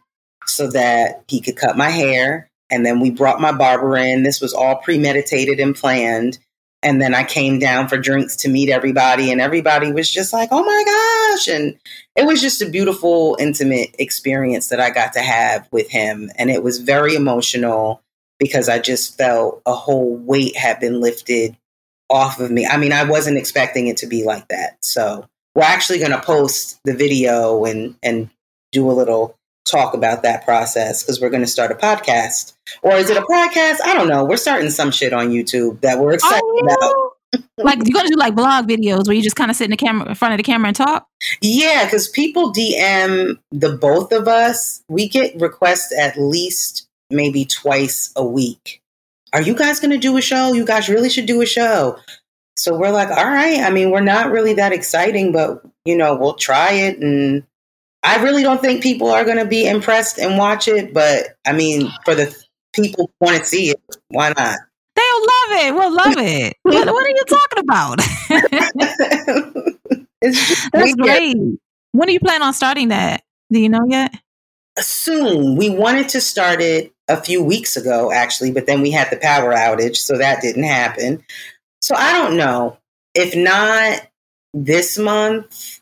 so 0.47 0.69
that 0.71 1.23
he 1.27 1.41
could 1.41 1.57
cut 1.57 1.77
my 1.77 1.89
hair. 1.89 2.49
And 2.69 2.85
then 2.85 2.99
we 2.99 3.11
brought 3.11 3.41
my 3.41 3.51
barber 3.51 3.95
in. 3.97 4.23
This 4.23 4.41
was 4.41 4.53
all 4.53 4.77
premeditated 4.77 5.59
and 5.59 5.75
planned. 5.75 6.39
And 6.81 7.01
then 7.01 7.15
I 7.15 7.23
came 7.23 7.57
down 7.57 7.87
for 7.87 7.97
drinks 7.97 8.35
to 8.37 8.49
meet 8.49 8.69
everybody, 8.69 9.31
and 9.31 9.41
everybody 9.41 9.91
was 9.91 10.09
just 10.09 10.31
like, 10.33 10.49
oh 10.51 10.63
my 10.63 10.83
gosh. 10.85 11.47
And 11.47 11.75
it 12.15 12.27
was 12.27 12.41
just 12.41 12.61
a 12.61 12.69
beautiful, 12.69 13.35
intimate 13.39 13.95
experience 13.97 14.67
that 14.67 14.79
I 14.79 14.91
got 14.91 15.13
to 15.13 15.21
have 15.21 15.67
with 15.71 15.89
him. 15.89 16.29
And 16.37 16.51
it 16.51 16.61
was 16.61 16.79
very 16.79 17.15
emotional 17.15 18.01
because 18.37 18.69
I 18.69 18.77
just 18.77 19.17
felt 19.17 19.63
a 19.65 19.73
whole 19.73 20.15
weight 20.15 20.55
had 20.55 20.79
been 20.79 20.99
lifted 20.99 21.57
off 22.09 22.39
of 22.39 22.51
me. 22.51 22.67
I 22.67 22.77
mean, 22.77 22.93
I 22.93 23.03
wasn't 23.03 23.37
expecting 23.37 23.87
it 23.87 23.97
to 23.97 24.07
be 24.07 24.23
like 24.23 24.47
that. 24.49 24.77
So 24.83 25.25
we're 25.55 25.63
actually 25.63 25.99
going 25.99 26.11
to 26.11 26.21
post 26.21 26.79
the 26.83 26.93
video 26.93 27.65
and, 27.65 27.95
and 28.03 28.29
do 28.71 28.91
a 28.91 28.93
little 28.93 29.35
talk 29.65 29.93
about 29.93 30.23
that 30.23 30.45
process 30.45 31.03
because 31.03 31.19
we're 31.19 31.29
going 31.29 31.43
to 31.43 31.47
start 31.47 31.71
a 31.71 31.75
podcast. 31.75 32.53
Or 32.81 32.93
is 32.93 33.09
it 33.09 33.17
a 33.17 33.21
podcast? 33.21 33.77
I 33.83 33.93
don't 33.93 34.07
know. 34.07 34.23
We're 34.23 34.37
starting 34.37 34.69
some 34.69 34.91
shit 34.91 35.13
on 35.13 35.29
YouTube 35.29 35.81
that 35.81 35.99
we're 35.99 36.11
oh, 36.11 36.15
excited 36.15 36.59
about. 36.61 36.77
Oh, 36.81 37.11
like 37.57 37.79
you're 37.83 37.93
gonna 37.93 38.07
do 38.07 38.15
like 38.15 38.35
blog 38.35 38.67
videos 38.67 39.07
where 39.07 39.15
you 39.15 39.21
just 39.21 39.35
kind 39.35 39.51
of 39.51 39.57
sit 39.57 39.65
in 39.65 39.71
the 39.71 39.77
camera 39.77 40.07
in 40.07 40.15
front 40.15 40.33
of 40.33 40.37
the 40.37 40.43
camera 40.43 40.67
and 40.67 40.75
talk. 40.75 41.07
Yeah, 41.41 41.83
because 41.83 42.07
people 42.07 42.53
DM 42.53 43.37
the 43.51 43.75
both 43.75 44.13
of 44.13 44.27
us. 44.27 44.83
We 44.87 45.09
get 45.09 45.39
requests 45.41 45.93
at 45.97 46.17
least 46.17 46.87
maybe 47.09 47.45
twice 47.45 48.11
a 48.15 48.25
week. 48.25 48.81
Are 49.33 49.41
you 49.41 49.53
guys 49.53 49.79
going 49.79 49.91
to 49.91 49.97
do 49.97 50.15
a 50.17 50.21
show? 50.21 50.53
You 50.53 50.65
guys 50.65 50.87
really 50.87 51.09
should 51.09 51.25
do 51.25 51.41
a 51.41 51.45
show. 51.45 51.97
So 52.57 52.77
we're 52.77 52.91
like, 52.91 53.09
all 53.09 53.25
right. 53.25 53.59
I 53.59 53.69
mean, 53.69 53.91
we're 53.91 53.99
not 53.99 54.31
really 54.31 54.53
that 54.53 54.71
exciting, 54.71 55.33
but 55.33 55.61
you 55.83 55.97
know, 55.97 56.15
we'll 56.15 56.35
try 56.35 56.71
it. 56.71 56.99
And 56.99 57.43
I 58.05 58.21
really 58.23 58.43
don't 58.43 58.61
think 58.61 58.83
people 58.83 59.09
are 59.09 59.25
going 59.25 59.37
to 59.37 59.45
be 59.45 59.67
impressed 59.67 60.19
and 60.19 60.37
watch 60.37 60.67
it. 60.67 60.93
But 60.93 61.37
I 61.45 61.53
mean, 61.53 61.91
for 62.05 62.15
the 62.15 62.35
people 62.73 63.11
who 63.19 63.25
want 63.25 63.39
to 63.39 63.45
see 63.45 63.71
it, 63.71 63.81
why 64.09 64.29
not? 64.29 64.57
They'll 64.95 65.21
love 65.21 65.51
it. 65.51 65.73
We'll 65.73 65.93
love 65.93 66.17
it. 66.17 66.57
what, 66.63 66.87
what 66.87 67.03
are 67.03 67.09
you 67.09 67.23
talking 67.27 67.59
about? 67.59 67.99
That's 70.71 70.95
great. 70.95 71.37
When 71.91 72.07
do 72.07 72.13
you 72.13 72.19
plan 72.19 72.41
on 72.41 72.53
starting 72.53 72.89
that? 72.89 73.23
Do 73.51 73.59
you 73.59 73.69
know 73.69 73.85
yet? 73.87 74.15
soon. 74.79 75.55
We 75.55 75.69
wanted 75.69 76.09
to 76.09 76.21
start 76.21 76.61
it 76.61 76.93
a 77.07 77.21
few 77.21 77.43
weeks 77.43 77.77
ago, 77.77 78.11
actually, 78.11 78.51
but 78.51 78.65
then 78.65 78.81
we 78.81 78.91
had 78.91 79.09
the 79.09 79.17
power 79.17 79.53
outage, 79.53 79.97
so 79.97 80.17
that 80.17 80.41
didn't 80.41 80.63
happen. 80.63 81.23
So 81.81 81.95
I 81.95 82.13
don't 82.13 82.37
know. 82.37 82.77
If 83.13 83.35
not 83.35 84.07
this 84.53 84.97
month, 84.97 85.74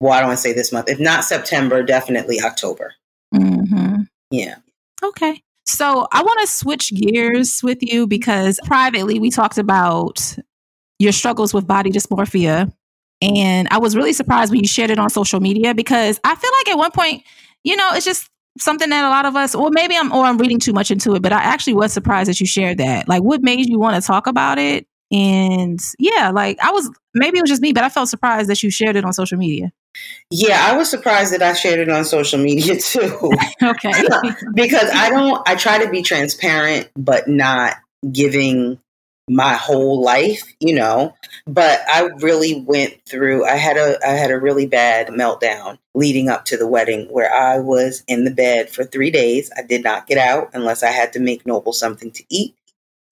well, 0.00 0.12
I 0.12 0.20
don't 0.20 0.28
want 0.28 0.38
to 0.38 0.42
say 0.42 0.52
this 0.52 0.72
month. 0.72 0.88
If 0.88 1.00
not 1.00 1.24
September, 1.24 1.82
definitely 1.82 2.40
October. 2.40 2.94
Mm-hmm. 3.34 4.02
Yeah. 4.30 4.56
Okay. 5.02 5.42
So 5.64 6.06
I 6.12 6.22
want 6.22 6.40
to 6.40 6.46
switch 6.46 6.92
gears 6.94 7.62
with 7.62 7.78
you 7.80 8.06
because 8.06 8.60
privately 8.64 9.18
we 9.18 9.30
talked 9.30 9.58
about 9.58 10.36
your 10.98 11.12
struggles 11.12 11.52
with 11.52 11.66
body 11.66 11.90
dysmorphia. 11.90 12.72
And 13.20 13.68
I 13.70 13.78
was 13.78 13.96
really 13.96 14.12
surprised 14.12 14.52
when 14.52 14.60
you 14.60 14.68
shared 14.68 14.90
it 14.90 14.98
on 14.98 15.10
social 15.10 15.40
media 15.40 15.74
because 15.74 16.20
I 16.24 16.34
feel 16.34 16.50
like 16.58 16.68
at 16.68 16.78
one 16.78 16.90
point, 16.92 17.24
you 17.64 17.76
know, 17.76 17.88
it's 17.92 18.04
just 18.04 18.30
something 18.58 18.88
that 18.90 19.04
a 19.04 19.08
lot 19.08 19.26
of 19.26 19.36
us, 19.36 19.54
or 19.54 19.70
maybe 19.70 19.96
I'm, 19.96 20.12
or 20.12 20.24
I'm 20.24 20.38
reading 20.38 20.60
too 20.60 20.72
much 20.72 20.90
into 20.90 21.14
it, 21.14 21.22
but 21.22 21.32
I 21.32 21.42
actually 21.42 21.74
was 21.74 21.92
surprised 21.92 22.28
that 22.30 22.40
you 22.40 22.46
shared 22.46 22.78
that. 22.78 23.08
Like, 23.08 23.22
what 23.22 23.42
made 23.42 23.68
you 23.68 23.78
want 23.78 24.00
to 24.00 24.06
talk 24.06 24.26
about 24.26 24.58
it? 24.58 24.86
And 25.10 25.80
yeah, 25.98 26.30
like 26.32 26.58
I 26.60 26.70
was, 26.70 26.90
maybe 27.14 27.38
it 27.38 27.42
was 27.42 27.50
just 27.50 27.62
me, 27.62 27.72
but 27.72 27.84
I 27.84 27.88
felt 27.88 28.08
surprised 28.08 28.48
that 28.50 28.62
you 28.62 28.70
shared 28.70 28.96
it 28.96 29.04
on 29.04 29.12
social 29.12 29.38
media. 29.38 29.72
Yeah, 30.30 30.60
I 30.60 30.76
was 30.76 30.90
surprised 30.90 31.32
that 31.32 31.42
I 31.42 31.52
shared 31.52 31.78
it 31.78 31.88
on 31.88 32.04
social 32.04 32.38
media 32.38 32.76
too. 32.80 33.32
okay. 33.62 33.92
because 34.54 34.90
I 34.92 35.10
don't, 35.10 35.46
I 35.48 35.54
try 35.54 35.84
to 35.84 35.90
be 35.90 36.02
transparent, 36.02 36.90
but 36.96 37.28
not 37.28 37.76
giving 38.10 38.78
my 39.28 39.54
whole 39.54 40.02
life, 40.02 40.42
you 40.60 40.74
know. 40.74 41.14
But 41.46 41.80
I 41.88 42.02
really 42.20 42.60
went 42.60 42.94
through 43.08 43.44
I 43.44 43.56
had 43.56 43.76
a 43.76 43.98
I 44.06 44.12
had 44.12 44.30
a 44.30 44.38
really 44.38 44.66
bad 44.66 45.08
meltdown 45.08 45.78
leading 45.94 46.28
up 46.28 46.44
to 46.46 46.56
the 46.56 46.66
wedding 46.66 47.08
where 47.10 47.32
I 47.32 47.58
was 47.58 48.04
in 48.06 48.24
the 48.24 48.30
bed 48.30 48.70
for 48.70 48.84
3 48.84 49.10
days. 49.10 49.50
I 49.56 49.62
did 49.62 49.82
not 49.82 50.06
get 50.06 50.18
out 50.18 50.50
unless 50.54 50.82
I 50.82 50.90
had 50.90 51.12
to 51.14 51.20
make 51.20 51.46
Noble 51.46 51.72
something 51.72 52.12
to 52.12 52.24
eat. 52.28 52.54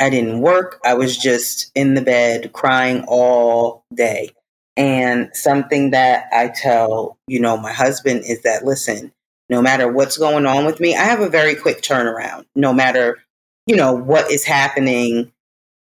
I 0.01 0.11
didn't 0.11 0.41
work. 0.41 0.81
I 0.85 0.95
was 0.95 1.17
just 1.17 1.71
in 1.75 1.95
the 1.95 2.03
bed 2.03 2.53
crying 2.53 3.05
all 3.07 3.85
day. 3.93 4.31
And 4.77 5.31
something 5.35 5.91
that 5.91 6.29
I 6.33 6.49
tell, 6.49 7.17
you 7.29 7.41
know, 7.41 7.57
my 7.57 7.73
husband 7.73 8.25
is 8.27 8.43
that 8.43 8.65
listen, 8.65 9.13
no 9.49 9.63
matter 9.63 9.91
what's 9.91 10.17
going 10.17 10.47
on 10.47 10.67
with 10.67 10.81
me, 10.81 10.97
I 10.97 11.05
have 11.05 11.21
a 11.21 11.29
very 11.29 11.55
quick 11.55 11.83
turnaround. 11.83 12.47
No 12.57 12.73
matter, 12.73 13.23
you 13.67 13.77
know, 13.77 13.93
what 13.93 14.31
is 14.31 14.45
happening 14.45 15.31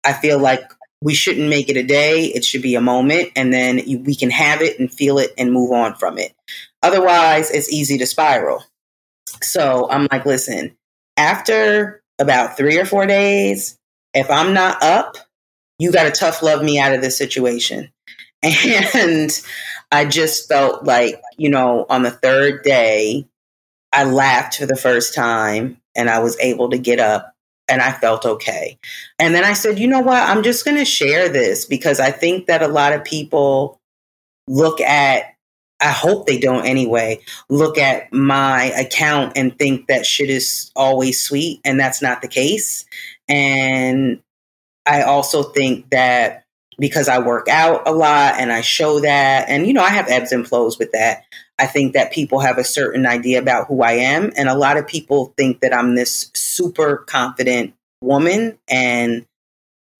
I 0.04 0.12
feel 0.12 0.38
like 0.38 0.62
we 1.00 1.14
shouldn't 1.14 1.48
make 1.48 1.68
it 1.68 1.76
a 1.76 1.82
day. 1.82 2.26
It 2.26 2.44
should 2.44 2.62
be 2.62 2.74
a 2.74 2.80
moment, 2.80 3.30
and 3.36 3.52
then 3.52 3.76
we 4.04 4.14
can 4.14 4.30
have 4.30 4.62
it 4.62 4.78
and 4.78 4.92
feel 4.92 5.18
it 5.18 5.32
and 5.36 5.52
move 5.52 5.72
on 5.72 5.94
from 5.94 6.18
it. 6.18 6.32
Otherwise, 6.82 7.50
it's 7.50 7.72
easy 7.72 7.98
to 7.98 8.06
spiral. 8.06 8.62
So 9.42 9.88
I'm 9.90 10.06
like, 10.12 10.24
listen, 10.24 10.76
after 11.16 12.02
about 12.18 12.56
three 12.56 12.78
or 12.78 12.84
four 12.84 13.06
days, 13.06 13.76
if 14.12 14.30
I'm 14.30 14.54
not 14.54 14.82
up, 14.82 15.16
you 15.78 15.90
got 15.90 16.04
to 16.04 16.10
tough 16.10 16.42
love 16.42 16.62
me 16.62 16.78
out 16.78 16.94
of 16.94 17.00
this 17.00 17.18
situation. 17.18 17.90
And 18.44 19.30
I 19.90 20.04
just 20.04 20.48
felt 20.48 20.84
like, 20.84 21.20
you 21.38 21.48
know, 21.48 21.86
on 21.88 22.02
the 22.02 22.10
third 22.10 22.62
day, 22.62 23.26
I 23.92 24.04
laughed 24.04 24.56
for 24.58 24.66
the 24.66 24.76
first 24.76 25.14
time 25.14 25.78
and 25.94 26.10
I 26.10 26.18
was 26.18 26.38
able 26.40 26.68
to 26.70 26.78
get 26.78 26.98
up 26.98 27.34
and 27.68 27.80
I 27.80 27.92
felt 27.92 28.26
okay. 28.26 28.78
And 29.18 29.34
then 29.34 29.44
I 29.44 29.52
said, 29.52 29.78
you 29.78 29.86
know 29.86 30.00
what? 30.00 30.22
I'm 30.22 30.42
just 30.42 30.64
going 30.64 30.76
to 30.76 30.84
share 30.84 31.28
this 31.28 31.64
because 31.64 32.00
I 32.00 32.10
think 32.10 32.46
that 32.46 32.62
a 32.62 32.68
lot 32.68 32.92
of 32.92 33.04
people 33.04 33.80
look 34.48 34.80
at, 34.80 35.34
I 35.80 35.90
hope 35.90 36.26
they 36.26 36.38
don't 36.38 36.66
anyway, 36.66 37.20
look 37.48 37.78
at 37.78 38.12
my 38.12 38.64
account 38.78 39.32
and 39.36 39.56
think 39.58 39.86
that 39.86 40.04
shit 40.04 40.28
is 40.28 40.70
always 40.76 41.22
sweet. 41.22 41.60
And 41.64 41.80
that's 41.80 42.02
not 42.02 42.20
the 42.20 42.28
case. 42.28 42.84
And 43.28 44.20
I 44.86 45.02
also 45.02 45.42
think 45.42 45.90
that 45.90 46.43
because 46.78 47.08
I 47.08 47.18
work 47.18 47.48
out 47.48 47.86
a 47.86 47.92
lot 47.92 48.34
and 48.38 48.52
I 48.52 48.60
show 48.60 49.00
that, 49.00 49.48
and 49.48 49.66
you 49.66 49.72
know, 49.72 49.82
I 49.82 49.90
have 49.90 50.08
ebbs 50.08 50.32
and 50.32 50.46
flows 50.46 50.78
with 50.78 50.92
that. 50.92 51.24
I 51.58 51.66
think 51.66 51.94
that 51.94 52.12
people 52.12 52.40
have 52.40 52.58
a 52.58 52.64
certain 52.64 53.06
idea 53.06 53.40
about 53.40 53.68
who 53.68 53.82
I 53.82 53.92
am. 53.92 54.32
And 54.36 54.48
a 54.48 54.56
lot 54.56 54.76
of 54.76 54.86
people 54.86 55.32
think 55.36 55.60
that 55.60 55.72
I'm 55.72 55.94
this 55.94 56.30
super 56.34 56.98
confident 56.98 57.74
woman. 58.00 58.58
And 58.68 59.24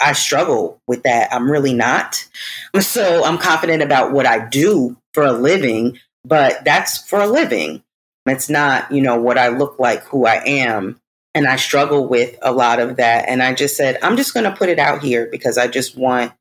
I 0.01 0.13
struggle 0.13 0.81
with 0.87 1.05
that. 1.05 1.33
I'm 1.33 1.51
really 1.51 1.75
not. 1.75 2.29
So 2.81 3.25
I'm 3.25 3.39
confident 3.39 3.83
about 3.83 4.13
what 4.13 4.27
I 4.27 4.49
do 4.49 4.97
for 5.15 5.23
a 5.23 5.33
living, 5.33 5.99
but 6.25 6.65
that's 6.65 6.99
for 7.09 7.21
a 7.21 7.27
living. 7.27 7.85
It's 8.27 8.51
not, 8.51 8.91
you 8.91 9.01
know, 9.01 9.17
what 9.21 9.39
I 9.39 9.49
look 9.49 9.79
like, 9.79 10.03
who 10.05 10.27
I 10.27 10.43
am. 10.45 11.01
And 11.35 11.47
I 11.47 11.57
struggle 11.57 12.09
with 12.09 12.37
a 12.43 12.53
lot 12.53 12.81
of 12.81 12.97
that. 12.97 13.29
And 13.29 13.43
I 13.43 13.55
just 13.55 13.77
said, 13.77 13.99
I'm 14.03 14.17
just 14.17 14.35
going 14.35 14.45
to 14.45 14.57
put 14.57 14.69
it 14.69 14.79
out 14.81 15.03
here 15.03 15.29
because 15.31 15.57
I 15.57 15.69
just 15.69 15.97
want 15.97 16.33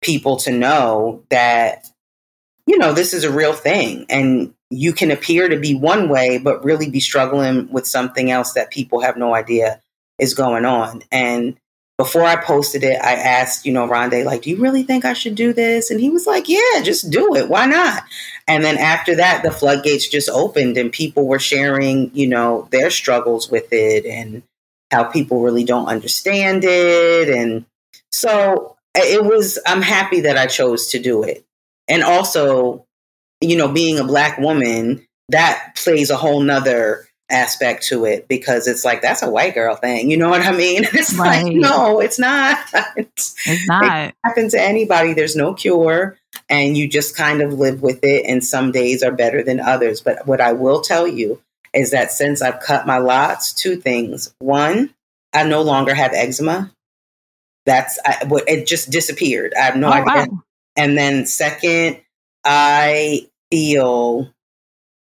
people 0.00 0.36
to 0.38 0.52
know 0.52 1.24
that 1.30 1.88
you 2.68 2.76
know, 2.76 2.92
this 2.92 3.14
is 3.14 3.24
a 3.24 3.32
real 3.32 3.54
thing. 3.54 4.04
And 4.10 4.52
you 4.68 4.92
can 4.92 5.10
appear 5.10 5.48
to 5.48 5.58
be 5.58 5.74
one 5.74 6.10
way, 6.10 6.36
but 6.36 6.62
really 6.62 6.90
be 6.90 7.00
struggling 7.00 7.72
with 7.72 7.86
something 7.86 8.30
else 8.30 8.52
that 8.52 8.70
people 8.70 9.00
have 9.00 9.16
no 9.16 9.34
idea 9.34 9.80
is 10.18 10.34
going 10.34 10.66
on. 10.66 11.02
And 11.10 11.56
before 11.96 12.24
I 12.24 12.36
posted 12.36 12.84
it, 12.84 13.00
I 13.02 13.14
asked, 13.14 13.64
you 13.64 13.72
know, 13.72 13.88
Rondé, 13.88 14.22
like, 14.22 14.42
do 14.42 14.50
you 14.50 14.58
really 14.58 14.82
think 14.82 15.06
I 15.06 15.14
should 15.14 15.34
do 15.34 15.54
this? 15.54 15.90
And 15.90 15.98
he 15.98 16.10
was 16.10 16.26
like, 16.26 16.46
yeah, 16.46 16.82
just 16.82 17.10
do 17.10 17.34
it. 17.34 17.48
Why 17.48 17.64
not? 17.64 18.02
And 18.46 18.62
then 18.62 18.76
after 18.76 19.16
that, 19.16 19.42
the 19.42 19.50
floodgates 19.50 20.06
just 20.06 20.28
opened 20.28 20.76
and 20.76 20.92
people 20.92 21.26
were 21.26 21.38
sharing, 21.38 22.14
you 22.14 22.28
know, 22.28 22.68
their 22.70 22.90
struggles 22.90 23.50
with 23.50 23.72
it 23.72 24.04
and 24.04 24.42
how 24.90 25.04
people 25.04 25.40
really 25.40 25.64
don't 25.64 25.88
understand 25.88 26.64
it. 26.64 27.30
And 27.30 27.64
so 28.12 28.76
it 29.04 29.24
was, 29.24 29.58
I'm 29.66 29.82
happy 29.82 30.22
that 30.22 30.36
I 30.36 30.46
chose 30.46 30.88
to 30.88 30.98
do 30.98 31.22
it. 31.22 31.44
And 31.88 32.02
also 32.02 32.86
you 33.40 33.56
know 33.56 33.68
being 33.68 33.98
a 33.98 34.04
black 34.04 34.38
woman 34.38 35.06
that 35.28 35.74
plays 35.76 36.10
a 36.10 36.16
whole 36.16 36.40
nother 36.40 37.06
aspect 37.30 37.84
to 37.84 38.06
it 38.06 38.26
because 38.26 38.66
it's 38.66 38.86
like 38.86 39.02
that's 39.02 39.22
a 39.22 39.30
white 39.30 39.54
girl 39.54 39.76
thing. 39.76 40.10
You 40.10 40.16
know 40.16 40.30
what 40.30 40.40
i 40.42 40.52
mean? 40.52 40.84
It's 40.92 41.14
right. 41.14 41.44
like 41.44 41.54
no 41.54 42.00
it's 42.00 42.18
not. 42.18 42.58
It's, 42.96 43.34
it's 43.46 43.68
not. 43.68 44.08
it 44.08 44.14
happen 44.24 44.48
to 44.50 44.60
anybody. 44.60 45.12
There's 45.12 45.36
no 45.36 45.54
cure. 45.54 46.16
And 46.48 46.76
you 46.76 46.88
just 46.88 47.16
kind 47.16 47.42
of 47.42 47.52
live 47.52 47.82
with 47.82 48.02
it. 48.04 48.24
And 48.26 48.42
some 48.42 48.72
days 48.72 49.02
are 49.02 49.12
better 49.12 49.42
than 49.42 49.60
others. 49.60 50.00
But 50.00 50.26
what 50.26 50.40
i 50.40 50.52
will 50.52 50.80
tell 50.80 51.06
you 51.06 51.40
is 51.74 51.90
that 51.90 52.12
since 52.12 52.40
i've 52.40 52.60
cut 52.60 52.86
my 52.86 52.98
lots 52.98 53.52
two 53.52 53.76
things. 53.76 54.34
One 54.38 54.94
i 55.34 55.44
no 55.44 55.60
longer 55.62 55.94
have 55.94 56.12
eczema 56.14 56.72
that's 57.68 57.98
I, 58.04 58.26
it 58.46 58.66
just 58.66 58.90
disappeared 58.90 59.52
i 59.56 59.62
have 59.62 59.76
no 59.76 59.88
oh, 59.88 59.92
idea 59.92 60.26
wow. 60.30 60.42
And 60.78 60.96
then, 60.96 61.26
second, 61.26 62.00
I 62.44 63.26
feel 63.50 64.32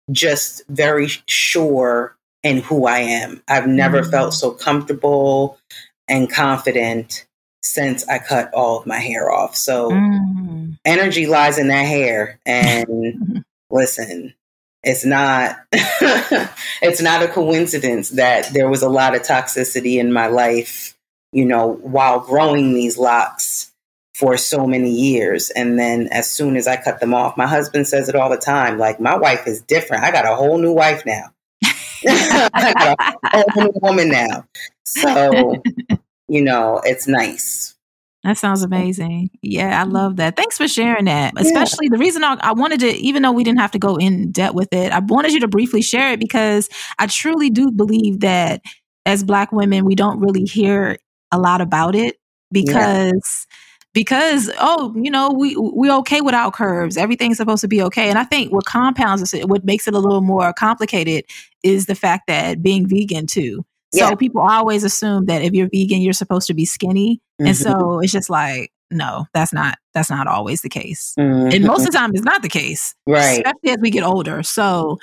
just 0.10 0.64
very 0.70 1.10
sure 1.28 2.16
in 2.44 2.60
who 2.60 2.88
I 2.88 3.00
am. 3.00 3.44
I've 3.48 3.68
never 3.68 4.02
mm. 4.02 4.10
felt 4.10 4.34
so 4.34 4.52
comfortable 4.52 5.60
and 6.08 6.32
confident 6.32 7.28
since 7.62 8.08
I 8.08 8.20
cut 8.20 8.54
all 8.54 8.80
of 8.80 8.88
my 8.88 9.00
hair 9.00 9.30
off. 9.30 9.58
So, 9.58 9.92
mm. 9.92 10.78
energy 10.86 11.28
lies 11.28 11.58
in 11.58 11.68
that 11.68 11.86
hair. 11.86 12.40
And 12.46 13.44
listen, 13.70 14.34
it's 14.82 15.04
not 15.04 15.58
it's 15.74 17.02
not 17.02 17.22
a 17.22 17.28
coincidence 17.28 18.12
that 18.12 18.54
there 18.54 18.70
was 18.70 18.82
a 18.82 18.90
lot 18.90 19.14
of 19.14 19.24
toxicity 19.24 20.00
in 20.00 20.14
my 20.14 20.28
life 20.28 20.95
you 21.36 21.46
know 21.46 21.74
while 21.82 22.22
growing 22.22 22.74
these 22.74 22.98
locks 22.98 23.72
for 24.16 24.38
so 24.38 24.66
many 24.66 24.90
years. 24.90 25.50
And 25.52 25.78
then 25.78 26.08
as 26.08 26.32
soon 26.32 26.56
as 26.56 26.68
I 26.68 26.78
cut 26.78 27.02
them 27.02 27.14
off, 27.14 27.36
my 27.36 27.46
husband 27.46 27.86
says 27.86 28.08
it 28.08 28.16
all 28.16 28.30
the 28.30 28.38
time 28.38 28.78
like, 28.78 28.98
my 28.98 29.18
wife 29.18 29.46
is 29.46 29.62
different. 29.62 30.06
I 30.06 30.12
got 30.12 30.26
a 30.26 30.34
whole 30.36 30.58
new 30.58 30.72
wife 30.72 31.06
now. 31.06 31.34
I 32.08 32.74
got 32.80 33.18
a 33.34 33.52
whole 33.52 33.64
new 33.66 33.72
woman 33.82 34.08
now. 34.08 34.46
So, 34.86 35.62
you 36.30 36.42
know, 36.42 36.80
it's 36.86 37.10
nice. 37.10 37.76
That 38.24 38.38
sounds 38.38 38.64
amazing. 38.64 39.32
Yeah, 39.42 39.82
I 39.82 39.84
love 39.84 40.16
that. 40.16 40.38
Thanks 40.38 40.58
for 40.58 40.68
sharing 40.68 41.06
that. 41.06 41.34
Especially 41.38 41.88
yeah. 41.88 41.98
the 41.98 42.00
reason 42.00 42.24
I, 42.24 42.38
I, 42.40 42.54
wanted 42.54 42.80
to, 42.80 42.88
even 42.88 43.22
though 43.22 43.34
we 43.34 43.44
didn't 43.44 43.60
have 43.60 43.72
to 43.72 43.80
go 43.80 43.98
in 43.98 44.32
depth 44.32 44.56
with 44.56 44.72
it, 44.72 44.94
I 44.94 45.00
wanted 45.00 45.34
you 45.34 45.42
to 45.42 45.48
briefly 45.50 45.82
share 45.82 46.14
it 46.14 46.22
because 46.22 46.70
I 46.98 47.08
truly 47.08 47.50
do 47.50 47.70
believe 47.70 48.22
that 48.22 48.62
as 49.06 49.26
Black 49.26 49.52
women, 49.52 49.84
we 49.84 49.94
don't 49.94 50.22
really 50.22 50.46
hear 50.46 50.98
a 51.36 51.38
lot 51.38 51.62
about 51.62 51.96
it 51.96 52.18
because. 52.52 53.48
Yeah 53.50 53.56
because 53.96 54.52
oh 54.60 54.94
you 54.96 55.10
know 55.10 55.32
we 55.32 55.56
we 55.56 55.90
okay 55.90 56.22
without 56.22 56.54
curves 56.54 56.98
everything's 56.98 57.38
supposed 57.38 57.62
to 57.62 57.68
be 57.68 57.82
okay 57.82 58.10
and 58.10 58.20
i 58.20 58.24
think 58.24 58.52
what 58.52 58.66
compounds 58.66 59.34
it 59.34 59.50
what 59.50 59.64
makes 59.64 59.88
it 59.88 59.96
a 59.96 60.00
little 60.00 60.22
more 60.22 60.54
complicated 60.54 61.26
is 61.64 61.88
the 61.88 61.96
fact 61.96 62.28
that 62.28 62.62
being 62.62 62.88
vegan 62.88 63.26
too 63.26 63.66
so 63.94 64.10
yeah. 64.10 64.16
people 64.16 64.42
always 64.42 64.84
assume 64.84 65.26
that 65.26 65.42
if 65.42 65.54
you're 65.54 65.70
vegan 65.70 66.02
you're 66.02 66.14
supposed 66.14 66.46
to 66.46 66.54
be 66.54 66.66
skinny 66.66 67.22
mm-hmm. 67.40 67.48
and 67.48 67.58
so 67.58 68.00
it's 68.00 68.12
just 68.12 68.30
like 68.30 68.72
no 68.92 69.26
that's 69.34 69.54
not 69.54 69.78
that's 69.94 70.10
not 70.10 70.28
always 70.28 70.62
the 70.62 70.70
case 70.70 71.16
mm-hmm. 71.18 71.56
and 71.56 71.64
most 71.64 71.80
of 71.80 71.92
the 71.92 71.98
time 71.98 72.12
it's 72.14 72.22
not 72.22 72.44
the 72.44 72.50
case 72.50 72.94
right 73.08 73.44
especially 73.46 73.72
as 73.72 73.78
we 73.80 73.90
get 73.90 74.04
older 74.04 74.44
so 74.44 75.00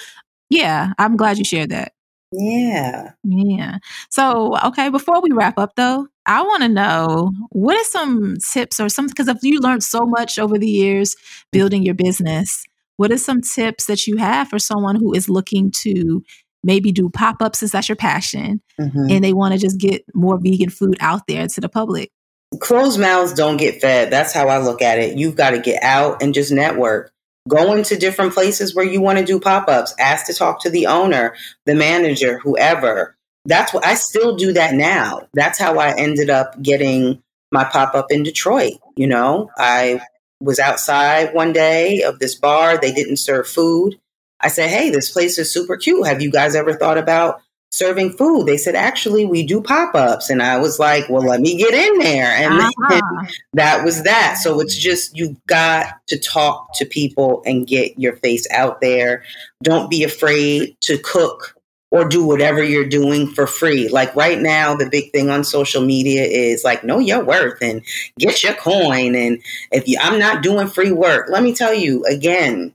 yeah 0.50 0.92
i'm 0.98 1.16
glad 1.16 1.38
you 1.38 1.44
shared 1.44 1.70
that 1.70 1.92
yeah 2.32 3.10
yeah 3.24 3.78
so 4.10 4.56
okay 4.64 4.88
before 4.88 5.20
we 5.20 5.30
wrap 5.32 5.58
up 5.58 5.74
though 5.76 6.06
I 6.26 6.42
want 6.42 6.62
to 6.62 6.68
know 6.68 7.32
what 7.50 7.76
are 7.76 7.84
some 7.84 8.36
tips 8.36 8.78
or 8.78 8.88
some 8.88 9.08
because 9.08 9.28
you 9.42 9.60
learned 9.60 9.82
so 9.82 10.06
much 10.06 10.38
over 10.38 10.56
the 10.56 10.68
years 10.68 11.16
building 11.50 11.82
your 11.82 11.94
business. 11.94 12.64
What 12.96 13.10
are 13.10 13.18
some 13.18 13.40
tips 13.40 13.86
that 13.86 14.06
you 14.06 14.18
have 14.18 14.48
for 14.48 14.58
someone 14.58 14.96
who 14.96 15.14
is 15.14 15.28
looking 15.28 15.72
to 15.82 16.22
maybe 16.62 16.92
do 16.92 17.08
pop 17.10 17.42
ups 17.42 17.58
since 17.58 17.72
that's 17.72 17.88
your 17.88 17.96
passion, 17.96 18.62
mm-hmm. 18.80 19.06
and 19.10 19.24
they 19.24 19.32
want 19.32 19.54
to 19.54 19.58
just 19.58 19.78
get 19.78 20.04
more 20.14 20.38
vegan 20.38 20.70
food 20.70 20.96
out 21.00 21.26
there 21.26 21.48
to 21.48 21.60
the 21.60 21.68
public. 21.68 22.12
Closed 22.60 23.00
mouths 23.00 23.32
don't 23.32 23.56
get 23.56 23.80
fed. 23.80 24.10
That's 24.10 24.32
how 24.32 24.48
I 24.48 24.58
look 24.58 24.82
at 24.82 24.98
it. 24.98 25.18
You've 25.18 25.36
got 25.36 25.50
to 25.50 25.58
get 25.58 25.82
out 25.82 26.22
and 26.22 26.34
just 26.34 26.52
network. 26.52 27.12
Go 27.48 27.74
into 27.74 27.96
different 27.96 28.34
places 28.34 28.74
where 28.74 28.84
you 28.84 29.00
want 29.00 29.18
to 29.18 29.24
do 29.24 29.40
pop 29.40 29.68
ups. 29.68 29.94
Ask 29.98 30.26
to 30.26 30.34
talk 30.34 30.62
to 30.62 30.70
the 30.70 30.86
owner, 30.86 31.34
the 31.66 31.74
manager, 31.74 32.38
whoever. 32.38 33.16
That's 33.44 33.74
what 33.74 33.84
I 33.84 33.94
still 33.94 34.36
do 34.36 34.52
that 34.52 34.74
now. 34.74 35.26
That's 35.34 35.58
how 35.58 35.78
I 35.78 35.96
ended 35.96 36.30
up 36.30 36.60
getting 36.62 37.20
my 37.50 37.64
pop 37.64 37.94
up 37.94 38.06
in 38.10 38.22
Detroit. 38.22 38.74
You 38.96 39.08
know, 39.08 39.50
I 39.58 40.00
was 40.40 40.60
outside 40.60 41.34
one 41.34 41.52
day 41.52 42.02
of 42.02 42.20
this 42.20 42.36
bar. 42.36 42.78
They 42.78 42.92
didn't 42.92 43.16
serve 43.16 43.48
food. 43.48 43.98
I 44.40 44.48
said, 44.48 44.70
Hey, 44.70 44.90
this 44.90 45.10
place 45.10 45.38
is 45.38 45.52
super 45.52 45.76
cute. 45.76 46.06
Have 46.06 46.22
you 46.22 46.30
guys 46.30 46.54
ever 46.54 46.74
thought 46.74 46.98
about 46.98 47.40
serving 47.72 48.12
food? 48.12 48.46
They 48.46 48.56
said, 48.56 48.74
Actually, 48.74 49.24
we 49.24 49.44
do 49.44 49.60
pop 49.60 49.94
ups. 49.94 50.30
And 50.30 50.42
I 50.42 50.58
was 50.58 50.78
like, 50.78 51.08
Well, 51.08 51.22
let 51.22 51.40
me 51.40 51.56
get 51.56 51.74
in 51.74 51.98
there. 51.98 52.26
And 52.26 52.60
uh-huh. 52.60 53.26
that 53.54 53.84
was 53.84 54.04
that. 54.04 54.38
So 54.40 54.60
it's 54.60 54.76
just, 54.76 55.16
you've 55.16 55.44
got 55.46 55.94
to 56.08 56.18
talk 56.18 56.74
to 56.74 56.86
people 56.86 57.42
and 57.44 57.66
get 57.66 57.98
your 57.98 58.16
face 58.16 58.46
out 58.50 58.80
there. 58.80 59.24
Don't 59.62 59.90
be 59.90 60.04
afraid 60.04 60.76
to 60.82 60.98
cook 60.98 61.56
or 61.92 62.08
do 62.08 62.24
whatever 62.24 62.62
you're 62.62 62.88
doing 62.88 63.28
for 63.28 63.46
free. 63.46 63.86
Like 63.88 64.16
right 64.16 64.40
now, 64.40 64.74
the 64.74 64.88
big 64.88 65.12
thing 65.12 65.28
on 65.28 65.44
social 65.44 65.84
media 65.84 66.24
is 66.24 66.64
like, 66.64 66.82
know 66.82 66.98
your 66.98 67.22
worth 67.22 67.58
and 67.60 67.82
get 68.18 68.42
your 68.42 68.54
coin. 68.54 69.14
And 69.14 69.42
if 69.70 69.86
you, 69.86 69.98
I'm 70.00 70.18
not 70.18 70.42
doing 70.42 70.68
free 70.68 70.90
work, 70.90 71.28
let 71.28 71.42
me 71.42 71.54
tell 71.54 71.74
you 71.74 72.02
again, 72.06 72.74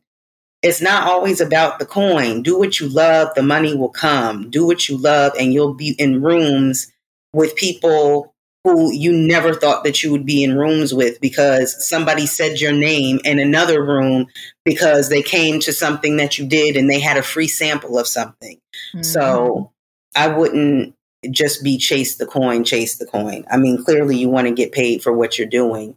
it's 0.67 0.81
not 0.81 1.07
always 1.07 1.39
about 1.39 1.79
the 1.79 1.85
coin. 1.85 2.43
Do 2.43 2.59
what 2.59 2.79
you 2.79 2.89
love, 2.89 3.29
the 3.35 3.43
money 3.43 3.75
will 3.75 3.89
come. 3.89 4.49
Do 4.49 4.65
what 4.65 4.89
you 4.89 4.97
love, 4.97 5.31
and 5.39 5.53
you'll 5.53 5.73
be 5.73 5.95
in 5.97 6.21
rooms 6.21 6.91
with 7.33 7.55
people 7.55 8.33
who 8.63 8.91
you 8.93 9.13
never 9.13 9.53
thought 9.53 9.85
that 9.85 10.03
you 10.03 10.11
would 10.11 10.25
be 10.25 10.43
in 10.43 10.57
rooms 10.57 10.93
with 10.93 11.21
because 11.21 11.87
somebody 11.87 12.25
said 12.25 12.59
your 12.59 12.73
name 12.73 13.19
in 13.23 13.39
another 13.39 13.81
room 13.81 14.27
because 14.65 15.07
they 15.07 15.21
came 15.21 15.61
to 15.61 15.71
something 15.71 16.17
that 16.17 16.37
you 16.37 16.45
did 16.45 16.75
and 16.75 16.89
they 16.89 16.99
had 16.99 17.15
a 17.15 17.23
free 17.23 17.47
sample 17.47 17.97
of 17.97 18.07
something. 18.07 18.59
Mm-hmm. 18.93 19.03
So 19.03 19.71
I 20.15 20.27
wouldn't 20.27 20.93
just 21.31 21.63
be 21.63 21.77
chase 21.77 22.17
the 22.17 22.25
coin, 22.25 22.65
chase 22.65 22.97
the 22.97 23.05
coin. 23.05 23.45
I 23.49 23.55
mean, 23.55 23.81
clearly 23.81 24.17
you 24.17 24.27
want 24.27 24.47
to 24.47 24.53
get 24.53 24.73
paid 24.73 25.01
for 25.01 25.13
what 25.13 25.37
you're 25.37 25.47
doing, 25.47 25.95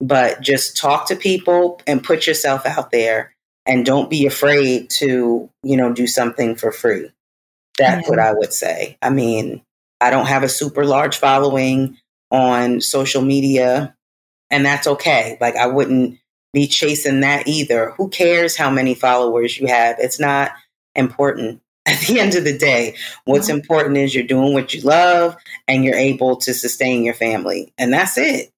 but 0.00 0.40
just 0.40 0.74
talk 0.74 1.06
to 1.08 1.16
people 1.16 1.82
and 1.86 2.02
put 2.02 2.26
yourself 2.26 2.64
out 2.64 2.92
there 2.92 3.35
and 3.66 3.84
don't 3.84 4.10
be 4.10 4.26
afraid 4.26 4.90
to, 4.90 5.50
you 5.62 5.76
know, 5.76 5.92
do 5.92 6.06
something 6.06 6.54
for 6.54 6.72
free. 6.72 7.10
That's 7.78 8.06
yeah. 8.06 8.10
what 8.10 8.18
I 8.18 8.32
would 8.32 8.52
say. 8.52 8.96
I 9.02 9.10
mean, 9.10 9.62
I 10.00 10.10
don't 10.10 10.26
have 10.26 10.42
a 10.42 10.48
super 10.48 10.84
large 10.84 11.16
following 11.16 11.98
on 12.30 12.80
social 12.80 13.22
media, 13.22 13.94
and 14.50 14.64
that's 14.64 14.86
okay. 14.86 15.36
Like, 15.40 15.56
I 15.56 15.66
wouldn't 15.66 16.18
be 16.52 16.66
chasing 16.66 17.20
that 17.20 17.46
either. 17.46 17.90
Who 17.96 18.08
cares 18.08 18.56
how 18.56 18.70
many 18.70 18.94
followers 18.94 19.58
you 19.58 19.66
have? 19.66 19.96
It's 19.98 20.20
not 20.20 20.52
important. 20.94 21.60
At 21.86 22.00
the 22.00 22.18
end 22.18 22.34
of 22.34 22.42
the 22.42 22.56
day, 22.56 22.96
what's 23.26 23.48
important 23.48 23.96
is 23.96 24.12
you're 24.12 24.24
doing 24.24 24.54
what 24.54 24.74
you 24.74 24.80
love 24.80 25.36
and 25.68 25.84
you're 25.84 25.94
able 25.94 26.34
to 26.38 26.52
sustain 26.52 27.04
your 27.04 27.14
family. 27.14 27.72
And 27.78 27.92
that's 27.92 28.18
it. 28.18 28.50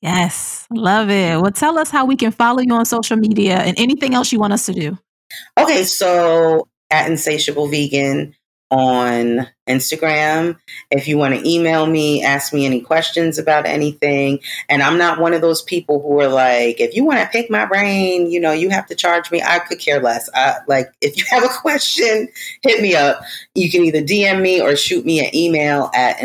Yes, 0.00 0.66
love 0.70 1.10
it. 1.10 1.40
Well, 1.40 1.52
tell 1.52 1.78
us 1.78 1.90
how 1.90 2.06
we 2.06 2.16
can 2.16 2.30
follow 2.30 2.60
you 2.60 2.72
on 2.72 2.86
social 2.86 3.16
media 3.16 3.58
and 3.58 3.78
anything 3.78 4.14
else 4.14 4.32
you 4.32 4.38
want 4.38 4.52
us 4.52 4.66
to 4.66 4.72
do. 4.72 4.98
Okay, 5.58 5.84
so 5.84 6.68
at 6.90 7.08
Insatiable 7.10 7.68
Vegan 7.68 8.34
on 8.70 9.48
Instagram. 9.68 10.56
If 10.90 11.08
you 11.08 11.18
want 11.18 11.34
to 11.34 11.48
email 11.48 11.86
me, 11.86 12.22
ask 12.22 12.52
me 12.52 12.66
any 12.66 12.80
questions 12.80 13.36
about 13.38 13.66
anything. 13.66 14.38
And 14.68 14.82
I'm 14.82 14.96
not 14.96 15.18
one 15.18 15.34
of 15.34 15.40
those 15.40 15.62
people 15.62 16.00
who 16.00 16.20
are 16.20 16.28
like, 16.28 16.80
if 16.80 16.94
you 16.94 17.04
want 17.04 17.18
to 17.20 17.26
pick 17.26 17.50
my 17.50 17.66
brain, 17.66 18.30
you 18.30 18.38
know, 18.40 18.52
you 18.52 18.70
have 18.70 18.86
to 18.86 18.94
charge 18.94 19.30
me. 19.30 19.42
I 19.42 19.58
could 19.58 19.80
care 19.80 20.00
less. 20.00 20.30
I, 20.34 20.58
like, 20.68 20.92
if 21.00 21.16
you 21.16 21.24
have 21.30 21.44
a 21.44 21.48
question, 21.48 22.28
hit 22.62 22.80
me 22.80 22.94
up. 22.94 23.22
You 23.54 23.70
can 23.70 23.84
either 23.84 24.02
DM 24.02 24.40
me 24.40 24.60
or 24.60 24.76
shoot 24.76 25.04
me 25.04 25.24
an 25.24 25.34
email 25.34 25.90
at 25.92 26.20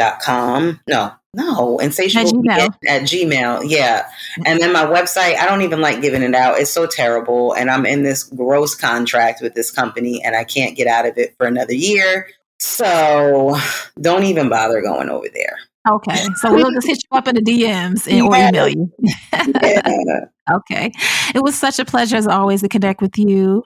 insatiablevegan.com. 0.00 0.80
No, 0.88 1.12
no, 1.34 1.78
insatiable 1.78 2.50
at, 2.50 2.78
at 2.86 3.02
Gmail. 3.02 3.62
Yeah. 3.68 4.08
And 4.44 4.60
then 4.60 4.72
my 4.72 4.84
website, 4.84 5.36
I 5.36 5.46
don't 5.46 5.62
even 5.62 5.80
like 5.80 6.00
giving 6.00 6.22
it 6.22 6.34
out. 6.34 6.58
It's 6.58 6.70
so 6.70 6.86
terrible. 6.86 7.52
And 7.52 7.70
I'm 7.70 7.86
in 7.86 8.02
this 8.02 8.24
gross 8.24 8.74
contract 8.74 9.40
with 9.40 9.54
this 9.54 9.70
company 9.70 10.22
and 10.24 10.34
I 10.34 10.44
can't 10.44 10.76
get 10.76 10.86
out 10.86 11.06
of 11.06 11.16
it 11.18 11.34
for 11.36 11.46
another 11.46 11.74
year. 11.74 12.28
So 12.58 13.56
don't 14.00 14.24
even 14.24 14.48
bother 14.48 14.82
going 14.82 15.08
over 15.08 15.26
there. 15.32 15.56
Okay. 15.88 16.26
So 16.36 16.52
we'll 16.52 16.70
just 16.72 16.86
hit 16.86 16.98
you 17.10 17.16
up 17.16 17.26
in 17.26 17.36
the 17.36 17.40
DMs 17.40 18.06
and, 18.06 18.22
or 18.22 18.36
email 18.36 18.68
you. 18.68 18.92
yeah. 19.32 20.26
Okay. 20.50 20.92
It 21.34 21.42
was 21.42 21.58
such 21.58 21.78
a 21.78 21.84
pleasure 21.84 22.16
as 22.16 22.26
always 22.26 22.62
to 22.62 22.68
connect 22.68 23.00
with 23.00 23.16
you. 23.18 23.62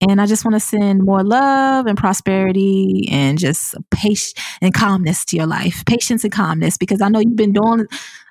And 0.00 0.20
I 0.20 0.26
just 0.26 0.44
want 0.44 0.54
to 0.54 0.60
send 0.60 1.02
more 1.02 1.24
love 1.24 1.86
and 1.86 1.96
prosperity 1.96 3.08
and 3.10 3.38
just 3.38 3.74
patience 3.90 4.34
and 4.60 4.72
calmness 4.72 5.24
to 5.26 5.36
your 5.36 5.46
life. 5.46 5.84
Patience 5.86 6.24
and 6.24 6.32
calmness 6.32 6.76
because 6.76 7.00
I 7.00 7.08
know 7.08 7.20
you've 7.20 7.36
been 7.36 7.52
doing 7.52 7.86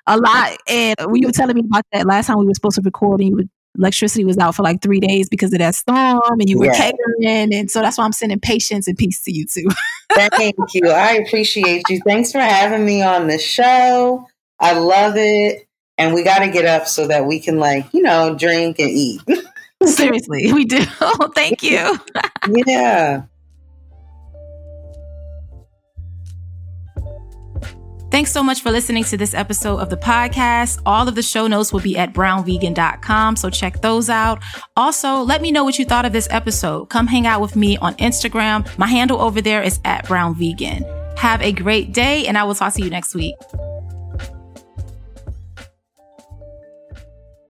a 0.06 0.16
lot. 0.16 0.56
And 0.68 0.96
when 1.04 1.22
you 1.22 1.28
were 1.28 1.32
telling 1.32 1.56
me 1.56 1.62
about 1.64 1.84
that 1.92 2.06
last 2.06 2.26
time 2.26 2.38
we 2.38 2.46
were 2.46 2.54
supposed 2.54 2.76
to 2.76 2.82
record 2.82 3.20
and 3.20 3.30
you 3.30 3.48
electricity 3.76 4.24
was 4.24 4.38
out 4.38 4.54
for 4.54 4.62
like 4.62 4.82
three 4.82 4.98
days 4.98 5.28
because 5.28 5.52
of 5.52 5.60
that 5.60 5.74
storm 5.74 6.40
and 6.40 6.48
you 6.48 6.58
were 6.58 6.66
yeah. 6.66 6.90
catering. 6.90 7.54
And 7.54 7.70
so 7.70 7.80
that's 7.80 7.96
why 7.96 8.04
I'm 8.04 8.12
sending 8.12 8.40
patience 8.40 8.88
and 8.88 8.98
peace 8.98 9.22
to 9.22 9.32
you 9.32 9.46
too. 9.46 9.68
Thank 10.12 10.54
you. 10.74 10.88
I 10.90 11.12
appreciate 11.12 11.84
you. 11.88 12.00
Thanks 12.04 12.32
for 12.32 12.40
having 12.40 12.84
me 12.84 13.02
on 13.02 13.28
the 13.28 13.38
show. 13.38 14.26
I 14.58 14.76
love 14.78 15.14
it. 15.16 15.67
And 15.98 16.14
we 16.14 16.22
got 16.22 16.38
to 16.40 16.48
get 16.48 16.64
up 16.64 16.86
so 16.86 17.06
that 17.08 17.26
we 17.26 17.40
can, 17.40 17.58
like, 17.58 17.92
you 17.92 18.02
know, 18.02 18.34
drink 18.36 18.78
and 18.78 18.88
eat. 18.90 19.20
Seriously, 19.84 20.52
we 20.52 20.64
do. 20.64 20.84
Oh, 21.00 21.30
thank 21.34 21.62
you. 21.62 21.98
yeah. 22.66 23.22
Thanks 28.10 28.32
so 28.32 28.42
much 28.42 28.62
for 28.62 28.70
listening 28.70 29.04
to 29.04 29.18
this 29.18 29.34
episode 29.34 29.78
of 29.78 29.90
the 29.90 29.96
podcast. 29.96 30.80
All 30.86 31.06
of 31.06 31.14
the 31.14 31.22
show 31.22 31.46
notes 31.46 31.72
will 31.72 31.80
be 31.80 31.98
at 31.98 32.14
brownvegan.com, 32.14 33.36
so 33.36 33.50
check 33.50 33.82
those 33.82 34.08
out. 34.08 34.42
Also, 34.76 35.18
let 35.18 35.42
me 35.42 35.52
know 35.52 35.62
what 35.62 35.78
you 35.78 35.84
thought 35.84 36.06
of 36.06 36.12
this 36.12 36.26
episode. 36.30 36.86
Come 36.86 37.06
hang 37.06 37.26
out 37.26 37.42
with 37.42 37.54
me 37.54 37.76
on 37.78 37.94
Instagram. 37.96 38.66
My 38.78 38.86
handle 38.86 39.20
over 39.20 39.42
there 39.42 39.62
is 39.62 39.78
at 39.84 40.06
brownvegan. 40.06 41.18
Have 41.18 41.42
a 41.42 41.52
great 41.52 41.92
day, 41.92 42.26
and 42.26 42.38
I 42.38 42.44
will 42.44 42.54
talk 42.54 42.72
to 42.74 42.82
you 42.82 42.88
next 42.88 43.14
week. 43.14 43.34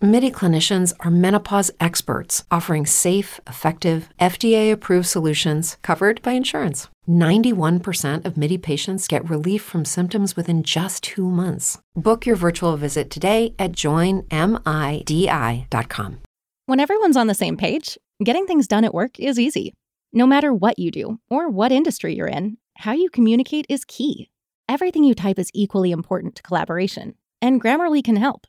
MIDI 0.00 0.30
clinicians 0.30 0.92
are 1.00 1.10
menopause 1.10 1.70
experts, 1.80 2.44
offering 2.50 2.86
safe, 2.86 3.40
effective, 3.46 4.08
FDA 4.20 4.70
approved 4.70 5.06
solutions 5.06 5.76
covered 5.82 6.22
by 6.22 6.32
insurance. 6.32 6.88
91% 7.08 8.24
of 8.24 8.36
MIDI 8.36 8.58
patients 8.58 9.08
get 9.08 9.28
relief 9.28 9.62
from 9.62 9.84
symptoms 9.84 10.36
within 10.36 10.62
just 10.62 11.02
two 11.02 11.28
months. 11.28 11.78
Book 11.96 12.26
your 12.26 12.36
virtual 12.36 12.76
visit 12.76 13.10
today 13.10 13.54
at 13.58 13.72
joinmidi.com. 13.72 14.28
When 16.66 16.80
everyone's 16.80 17.16
on 17.16 17.26
the 17.26 17.34
same 17.34 17.56
page, 17.56 17.98
Getting 18.24 18.46
things 18.46 18.66
done 18.66 18.82
at 18.82 18.92
work 18.92 19.20
is 19.20 19.38
easy. 19.38 19.74
No 20.12 20.26
matter 20.26 20.52
what 20.52 20.76
you 20.76 20.90
do 20.90 21.20
or 21.30 21.48
what 21.48 21.70
industry 21.70 22.16
you're 22.16 22.26
in, 22.26 22.56
how 22.76 22.90
you 22.90 23.10
communicate 23.10 23.64
is 23.68 23.84
key. 23.84 24.28
Everything 24.68 25.04
you 25.04 25.14
type 25.14 25.38
is 25.38 25.52
equally 25.54 25.92
important 25.92 26.34
to 26.34 26.42
collaboration, 26.42 27.14
and 27.40 27.62
Grammarly 27.62 28.02
can 28.02 28.16
help. 28.16 28.48